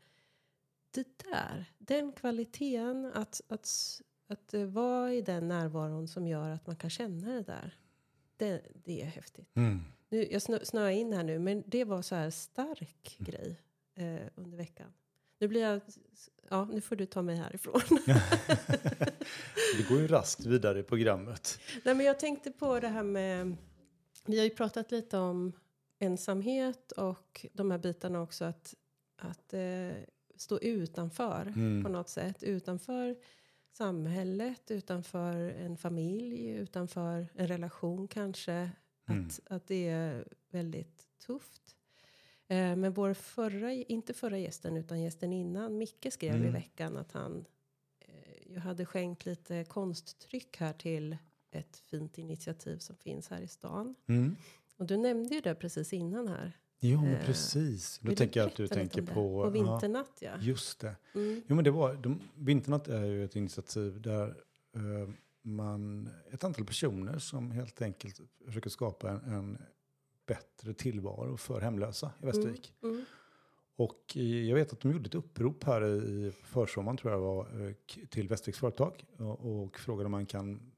Det 0.91 1.07
där, 1.31 1.65
den 1.77 2.11
kvaliteten, 2.11 3.11
att, 3.15 3.41
att, 3.47 4.01
att 4.27 4.53
vara 4.53 5.13
i 5.13 5.21
den 5.21 5.47
närvaron 5.47 6.07
som 6.07 6.27
gör 6.27 6.49
att 6.49 6.67
man 6.67 6.75
kan 6.75 6.89
känna 6.89 7.33
det 7.33 7.43
där. 7.43 7.77
Det, 8.37 8.61
det 8.85 9.01
är 9.01 9.05
häftigt. 9.05 9.55
Mm. 9.55 9.79
Nu, 10.09 10.27
jag 10.31 10.41
snö, 10.41 10.59
snöar 10.65 10.89
in 10.89 11.13
här 11.13 11.23
nu, 11.23 11.39
men 11.39 11.63
det 11.67 11.83
var 11.83 12.01
så 12.01 12.15
här 12.15 12.29
stark 12.29 13.15
grej 13.19 13.61
eh, 13.95 14.19
under 14.35 14.57
veckan. 14.57 14.93
Nu 15.39 15.47
blir 15.47 15.61
jag, 15.61 15.81
ja 16.49 16.65
nu 16.65 16.81
får 16.81 16.95
du 16.95 17.05
ta 17.05 17.21
mig 17.21 17.35
härifrån. 17.35 17.81
Det 19.77 19.89
går 19.89 19.99
ju 19.99 20.07
raskt 20.07 20.45
vidare 20.45 20.79
i 20.79 20.83
programmet. 20.83 21.59
Nej, 21.83 21.95
men 21.95 22.05
jag 22.05 22.19
tänkte 22.19 22.51
på 22.51 22.79
det 22.79 22.87
här 22.87 23.03
med... 23.03 23.55
Vi 24.25 24.37
har 24.37 24.43
ju 24.43 24.49
pratat 24.49 24.91
lite 24.91 25.17
om 25.17 25.51
ensamhet 25.99 26.91
och 26.91 27.45
de 27.53 27.71
här 27.71 27.77
bitarna 27.77 28.21
också. 28.21 28.45
Att, 28.45 28.75
att 29.15 29.53
eh, 29.53 29.91
stå 30.35 30.59
utanför 30.59 31.53
Mm. 31.55 31.83
på 31.83 31.89
något 31.89 32.09
sätt. 32.09 32.43
Utanför 32.43 33.15
samhället, 33.71 34.71
utanför 34.71 35.35
en 35.35 35.77
familj, 35.77 36.49
utanför 36.49 37.27
en 37.35 37.47
relation 37.47 38.07
kanske. 38.07 38.71
Mm. 39.09 39.25
Att, 39.25 39.39
att 39.45 39.67
det 39.67 39.87
är 39.87 40.27
väldigt 40.51 41.05
tufft. 41.25 41.75
Eh, 42.51 42.75
men 42.75 42.93
vår 42.93 43.13
förra, 43.13 43.71
inte 43.73 44.13
förra 44.13 44.37
gästen 44.37 44.77
utan 44.77 45.01
gästen 45.01 45.33
innan, 45.33 45.77
Micke 45.77 46.07
skrev 46.13 46.35
i 46.35 46.37
Mm. 46.39 46.53
veckan 46.53 46.97
att 46.97 47.11
han 47.11 47.45
eh, 47.99 48.51
ju 48.51 48.59
hade 48.59 48.85
skänkt 48.85 49.25
lite 49.25 49.63
konsttryck 49.63 50.57
här 50.57 50.73
till 50.73 51.17
ett 51.51 51.77
fint 51.77 52.17
initiativ 52.17 52.77
som 52.77 52.95
finns 52.95 53.29
här 53.29 53.41
i 53.41 53.47
stan. 53.47 53.95
Mm. 54.07 54.35
Och 54.77 54.85
du 54.85 54.97
nämnde 54.97 55.35
ju 55.35 55.41
det 55.41 55.55
precis 55.55 55.93
innan 55.93 56.27
här. 56.27 56.57
Jo, 56.79 57.01
men 57.01 57.13
Eh, 57.15 57.25
precis. 57.25 57.99
Då 58.03 58.15
tänker 58.15 58.39
jag 58.39 58.47
att 58.47 58.55
du 58.55 58.67
tänker 58.67 59.01
på... 59.01 59.43
Ja, 59.45 59.49
Vinternatt 59.49 60.17
ja. 60.21 60.31
just 60.41 60.79
det. 60.79 60.95
Mm. 61.15 61.41
Jo, 61.47 61.55
men 61.55 61.63
det 61.63 61.71
var, 61.71 61.93
de, 61.95 62.19
Vinternatt 62.35 62.87
är 62.87 63.05
ju 63.05 63.25
ett 63.25 63.35
initiativ 63.35 64.01
där 64.01 64.27
eh, 64.75 65.09
man, 65.41 66.09
ett 66.31 66.43
antal 66.43 66.65
personer 66.65 67.19
som 67.19 67.51
helt 67.51 67.81
enkelt 67.81 68.21
försöker 68.45 68.69
skapa 68.69 69.09
en, 69.09 69.19
en 69.33 69.57
bättre 70.29 70.73
tillvaro 70.73 71.37
för 71.37 71.61
hemlösa 71.61 72.11
i 72.21 72.25
Västervik. 72.25 72.73
Mm. 72.83 73.05
Och 73.75 74.13
eh, 74.15 74.49
jag 74.49 74.55
vet 74.55 74.73
att 74.73 74.79
de 74.79 74.91
gjorde 74.91 75.07
ett 75.07 75.15
upprop 75.15 75.63
här 75.63 75.85
i 75.85 76.31
försommaren 76.43 76.97
tror 76.97 77.13
jag 77.13 77.19
var 77.19 77.67
eh, 77.67 77.73
till 78.09 78.27
Västerviks 78.27 78.59
företag 78.59 79.05
och, 79.17 79.63
och 79.63 79.79
frågade 79.79 80.05
om 80.05 80.11
man 80.11 80.25
kan 80.25 80.71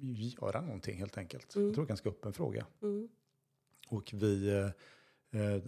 göra 0.00 0.60
någonting 0.60 0.98
helt 0.98 1.18
enkelt. 1.18 1.54
Mm. 1.54 1.66
Jag 1.66 1.74
tror 1.74 1.84
det 1.84 1.86
är 1.86 1.88
ganska 1.88 2.08
öppen 2.08 2.32
fråga. 2.32 2.66
Mm. 2.82 3.08
Och 3.88 4.10
vi 4.14 4.48
eh, 4.48 5.40
eh, 5.40 5.62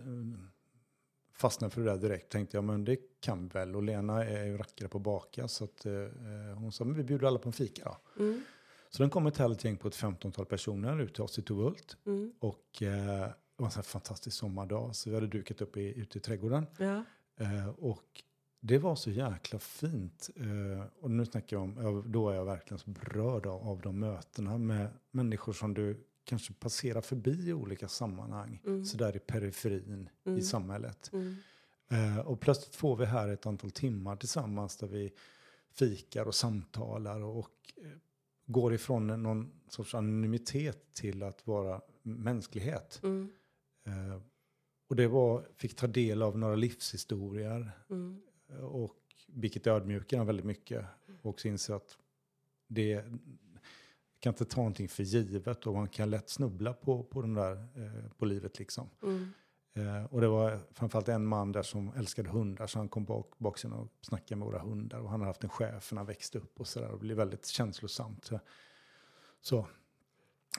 fastnade 1.32 1.74
för 1.74 1.80
det 1.80 1.90
där 1.90 1.98
direkt. 1.98 2.28
Tänkte 2.28 2.56
jag, 2.56 2.64
men 2.64 2.84
det 2.84 2.96
kan 3.20 3.48
väl. 3.48 3.76
Och 3.76 3.82
Lena 3.82 4.24
är 4.24 4.44
ju 4.44 4.56
rackare 4.56 4.88
på 4.88 4.98
baka. 4.98 5.48
Så 5.48 5.64
att, 5.64 5.86
eh, 5.86 5.92
hon 6.56 6.72
sa, 6.72 6.84
men 6.84 6.94
vi 6.94 7.04
bjuder 7.04 7.26
alla 7.26 7.38
på 7.38 7.48
en 7.48 7.52
fika 7.52 7.84
då. 7.84 8.22
Mm. 8.22 8.42
Så 8.90 9.02
den 9.02 9.10
kom 9.10 9.26
ett 9.26 9.36
härligt 9.36 9.64
gäng 9.64 9.76
på 9.76 9.88
ett 9.88 9.96
15-tal 9.96 10.46
personer 10.46 11.00
ut 11.00 11.14
till 11.14 11.22
oss 11.22 11.38
i 11.38 11.42
Tovult. 11.42 11.96
Mm. 12.06 12.32
Och 12.38 12.82
eh, 12.82 13.28
det 13.28 13.62
var 13.62 13.76
en 13.76 13.82
fantastisk 13.82 14.36
sommardag. 14.36 14.96
Så 14.96 15.10
vi 15.10 15.14
hade 15.14 15.26
dukat 15.26 15.60
upp 15.60 15.76
i, 15.76 16.00
ute 16.00 16.18
i 16.18 16.20
trädgården. 16.20 16.66
Ja. 16.78 17.04
Eh, 17.36 17.68
och 17.68 18.22
det 18.60 18.78
var 18.78 18.96
så 18.96 19.10
jäkla 19.10 19.58
fint. 19.58 20.30
Eh, 20.36 20.86
och 21.00 21.10
nu 21.10 21.26
snackar 21.26 21.56
jag 21.56 21.62
om, 21.62 22.04
då 22.12 22.30
är 22.30 22.34
jag 22.34 22.44
verkligen 22.44 22.78
så 22.78 22.90
berörd 22.90 23.46
av, 23.46 23.68
av 23.68 23.80
de 23.80 23.98
mötena 23.98 24.58
med 24.58 24.88
människor 25.10 25.52
som 25.52 25.74
du 25.74 26.04
kanske 26.24 26.52
passerar 26.52 27.00
förbi 27.00 27.48
i 27.48 27.52
olika 27.52 27.88
sammanhang. 27.88 28.60
Mm. 28.66 28.84
Så 28.84 28.96
där 28.96 29.16
i 29.16 29.18
periferin 29.18 30.08
Mm. 30.26 30.38
i 30.38 30.42
samhället. 30.42 31.10
Mm. 31.12 31.36
Eh, 31.90 32.18
och 32.18 32.40
plötsligt 32.40 32.76
får 32.76 32.96
vi 32.96 33.04
här 33.04 33.28
ett 33.28 33.46
antal 33.46 33.70
timmar 33.70 34.16
tillsammans 34.16 34.76
där 34.76 34.86
vi 34.86 35.12
fikar 35.72 36.24
och 36.24 36.34
samtalar 36.34 37.20
och, 37.20 37.38
och 37.38 37.72
eh, 37.76 37.90
går 38.48 38.74
ifrån 38.74 39.06
någon 39.06 39.52
sorts 39.68 39.94
anonymitet 39.94 40.94
till 40.94 41.22
att 41.22 41.46
vara 41.46 41.80
mänsklighet. 42.02 43.00
Mm. 43.02 43.30
Eh, 43.86 44.22
och 44.88 44.96
det 44.96 45.06
var, 45.06 45.48
fick 45.56 45.76
ta 45.76 45.86
del 45.86 46.22
av 46.22 46.38
några 46.38 46.54
livshistorier 46.54 47.70
Mm. 47.90 48.20
och 48.62 48.96
vilket 49.26 49.66
ödmjukar 49.66 50.20
en 50.20 50.26
väldigt 50.26 50.46
mycket. 50.46 50.86
Och 51.22 51.30
också 51.30 51.48
inse 51.48 51.74
att 51.74 51.98
det 52.66 53.04
kan 54.20 54.32
inte 54.32 54.44
ta 54.44 54.60
någonting 54.60 54.88
för 54.88 55.02
givet 55.02 55.66
och 55.66 55.74
man 55.74 55.88
kan 55.88 56.10
lätt 56.10 56.28
snubbla 56.28 56.72
på, 56.72 57.04
på, 57.04 57.22
den 57.22 57.34
där, 57.34 57.52
eh, 57.52 58.10
på 58.18 58.24
livet 58.24 58.58
liksom. 58.58 58.90
Mm. 59.02 59.32
Eh, 59.78 60.04
och 60.04 60.20
det 60.20 60.28
var 60.28 60.60
framförallt 60.72 61.08
en 61.08 61.26
man 61.26 61.52
där 61.52 61.62
som 61.62 61.92
älskade 61.96 62.28
hundar 62.28 62.66
så 62.66 62.78
han 62.78 62.88
kom 62.88 63.04
bak, 63.04 63.38
bak 63.38 63.58
sen 63.58 63.72
och 63.72 63.88
snackade 64.00 64.38
med 64.38 64.46
våra 64.46 64.58
hundar 64.58 64.98
och 64.98 65.10
han 65.10 65.20
har 65.20 65.26
haft 65.26 65.44
en 65.44 65.50
chef 65.50 65.92
när 65.92 65.96
han 65.98 66.06
växte 66.06 66.38
upp 66.38 66.60
och 66.60 66.66
sådär 66.66 66.90
och 66.90 66.98
blev 66.98 67.16
väldigt 67.16 67.46
känslosamt. 67.46 68.30
Så, 69.40 69.66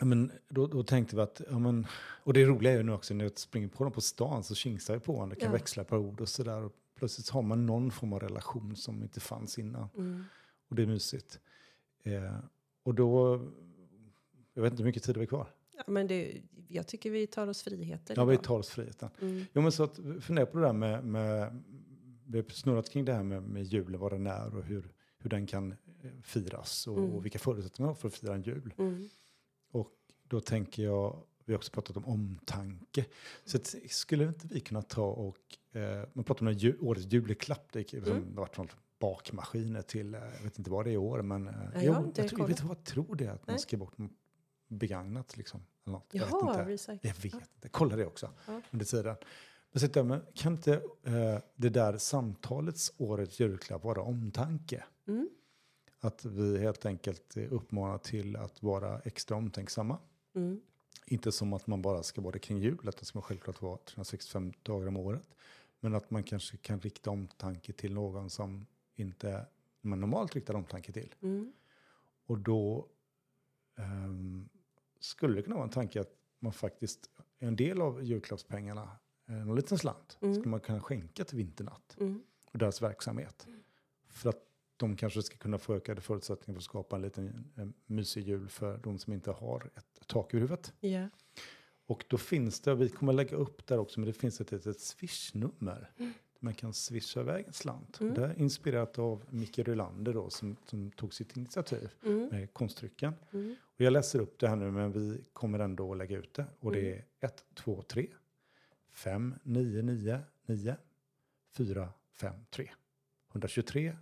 Men 0.02 0.32
då, 0.50 0.68
då 0.68 0.84
tänkte 0.84 1.16
vi 1.16 1.22
att, 1.22 1.42
ja 1.50 1.60
men, 1.60 1.88
och 2.24 2.34
det 2.34 2.46
roliga 2.46 2.74
är 2.74 2.78
ju 2.78 2.84
nu 2.84 2.92
också 2.92 3.14
när 3.14 3.26
jag 3.26 3.40
springer 3.40 3.68
på 3.68 3.84
dem 3.84 3.94
på 3.94 4.02
stan 4.02 4.44
så 4.44 4.56
kingsar 4.56 4.94
jag 4.94 5.04
på 5.04 5.18
honom, 5.18 5.36
kan 5.36 5.46
Ja. 5.46 5.52
växla 5.54 5.84
par 5.84 5.98
ord 5.98 6.22
och 6.22 6.30
sådär. 6.30 6.70
Plötsligt 6.96 7.30
har 7.30 7.42
man 7.42 7.66
någon 7.66 7.92
form 7.92 8.14
av 8.14 8.20
relation 8.20 8.76
som 8.76 9.04
inte 9.04 9.20
fanns 9.20 9.60
innan. 9.60 9.90
Mm. 9.98 10.24
Och 10.70 10.76
det 10.76 10.82
är 10.82 10.88
mysigt. 10.88 11.40
Eh, 12.04 12.38
och 12.84 12.96
då, 12.96 13.40
jag 14.54 14.64
vet 14.64 14.72
inte 14.74 14.84
hur 14.84 14.88
mycket 14.90 15.04
tid 15.04 15.16
det 15.16 15.22
är 15.22 15.26
kvar. 15.26 15.48
Ja, 15.86 15.92
men 15.92 16.08
det, 16.08 16.42
jag 16.68 16.88
tycker 16.88 17.12
vi 17.12 17.28
tar 17.28 17.48
oss 17.48 17.64
friheter. 17.64 18.14
Ja, 18.18 18.26
vi 18.26 18.34
idag. 18.34 18.44
tar 18.44 18.60
oss 18.60 18.70
friheten. 18.70 19.10
Mm. 19.22 19.46
Jo, 19.54 19.62
men 19.62 19.72
så 19.72 19.84
att 19.84 20.00
fundera 20.22 20.46
på 20.46 20.58
det 20.58 20.66
där 20.66 20.74
med, 20.74 21.04
med 21.06 21.64
vi 22.26 22.38
har 22.38 22.50
snurrat 22.50 22.90
kring 22.90 23.06
det 23.06 23.14
här 23.14 23.24
med, 23.24 23.44
med 23.44 23.64
julen, 23.64 24.00
vad 24.00 24.12
den 24.12 24.28
är 24.28 24.56
och 24.56 24.64
hur, 24.64 24.92
hur 25.18 25.30
den 25.30 25.48
kan 25.48 25.72
eh, 25.72 25.78
firas 26.24 26.88
och, 26.88 26.98
Mm. 26.98 27.12
och 27.12 27.26
vilka 27.26 27.40
förutsättningar 27.40 27.94
för 27.94 28.08
att 28.08 28.14
fira 28.14 28.36
en 28.36 28.42
jul. 28.42 28.74
Mm. 28.78 29.10
Och 29.72 29.92
då 30.24 30.40
tänker 30.42 30.84
jag, 30.84 31.24
vi 31.46 31.54
har 31.54 31.58
också 31.58 31.72
pratat 31.72 31.98
om 31.98 32.06
omtanke. 32.06 33.06
Så 33.46 33.58
att, 33.58 33.76
skulle 33.90 34.24
inte 34.28 34.48
vi 34.48 34.60
kunna 34.60 34.82
ta 34.82 35.06
och, 35.06 35.38
eh, 35.80 36.04
man 36.14 36.24
pratar 36.26 36.48
om 36.48 36.54
ju, 36.54 36.78
årets 36.80 37.06
juleklapp, 37.14 37.72
det, 37.74 37.94
Mm. 37.94 38.10
har 38.12 38.20
varit 38.42 38.56
från 38.56 38.68
bakmaskiner 39.00 39.82
till, 39.82 40.16
eh, 40.16 40.22
jag 40.38 40.44
vet 40.44 40.58
inte 40.58 40.70
vad 40.72 40.86
det 40.86 40.90
är 40.90 40.94
i 40.94 40.98
år, 40.98 41.22
men 41.22 41.48
eh, 41.48 41.54
jag 41.74 41.84
jo, 41.84 41.94
har 41.94 42.04
inte 42.04 42.22
jag, 42.22 42.30
tror, 42.30 42.42
jag 42.42 42.48
vet 42.48 42.60
jag 42.68 42.84
tror 42.84 43.16
det 43.16 43.28
att 43.28 43.48
man 43.48 43.54
Nej. 43.54 43.60
ska 43.60 43.78
bort 43.78 43.98
begagnat 44.70 45.38
liksom. 45.38 45.62
Eller 45.86 45.94
något. 45.98 46.08
Jag 46.12 46.26
vet 46.26 46.30
Jaha, 46.42 46.52
inte. 46.62 46.72
recycle. 46.72 47.00
Jag 47.10 47.16
vet 47.16 47.34
inte, 47.56 47.70
kolla 47.72 47.96
det 47.96 48.06
också 48.06 48.32
Ja. 48.48 48.62
under 48.72 48.86
tiden. 48.86 49.16
Men, 49.72 49.80
sitta, 49.80 50.04
men 50.04 50.22
kan 50.34 50.54
inte 50.54 50.74
eh, 51.04 51.38
det 51.56 51.70
där 51.70 51.98
samtalets 51.98 52.94
årets 52.98 53.40
julklapp 53.40 53.84
vara 53.84 54.02
omtanke? 54.02 54.84
Mm. 55.08 55.30
Att 56.00 56.26
vi 56.26 56.58
helt 56.58 56.86
enkelt 56.86 57.38
uppmanar 57.38 57.98
till 57.98 58.36
att 58.36 58.64
vara 58.64 59.00
extra 59.00 59.38
omtänksamma. 59.38 59.98
Mm. 60.36 60.62
Inte 61.06 61.32
som 61.32 61.54
att 61.54 61.68
man 61.68 61.82
bara 61.82 62.04
ska 62.04 62.22
vara 62.22 62.32
det 62.32 62.40
kring 62.40 62.58
jul, 62.58 62.88
att 62.90 62.98
det 62.98 63.06
ska 63.06 63.22
självklart 63.22 63.62
vara 63.62 63.78
365 63.78 64.54
dagar 64.64 64.88
om 64.88 64.98
året. 64.98 65.36
Men 65.80 65.96
att 65.96 66.12
man 66.12 66.24
kanske 66.24 66.58
kan 66.58 66.80
rikta 66.80 67.10
omtanke 67.10 67.74
till 67.74 67.94
någon 67.94 68.30
som 68.30 68.66
inte 68.96 69.46
man 69.82 70.00
normalt 70.00 70.36
riktar 70.36 70.54
omtanke 70.54 70.92
till. 70.92 71.16
Mm. 71.22 71.54
Och 72.26 72.38
då 72.40 72.88
ehm, 73.78 74.50
skulle 75.00 75.36
det 75.36 75.42
kunna 75.42 75.56
vara 75.56 75.64
en 75.66 75.70
tanke 75.72 76.02
att 76.02 76.12
man 76.40 76.54
faktiskt, 76.54 77.10
en 77.40 77.56
del 77.56 77.82
av 77.82 78.04
julklappspengarna, 78.04 78.90
eh, 79.28 79.34
någon 79.36 79.56
liten 79.56 79.78
slant, 79.78 80.18
Mm. 80.22 80.34
skulle 80.36 80.50
man 80.50 80.60
kunna 80.60 80.82
skänka 80.82 81.24
till 81.24 81.38
Vinternatt 81.38 81.96
Mm. 82.00 82.24
och 82.52 82.58
deras 82.60 82.82
verksamhet. 82.82 83.48
För 84.10 84.30
att 84.30 84.46
de 84.78 84.96
kanske 84.96 85.22
ska 85.24 85.38
kunna 85.38 85.58
få 85.58 85.76
ökade 85.76 86.02
förutsättningar 86.02 86.54
för 86.56 86.60
att 86.60 86.64
skapa 86.64 86.96
en 86.96 87.02
liten 87.02 87.52
eh, 87.58 87.68
mysig 87.86 88.28
jul 88.28 88.50
för 88.50 88.78
de 88.78 88.98
som 89.00 89.14
inte 89.14 89.32
har 89.32 89.70
ett 89.76 90.08
tak 90.08 90.34
över 90.34 90.42
huvudet. 90.42 90.74
Ja. 90.80 91.10
Och 91.86 92.06
då 92.10 92.18
finns 92.18 92.60
det, 92.62 92.76
vi 92.76 92.90
kommer 92.90 93.14
lägga 93.14 93.38
upp 93.38 93.68
där 93.68 93.78
också, 93.78 94.00
men 94.00 94.08
det 94.08 94.14
finns 94.14 94.42
ett 94.42 94.52
litet 94.52 94.80
swishnummer. 94.80 95.92
Man 96.40 96.54
kan 96.54 96.74
swisha 96.74 97.20
iväg 97.22 97.48
en 97.48 97.54
slant. 97.54 98.00
Mm. 98.00 98.14
Det 98.14 98.26
är 98.26 98.40
inspirerat 98.40 99.00
av 99.00 99.26
Micke 99.30 99.60
Rylander 99.60 100.14
då, 100.14 100.30
som, 100.30 100.56
som 100.66 100.92
tog 100.92 101.14
sitt 101.14 101.38
initiativ 101.38 101.90
Mm. 102.06 102.28
med 102.32 102.54
konstdrycken. 102.54 103.14
Mm. 103.32 103.56
Och 103.62 103.82
jag 103.82 103.94
läser 103.94 104.20
upp 104.20 104.40
det 104.40 104.48
här 104.48 104.56
nu, 104.56 104.72
men 104.72 104.92
vi 104.92 105.24
kommer 105.34 105.60
ändå 105.60 105.92
att 105.92 105.98
lägga 105.98 106.18
ut 106.18 106.34
det. 106.34 106.46
Och 106.60 106.72
det 106.72 106.80
Mm. 106.80 107.00
är 107.20 107.26
1, 107.28 107.44
2, 107.56 107.82
3, 107.82 108.08
5, 108.92 109.36
9, 109.44 109.82
9, 109.82 110.20
9, 110.46 110.76
4, 111.52 111.90
5, 112.14 112.34
3. 112.50 112.72
123, 113.32 113.96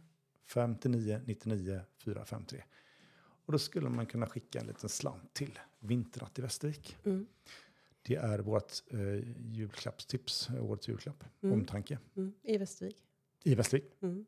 59, 0.46 1.22
99, 1.26 1.82
4, 2.04 2.26
5, 2.26 2.46
3. 2.46 2.64
Och 3.46 3.52
då 3.52 3.60
skulle 3.60 3.90
man 3.90 4.06
kunna 4.06 4.28
skicka 4.28 4.60
en 4.60 4.68
liten 4.68 4.90
slant 4.90 5.34
till 5.34 5.60
Vinternatt 5.80 6.40
i 6.40 6.42
Västervik. 6.42 6.98
Det 8.08 8.16
är 8.16 8.40
vårt 8.40 8.74
eh, 8.88 9.00
julklappstips, 9.52 10.50
årets 10.50 10.88
julklapp, 10.88 11.24
Mm. 11.44 11.60
omtanke, 11.60 12.00
Mm. 12.18 12.34
I 12.44 12.58
Västervik. 12.58 12.98
i 13.44 13.56
Västervik. 13.56 13.86
Mm. 14.02 14.26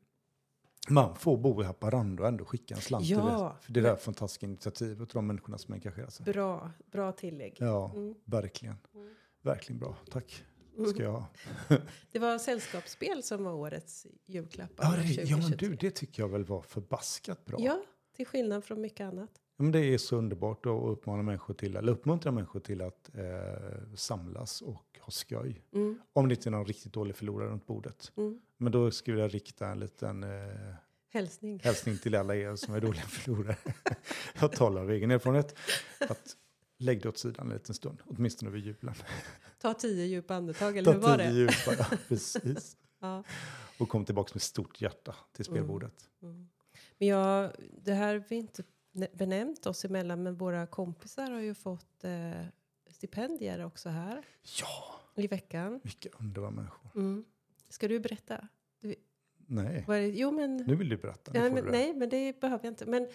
man 0.88 1.16
får 1.16 1.36
bo 1.36 1.62
i 1.62 1.64
Haparanda 1.64 2.22
och 2.22 2.28
ändå 2.28 2.44
skicka 2.44 2.74
en 2.74 2.80
slant 2.80 3.06
Ja. 3.06 3.16
till 3.16 3.26
det, 3.26 3.64
för 3.66 3.72
det 3.72 3.80
där 3.80 3.96
fantastiska 3.96 4.46
initiativet 4.46 5.00
och 5.08 5.14
de 5.14 5.26
människorna 5.26 5.58
som 5.58 5.74
engagerar 5.74 6.10
sig. 6.10 6.24
Bra, 6.24 6.70
bra 6.90 7.12
tillägg. 7.12 7.56
Ja, 7.58 7.92
Mm. 7.94 8.14
verkligen. 8.24 8.76
Mm. 8.94 9.14
Verkligen 9.42 9.78
bra. 9.78 9.96
Tack. 10.10 10.44
Mm. 10.78 10.90
Ska 10.90 11.02
jag 11.02 11.12
ha. 11.12 11.26
Det 12.12 12.18
var 12.18 12.38
sällskapsspel 12.38 13.22
som 13.22 13.44
var 13.44 13.52
årets 13.52 14.06
julklapp. 14.26 14.70
Ja, 14.76 14.90
det, 14.96 15.02
ja, 15.02 15.36
men 15.36 15.42
2023. 15.42 15.68
du, 15.68 15.74
det 15.76 15.90
tycker 15.90 16.22
jag 16.22 16.28
väl 16.28 16.44
var 16.44 16.62
förbaskat 16.62 17.44
bra. 17.44 17.58
Ja, 17.60 17.82
till 18.16 18.26
skillnad 18.26 18.64
från 18.64 18.80
mycket 18.80 19.00
annat. 19.04 19.30
Men 19.60 19.72
det 19.72 19.80
är 19.80 19.98
så 19.98 20.16
underbart 20.16 20.66
att 20.66 20.82
uppmana 20.84 21.22
människor 21.22 21.54
till, 21.54 21.76
eller 21.76 21.92
uppmuntra 21.92 22.32
människor 22.32 22.60
till 22.60 22.82
att 22.82 23.10
eh, 23.14 23.94
samlas 23.94 24.62
och 24.62 24.98
ha 25.00 25.10
skoj. 25.10 25.62
Mm, 25.72 25.98
Om 26.12 26.28
det 26.28 26.34
inte 26.34 26.48
är 26.48 26.50
någon 26.50 26.66
riktigt 26.66 26.92
dålig 26.92 27.16
förlorare 27.16 27.48
runt 27.48 27.66
bordet. 27.66 28.12
mm. 28.16 28.40
Men 28.56 28.72
då 28.72 28.90
skulle 28.90 29.20
jag 29.20 29.34
rikta 29.34 29.66
en 29.68 29.80
liten 29.80 30.22
eh, 30.24 30.28
Hälsning. 31.12 31.60
hälsning 31.64 31.98
till 31.98 32.14
alla 32.14 32.36
er 32.36 32.56
som 32.56 32.74
är 32.74 32.80
dåliga 32.80 33.02
förlorare. 33.08 33.56
jag 34.40 34.52
talar 34.52 34.80
av 34.82 34.90
egen 34.90 35.10
erfarenhet. 35.10 35.54
Att 36.08 36.36
lägg 36.78 37.02
det 37.02 37.08
åt 37.08 37.18
sidan 37.18 37.46
en 37.46 37.52
liten 37.52 37.74
stund, 37.74 38.02
åtminstone 38.06 38.48
över 38.50 38.58
julen. 38.58 38.94
Ta 39.58 39.74
tio 39.74 40.04
djupa 40.06 40.34
andetag, 40.34 40.76
eller 40.76 40.92
hur 40.92 41.00
Ta 41.00 41.08
var 41.08 41.18
tio 41.18 41.28
det? 41.30 41.38
djupa, 41.38 41.74
ja, 41.78 41.86
precis. 42.08 42.76
Ja. 43.02 43.24
Och 43.78 43.88
kom 43.88 44.04
tillbaka 44.04 44.30
med 44.34 44.42
stort 44.42 44.80
hjärta 44.80 45.14
till 45.32 45.44
spelbordet. 45.44 45.94
Mm. 46.22 46.48
Men 46.98 47.08
jag, 47.08 47.50
det 47.82 47.92
här 47.92 48.24
vi 48.28 48.36
inte 48.36 48.62
benämnt 48.92 49.66
oss 49.66 49.84
emellan, 49.84 50.22
men 50.22 50.34
våra 50.36 50.66
kompisar 50.66 51.30
har 51.30 51.40
ju 51.40 51.54
fått 51.54 52.04
eh, 52.04 52.30
stipendier 52.90 53.64
också 53.64 53.88
här 53.88 54.24
Ja, 54.60 55.00
i 55.22 55.26
veckan. 55.26 55.80
vilka 55.82 56.08
underbara 56.18 56.50
människor. 56.50 56.90
Mm. 56.94 57.24
Ska 57.68 57.88
du 57.88 58.00
berätta? 58.00 58.48
Nej, 59.46 59.84
Vad 59.88 59.96
är 59.96 60.00
det? 60.00 60.08
Jo, 60.08 60.30
men, 60.30 60.56
nu 60.56 60.76
vill 60.76 60.88
du 60.88 60.96
berätta. 60.96 61.32
Ja, 61.34 61.42
men, 61.42 61.64
du 61.64 61.70
nej, 61.70 61.94
men 61.94 62.08
det 62.08 62.40
behöver 62.40 62.64
jag 62.64 62.70
inte. 62.72 62.86
Men, 62.86 63.08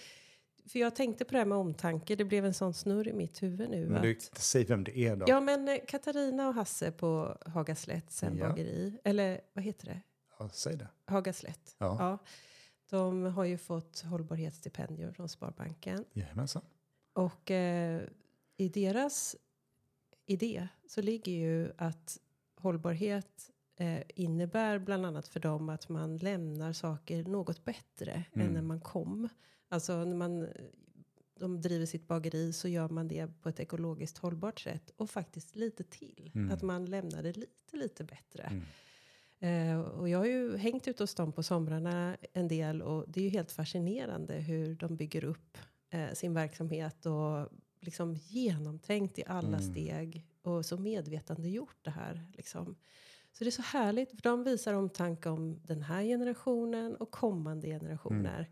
för 0.66 0.80
jag 0.80 0.96
tänkte 0.96 1.26
på 1.26 1.32
det 1.32 1.38
här 1.38 1.46
med 1.46 1.58
omtanke. 1.58 2.16
Det 2.16 2.26
blev 2.26 2.46
en 2.46 2.54
sån 2.54 2.74
snurr 2.74 3.08
i 3.08 3.14
mitt 3.14 3.44
huvud 3.44 3.70
nu. 3.70 3.86
Men 3.86 3.96
att, 3.98 4.04
du, 4.04 4.18
säg 4.34 4.64
vem 4.66 4.84
det 4.84 4.98
är 4.98 5.16
då. 5.16 5.26
Ja, 5.30 5.42
men 5.42 5.68
eh, 5.68 5.78
Katarina 5.88 6.48
och 6.48 6.54
Hasse 6.54 6.92
på 6.92 7.38
Hagaslätt 7.46 8.20
Ja. 8.22 8.30
bageri. 8.30 9.00
Eller 9.04 9.42
vad 9.54 9.64
heter 9.64 9.86
det? 9.86 10.02
Ja, 10.40 10.50
säg 10.50 10.76
det. 10.78 10.88
Hagaslätt. 11.06 11.76
Ja, 11.78 11.98
Ja. 12.00 12.18
De 12.90 13.24
har 13.24 13.44
ju 13.46 13.58
fått 13.58 14.00
hållbarhetsstipendium 14.02 15.14
från 15.14 15.30
Sparbanken. 15.30 16.06
Jajamensan. 16.14 16.62
Och 17.14 17.52
eh, 17.52 18.02
i 18.58 18.70
deras 18.70 19.36
idé 20.26 20.68
så 20.88 21.02
ligger 21.02 21.32
ju 21.32 21.72
att 21.78 22.20
hållbarhet 22.56 23.52
eh, 23.76 24.02
innebär 24.16 24.80
bland 24.80 25.06
annat 25.06 25.28
för 25.28 25.40
dem 25.40 25.70
att 25.70 25.90
man 25.90 26.18
lämnar 26.18 26.74
saker 26.74 27.24
något 27.24 27.66
bättre 27.66 28.24
Mm. 28.34 28.48
än 28.48 28.54
när 28.54 28.62
man 28.62 28.82
kom. 28.82 29.30
Alltså 29.70 30.06
när 30.06 30.16
man 30.16 30.48
de 31.40 31.62
driver 31.62 31.86
sitt 31.86 32.08
bageri 32.08 32.54
så 32.54 32.68
gör 32.68 32.90
man 32.90 33.08
det 33.08 33.28
på 33.42 33.50
ett 33.50 33.60
ekologiskt 33.60 34.18
hållbart 34.18 34.60
sätt 34.60 34.90
och 34.98 35.10
faktiskt 35.10 35.56
lite 35.56 35.84
till. 35.84 36.32
Mm. 36.36 36.52
Att 36.52 36.62
man 36.62 36.86
lämnar 36.86 37.24
det 37.24 37.38
lite, 37.38 37.78
lite 37.78 38.04
bättre. 38.04 38.44
Mm. 38.44 38.64
Och 40.06 40.10
jag 40.10 40.20
har 40.20 40.26
ju 40.26 40.58
hängt 40.58 40.88
ute 40.88 41.04
hos 41.04 41.16
dem 41.16 41.32
på 41.32 41.44
somrarna 41.44 42.18
en 42.34 42.48
del 42.48 42.82
och 42.82 43.06
det 43.08 43.20
är 43.20 43.24
ju 43.24 43.30
helt 43.30 43.52
fascinerande 43.52 44.34
hur 44.34 44.76
de 44.76 44.96
bygger 44.96 45.24
upp 45.24 45.58
eh, 45.90 46.14
sin 46.14 46.34
verksamhet 46.34 47.06
och 47.06 47.50
liksom 47.82 48.16
genomtänkt 48.16 49.20
i 49.20 49.24
alla 49.28 49.58
Mm. 49.58 49.72
steg 49.72 50.26
och 50.42 50.66
så 50.66 50.78
medvetandegjort 50.78 51.78
det 51.82 51.92
här. 51.92 52.28
Liksom. 52.34 52.76
Så 53.32 53.44
det 53.44 53.50
är 53.50 53.52
så 53.52 53.62
härligt, 53.62 54.10
för 54.10 54.22
de 54.22 54.44
visar 54.44 54.74
omtanke 54.74 55.30
om 55.30 55.60
den 55.64 55.82
här 55.82 56.04
generationen 56.04 56.96
och 56.96 57.12
kommande 57.12 57.68
generationer. 57.68 58.50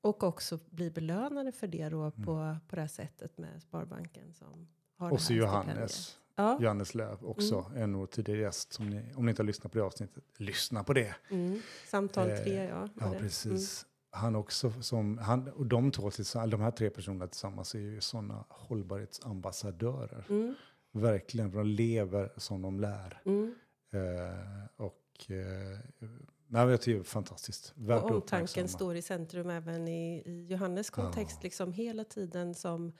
Och 0.00 0.22
också 0.22 0.58
blir 0.70 0.90
belönade 0.90 1.52
för 1.52 1.66
det 1.66 1.88
då 1.88 2.10
på, 2.10 2.56
på 2.68 2.76
det 2.76 2.80
här 2.80 2.88
sättet 2.88 3.38
med 3.38 3.62
Sparbanken 3.62 4.34
som 4.34 4.68
har 4.96 5.06
Mm. 5.06 5.14
Och 5.14 5.20
så 5.20 5.32
Johannes. 5.32 6.18
Ja, 6.40 6.58
Johannes 6.60 6.94
Löv 6.94 7.24
också, 7.24 7.66
Mm. 7.70 7.82
en 7.82 7.94
år 7.94 8.06
tidigare 8.06 8.40
gäst. 8.40 8.72
Som 8.72 8.90
ni, 8.90 9.12
om 9.14 9.24
ni 9.26 9.30
inte 9.30 9.42
har 9.42 9.46
lyssnat 9.46 9.72
på 9.72 9.78
det 9.78 9.84
avsnittet, 9.84 10.24
lyssna 10.36 10.84
på 10.84 10.92
det. 10.92 11.14
mm. 11.30 11.60
Samtal 11.86 12.30
Eh, 12.30 12.36
tre, 12.36 12.64
ja. 12.64 12.88
Ja, 13.00 13.06
det. 13.12 13.18
precis. 13.18 13.86
Han 14.12 14.36
också 14.36 14.72
som, 14.82 15.18
han, 15.18 15.48
och 15.48 15.66
de 15.66 15.90
två 15.90 16.10
de 16.50 16.60
här 16.60 16.70
tre 16.70 16.90
personerna 16.90 17.26
tillsammans 17.26 17.74
är 17.74 17.78
ju 17.78 18.00
sådana 18.00 18.44
hållbarhetsambassadörer. 18.48 20.24
Mm. 20.28 20.42
Mm. 20.42 20.54
Verkligen, 20.92 21.50
för 21.50 21.58
de 21.58 21.66
lever 21.68 22.32
som 22.36 22.62
de 22.62 22.80
lär. 22.80 23.22
Mm. 23.24 23.54
Eh, 23.92 24.66
och 24.76 25.30
eh, 25.30 25.78
nej, 26.46 26.68
jag 26.68 26.80
tycker 26.80 26.98
det 26.98 27.02
är 27.02 27.04
fantastiskt. 27.04 27.72
Värt 27.76 28.02
Och 28.02 28.10
omtanken 28.10 28.68
står 28.68 28.96
i 28.96 29.02
centrum 29.02 29.50
även 29.50 29.88
i, 29.88 30.22
i 30.26 30.46
Johannes 30.50 30.90
kontext, 30.90 31.36
Ja. 31.36 31.42
liksom 31.42 31.72
hela 31.72 32.04
tiden 32.04 32.54
som 32.54 32.92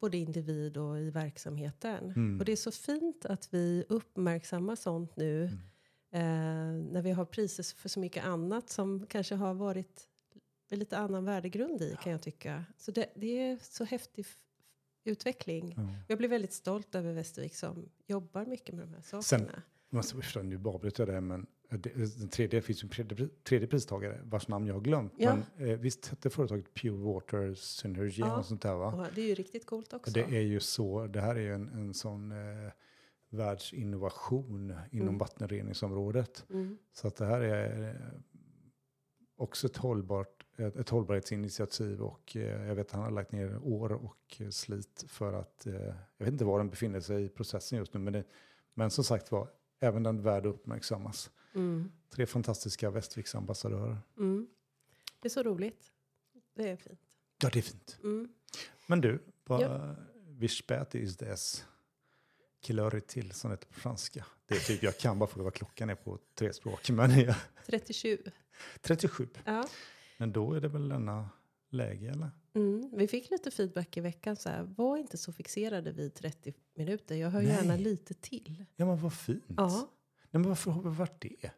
både 0.00 0.16
individ 0.16 0.76
och 0.76 0.98
i 1.00 1.10
verksamheten. 1.10 2.04
Mm. 2.10 2.38
Och 2.38 2.44
det 2.44 2.52
är 2.52 2.56
så 2.56 2.70
fint 2.70 3.24
att 3.26 3.48
vi 3.54 3.84
uppmärksammar 3.88 4.76
sånt 4.76 5.16
nu 5.16 5.44
Mm. 5.44 5.58
eh, 6.80 6.92
när 6.92 7.02
vi 7.02 7.10
har 7.10 7.24
priser 7.24 7.76
för 7.76 7.88
så 7.88 8.00
mycket 8.00 8.24
annat 8.24 8.70
som 8.70 9.06
kanske 9.06 9.34
har 9.34 9.54
varit 9.54 10.08
med 10.70 10.78
lite 10.78 10.98
annan 10.98 11.24
värdegrund 11.24 11.82
i 11.82 11.96
kan 12.02 12.12
jag 12.12 12.22
tycka. 12.22 12.64
Så 12.78 12.90
det, 12.90 13.06
det 13.14 13.26
är 13.38 13.58
så 13.62 13.84
häftig 13.84 14.26
utveckling. 15.04 15.74
Ja. 15.76 15.88
Jag 16.08 16.18
blir 16.18 16.28
väldigt 16.28 16.52
stolt 16.52 16.94
över 16.94 17.12
Västervik 17.12 17.54
som 17.56 17.88
jobbar 18.06 18.46
mycket 18.46 18.74
med 18.74 18.84
de 18.88 18.94
här 18.94 19.02
sakerna. 19.02 19.22
Sen- 19.22 20.48
nu 20.48 20.68
avbryter 20.68 21.06
jag 21.06 21.14
det, 21.14 21.20
men 21.20 21.46
den 21.82 22.28
tredje 22.28 22.62
finns 22.62 22.82
ju 22.84 22.86
en 22.86 22.90
tredje, 22.90 23.28
tredje 23.42 23.68
pristagare 23.68 24.20
vars 24.24 24.48
namn 24.48 24.66
jag 24.66 24.74
har 24.74 24.80
glömt. 24.80 25.12
Ja. 25.16 25.36
Men 25.56 25.68
eh, 25.68 25.78
visst 25.78 26.06
hette 26.06 26.30
företaget 26.30 26.74
Pure 26.74 26.96
Water 27.12 27.54
Synergy 27.54 28.20
Ja. 28.20 28.38
och 28.38 28.44
sånt 28.46 28.62
där 28.62 28.74
va? 28.74 28.92
och 28.92 29.14
det 29.14 29.20
är 29.22 29.26
ju 29.26 29.34
riktigt 29.34 29.66
coolt 29.66 29.92
också. 29.92 30.10
Det 30.10 30.20
är 30.36 30.40
ju 30.40 30.60
så, 30.60 31.06
det 31.06 31.20
här 31.20 31.34
är 31.36 31.40
ju 31.40 31.54
en, 31.54 31.68
en 31.68 31.94
sån 31.94 32.32
eh, 32.32 32.70
världsinnovation 33.30 34.74
inom 34.90 35.08
Mm. 35.08 35.18
vattenreningsområdet. 35.18 36.44
Mm. 36.50 36.78
Så 36.92 37.08
att 37.08 37.16
det 37.16 37.26
här 37.26 37.40
är 37.40 37.88
eh, 37.88 38.20
också 39.36 39.66
ett, 39.66 39.76
hållbart, 39.76 40.44
ett, 40.56 40.76
ett 40.76 40.88
hållbarhetsinitiativ 40.88 42.02
och 42.02 42.36
eh, 42.36 42.66
jag 42.66 42.74
vet 42.74 42.86
att 42.86 42.92
han 42.92 43.02
har 43.02 43.10
lagt 43.10 43.32
ner 43.32 43.58
år 43.62 43.92
och 43.92 44.36
eh, 44.40 44.48
slit 44.48 45.04
för 45.08 45.32
att, 45.32 45.66
eh, 45.66 45.74
jag 46.16 46.24
vet 46.24 46.28
inte 46.32 46.44
var 46.44 46.58
den 46.58 46.70
befinner 46.70 47.00
sig 47.00 47.24
i 47.24 47.28
processen 47.28 47.78
just 47.78 47.94
nu, 47.94 48.00
men, 48.00 48.12
det, 48.12 48.24
men 48.74 48.90
som 48.90 49.04
sagt 49.04 49.32
var, 49.32 49.48
även 49.80 50.02
den 50.02 50.22
värd 50.22 50.46
uppmärksammas. 50.46 51.30
Mm. 51.54 51.92
Tre 52.10 52.26
fantastiska 52.26 52.90
Västerviksambassadörer. 52.90 53.98
Mm. 54.18 54.46
Det 55.20 55.28
är 55.28 55.30
så 55.30 55.42
roligt. 55.42 55.92
Det 56.54 56.68
är 56.70 56.76
fint. 56.76 57.00
Ja, 57.42 57.50
det 57.52 57.58
är 57.58 57.62
fint. 57.62 57.98
Mm. 58.02 58.28
Men 58.86 59.00
du, 59.00 59.22
vad, 59.44 59.62
Ja. 59.62 59.94
wie 60.28 60.48
spät 60.48 60.94
ist 60.94 61.22
es? 61.22 61.64
Kilöri 62.60 63.00
till 63.00 63.32
som 63.32 63.50
heter 63.50 63.66
på 63.66 63.74
franska. 63.74 64.26
Det 64.46 64.58
tycker 64.58 64.86
jag 64.86 64.98
kan 64.98 65.18
bara 65.18 65.28
för 65.30 65.42
vad 65.42 65.54
klockan 65.54 65.90
är 65.90 65.94
på 65.94 66.18
tre 66.34 66.52
språk. 66.52 66.90
Men 66.90 67.20
ja, 67.20 67.34
37. 67.66 68.18
37. 68.80 69.28
Ja. 69.44 69.68
Men 70.18 70.32
då 70.32 70.52
är 70.52 70.60
det 70.60 70.68
väl 70.68 70.88
denna 70.88 71.28
läge 71.70 72.10
eller? 72.10 72.30
Mm. 72.54 72.90
Vi 72.96 73.08
fick 73.08 73.30
lite 73.30 73.50
feedback 73.50 73.96
i 73.96 74.00
veckan. 74.00 74.36
Så 74.36 74.48
här, 74.48 74.62
var 74.62 74.96
inte 74.96 75.16
så 75.18 75.32
fixerade 75.32 75.92
vid 75.92 76.14
30 76.14 76.54
minuter. 76.74 77.14
Jag 77.14 77.30
hör 77.30 77.42
Nej. 77.42 77.50
gärna 77.50 77.76
lite 77.76 78.14
till. 78.14 78.64
Ja 78.76 78.86
men 78.86 79.00
vad 79.02 79.14
fint. 79.14 79.44
Ja. 79.56 79.88
Nej, 80.34 80.40
men 80.40 80.48
varför 80.48 80.70
har 80.70 80.82
vi 80.82 80.88
varit 80.90 81.20
det? 81.20 81.50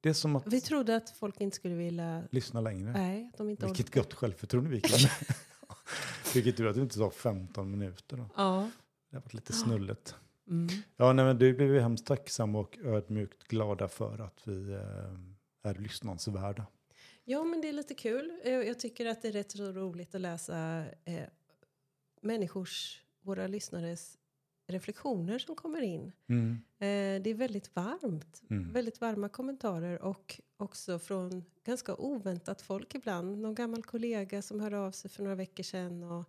Det 0.00 0.08
är 0.08 0.12
som 0.12 0.36
att 0.36 0.46
Vi 0.46 0.60
trodde 0.60 0.96
att 0.96 1.10
folk 1.10 1.40
inte 1.40 1.56
skulle 1.56 1.74
vilja... 1.74 2.22
lyssna 2.30 2.60
längre. 2.60 2.92
Nej, 2.92 3.30
att 3.32 3.38
de 3.38 3.50
inte 3.50 3.66
Vilket 3.66 3.86
orkar. 3.86 4.00
gott 4.00 4.14
självförtroende 4.14 4.70
vi 4.70 4.80
kan. 4.80 4.98
Vilket 6.34 6.56
tur 6.56 6.66
att 6.66 6.74
det 6.74 6.82
inte 6.82 6.98
tar 6.98 7.10
15 7.10 7.70
minuter 7.70 8.16
då. 8.16 8.30
Ja. 8.36 8.70
Det 9.10 9.16
har 9.16 9.22
varit 9.22 9.34
lite 9.34 9.52
snullet. 9.52 10.14
Mm. 10.48 10.68
Ja, 10.96 11.12
nej, 11.12 11.24
men 11.24 11.38
det 11.38 11.52
blev 11.52 11.68
vi 11.68 11.80
hemskt 11.80 12.06
tacksamma 12.06 12.58
och 12.58 12.78
ödmjukt 12.78 13.44
glada 13.44 13.88
för 13.88 14.18
att 14.18 14.48
vi 14.48 14.72
eh, 14.72 15.70
är 15.70 15.74
lyssnansvärda. 15.74 16.66
Ja, 17.24 17.44
men 17.44 17.60
det 17.60 17.68
är 17.68 17.72
lite 17.72 17.94
kul. 17.94 18.40
Jag, 18.44 18.66
jag 18.66 18.78
tycker 18.78 19.06
att 19.06 19.22
det 19.22 19.28
är 19.28 19.32
rätt 19.32 19.52
så 19.52 19.72
roligt 19.72 20.14
att 20.14 20.20
läsa 20.20 20.84
eh, 21.04 21.22
människors, 22.22 23.02
våra 23.20 23.46
lyssnares 23.46 24.18
reflektioner 24.68 25.38
som 25.38 25.56
kommer 25.56 25.80
in. 25.80 26.12
Mm. 26.26 26.52
Eh, 26.78 27.22
det 27.22 27.30
är 27.30 27.34
väldigt 27.34 27.76
varmt. 27.76 28.42
Mm. 28.50 28.72
Väldigt 28.72 29.00
varma 29.00 29.28
kommentarer 29.28 30.02
och 30.02 30.40
också 30.56 30.98
från 30.98 31.44
ganska 31.64 31.94
oväntat 31.96 32.62
folk 32.62 32.94
ibland. 32.94 33.38
Någon 33.38 33.54
gammal 33.54 33.82
kollega 33.82 34.42
som 34.42 34.60
hörde 34.60 34.78
av 34.78 34.90
sig 34.90 35.10
för 35.10 35.22
några 35.22 35.34
veckor 35.36 35.62
sedan. 35.62 36.02
Och 36.02 36.24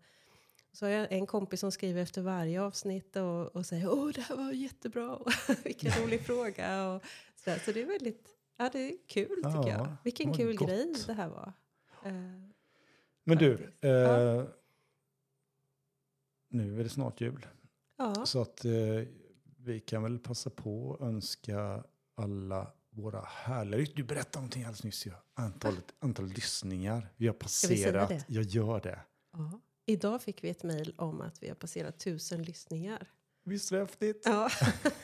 så 0.71 0.85
har 0.85 0.91
jag 0.91 1.11
en 1.11 1.25
kompis 1.27 1.59
som 1.59 1.71
skriver 1.71 2.01
efter 2.01 2.21
varje 2.21 2.61
avsnitt 2.61 3.15
och, 3.15 3.55
och 3.55 3.65
säger 3.65 3.89
åh 3.93 4.09
det 4.15 4.21
här 4.21 4.35
var 4.35 4.51
jättebra 4.51 5.15
och 5.15 5.31
vilken 5.65 5.91
rolig 6.03 6.21
fråga. 6.21 6.87
Och 6.89 7.03
så, 7.35 7.49
där. 7.49 7.59
så 7.59 7.71
det 7.71 7.81
är 7.81 7.85
väldigt, 7.85 8.27
ja 8.57 8.69
det 8.73 8.79
är 8.79 8.97
kul 9.07 9.35
tycker 9.35 9.49
Ja, 9.49 9.67
jag. 9.69 9.95
Vilken 10.03 10.33
kul 10.33 10.55
gott. 10.55 10.67
grej 10.69 10.93
det 11.07 11.13
här 11.13 11.29
var. 11.29 11.53
Eh, 12.05 12.13
Men 13.23 13.37
du, 13.37 13.73
eh, 13.81 13.89
Ja. 13.89 14.47
nu 16.49 16.79
är 16.79 16.83
det 16.83 16.89
snart 16.89 17.21
jul. 17.21 17.45
Ja, 17.99 18.25
Så 18.25 18.41
att 18.41 18.65
eh, 18.65 18.71
vi 19.57 19.79
kan 19.79 20.03
väl 20.03 20.19
passa 20.19 20.49
på 20.49 20.93
att 20.93 21.01
önska 21.07 21.83
alla 22.15 22.67
våra 22.89 23.21
härliga... 23.21 23.87
Du 23.95 24.03
berättade 24.03 24.37
någonting 24.37 24.63
alldeles 24.63 24.83
nyss. 24.83 25.05
Ja. 25.05 25.13
Antalet, 25.33 25.93
antalet 25.99 26.35
lyssningar. 26.35 27.13
Vi 27.17 27.27
har 27.27 27.33
vi 27.33 27.39
passerat. 27.39 28.09
det? 28.09 28.23
Jag 28.27 28.43
gör 28.43 28.81
det. 28.81 28.99
Ja. 29.33 29.59
Idag 29.85 30.21
fick 30.21 30.43
vi 30.43 30.49
ett 30.49 30.63
mejl 30.63 30.93
om 30.97 31.21
att 31.21 31.43
vi 31.43 31.47
har 31.47 31.55
passerat 31.55 31.99
tusen 31.99 32.43
lyssningar. 32.43 33.07
Visst 33.43 33.71
är 33.71 33.75
det 33.75 33.81
häftigt? 33.81 34.21
Ja, 34.25 34.49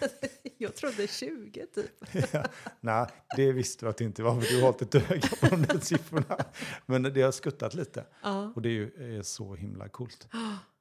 jag 0.58 0.76
trodde 0.76 1.08
20 1.08 1.66
typ. 1.66 1.92
ja. 2.34 2.46
Nej, 2.82 3.08
det 3.36 3.52
visste 3.52 3.86
du 3.86 3.90
att 3.90 3.98
det 3.98 4.04
inte 4.04 4.24
var. 4.24 4.42
För 4.42 4.50
du 4.50 4.56
har 4.56 4.66
hållit 4.66 4.82
ett 4.82 4.96
öga 4.96 5.28
på 5.42 5.48
de 5.48 5.62
där 5.62 5.80
siffrorna. 5.80 6.38
Men 6.86 7.04
det 7.04 7.22
har 7.22 7.32
skuttat 7.32 7.74
lite. 7.74 8.06
Ja. 8.24 8.54
Och 8.56 8.62
det 8.62 8.70
är 8.70 8.74
ju 8.74 9.18
är 9.18 9.22
så 9.22 9.56
himla 9.56 9.90
coolt. 9.90 10.28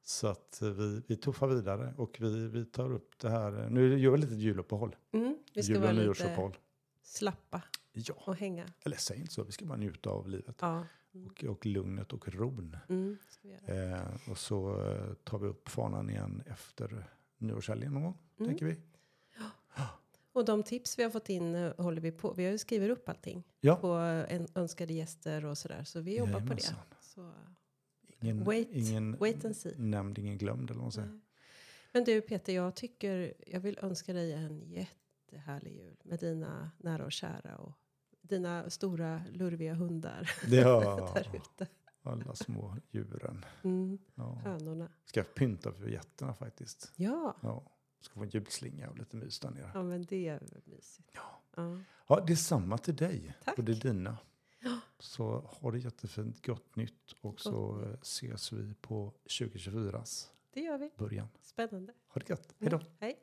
Så 0.07 0.27
att 0.27 0.59
vi, 0.61 1.01
vi 1.07 1.15
tuffar 1.17 1.47
vidare 1.47 1.93
och 1.97 2.17
vi, 2.19 2.47
vi 2.47 2.65
tar 2.65 2.91
upp 2.93 3.19
det 3.19 3.29
här. 3.29 3.69
Nu 3.69 3.99
gör 3.99 4.11
vi 4.11 4.17
lite 4.17 4.35
juluppehåll. 4.35 4.95
Mm, 5.11 5.37
vi 5.53 5.63
ska 5.63 5.73
Jul 5.73 5.81
vara 5.81 5.89
och 5.89 5.95
lite 5.95 6.05
nyårsuppehåll. 6.05 6.57
slappa 7.01 7.61
Ja, 7.93 8.13
och 8.25 8.35
hänga. 8.35 8.65
eller 8.83 8.97
säg 8.97 9.19
inte 9.19 9.33
så. 9.33 9.43
Vi 9.43 9.51
ska 9.51 9.65
bara 9.65 9.77
njuta 9.77 10.09
av 10.09 10.29
livet. 10.29 10.55
Ja, 10.61 10.85
Och, 11.27 11.43
och 11.43 11.65
lugnet 11.65 12.13
och 12.13 12.27
ron. 12.27 12.77
mm. 12.89 13.17
Eh, 13.65 14.29
och 14.31 14.37
så 14.37 14.81
eh, 14.91 15.13
tar 15.13 15.39
vi 15.39 15.47
upp 15.47 15.69
fanan 15.69 16.09
igen 16.09 16.43
efter 16.47 17.05
nyårshelgen 17.37 17.93
någon 17.93 18.03
gång, 18.03 18.17
Mm. 18.39 18.49
tänker 18.49 18.65
vi. 18.65 18.75
Och 20.33 20.45
de 20.45 20.63
tips 20.63 20.99
vi 20.99 21.03
har 21.03 21.09
fått 21.09 21.29
in 21.29 21.55
eh, 21.55 21.73
håller 21.77 22.01
vi 22.01 22.11
på. 22.11 22.33
Vi 22.33 22.45
har 22.45 22.51
ju 22.51 22.57
skrivit 22.57 22.89
upp 22.91 23.09
allting 23.09 23.43
Ja. 23.61 23.75
på 23.75 23.87
en, 23.87 24.47
önskade 24.55 24.93
gäster 24.93 25.45
och 25.45 25.57
sådär. 25.57 25.83
Så 25.83 25.99
vi 26.01 26.17
jobbar 26.17 26.31
på 26.33 26.39
det. 26.39 26.45
Jajamensan. 26.45 26.75
Så, 27.01 27.31
Ingen, 28.25 28.45
Wait- 28.45 28.67
ingen 28.71 29.17
wait 29.17 29.45
and 29.45 29.55
see. 29.55 29.73
nämnd, 29.77 30.17
ingen 30.19 30.37
glömd 30.37 30.69
eller 30.69 30.77
vad 30.79 30.83
man 30.85 30.91
säger. 30.91 31.19
Men 31.93 32.03
du 32.03 32.21
Peter, 32.21 32.53
jag 32.53 32.75
tycker 32.75 33.33
jag 33.47 33.59
vill 33.59 33.79
önska 33.81 34.13
dig 34.13 34.33
en 34.33 34.61
jättehärlig 34.71 35.75
jul 35.75 35.97
med 36.03 36.19
dina 36.19 36.71
nära 36.77 37.05
och 37.05 37.11
kära 37.11 37.55
och 37.57 37.71
dina 38.21 38.69
stora 38.69 39.21
lurviga 39.31 39.73
hundar 39.73 40.29
Ja, 40.47 41.15
alla 42.03 42.35
små 42.35 42.77
djuren. 42.91 43.45
Mm, 43.63 43.97
Ja. 44.15 44.41
hönorna. 44.43 44.89
Ska 45.05 45.23
pynta 45.23 45.71
för 45.71 45.87
getterna 45.87 46.33
faktiskt. 46.33 46.91
Ja, 46.95 47.35
Ja. 47.41 47.71
Ska 48.01 48.13
få 48.13 48.23
en 48.23 48.29
julslinga 48.29 48.89
och 48.89 48.97
lite 48.97 49.15
mys 49.17 49.39
där 49.39 49.49
nere. 49.51 49.71
ja, 49.73 49.83
men 49.83 50.05
det 50.05 50.27
är 50.27 50.39
mysigt. 50.65 51.09
Ja. 51.13 51.41
Ja. 51.55 51.79
Ja, 52.07 52.23
det 52.27 52.33
är 52.33 52.37
samma 52.37 52.77
till 52.77 52.95
dig 52.95 53.35
Tack. 53.45 53.57
och 53.57 53.63
det 53.63 53.71
är 53.71 53.75
dina. 53.93 54.17
Så 55.05 55.39
ha 55.61 55.71
det 55.71 55.77
jättefint, 55.79 56.45
gott 56.45 56.75
nytt 56.75 57.15
och 57.21 57.39
så 57.39 57.81
eh, 57.81 57.99
ses 58.01 58.51
vi 58.51 58.73
på 58.73 59.13
2024s 59.25 60.27
Det 60.53 60.61
gör 60.61 60.77
vi. 60.77 60.91
början. 60.97 61.27
Spännande. 61.41 61.93
Ha 62.07 62.19
det 62.21 62.29
gött, 62.29 62.55
hej 62.59 62.69
då! 62.69 62.81
Hej. 62.99 63.19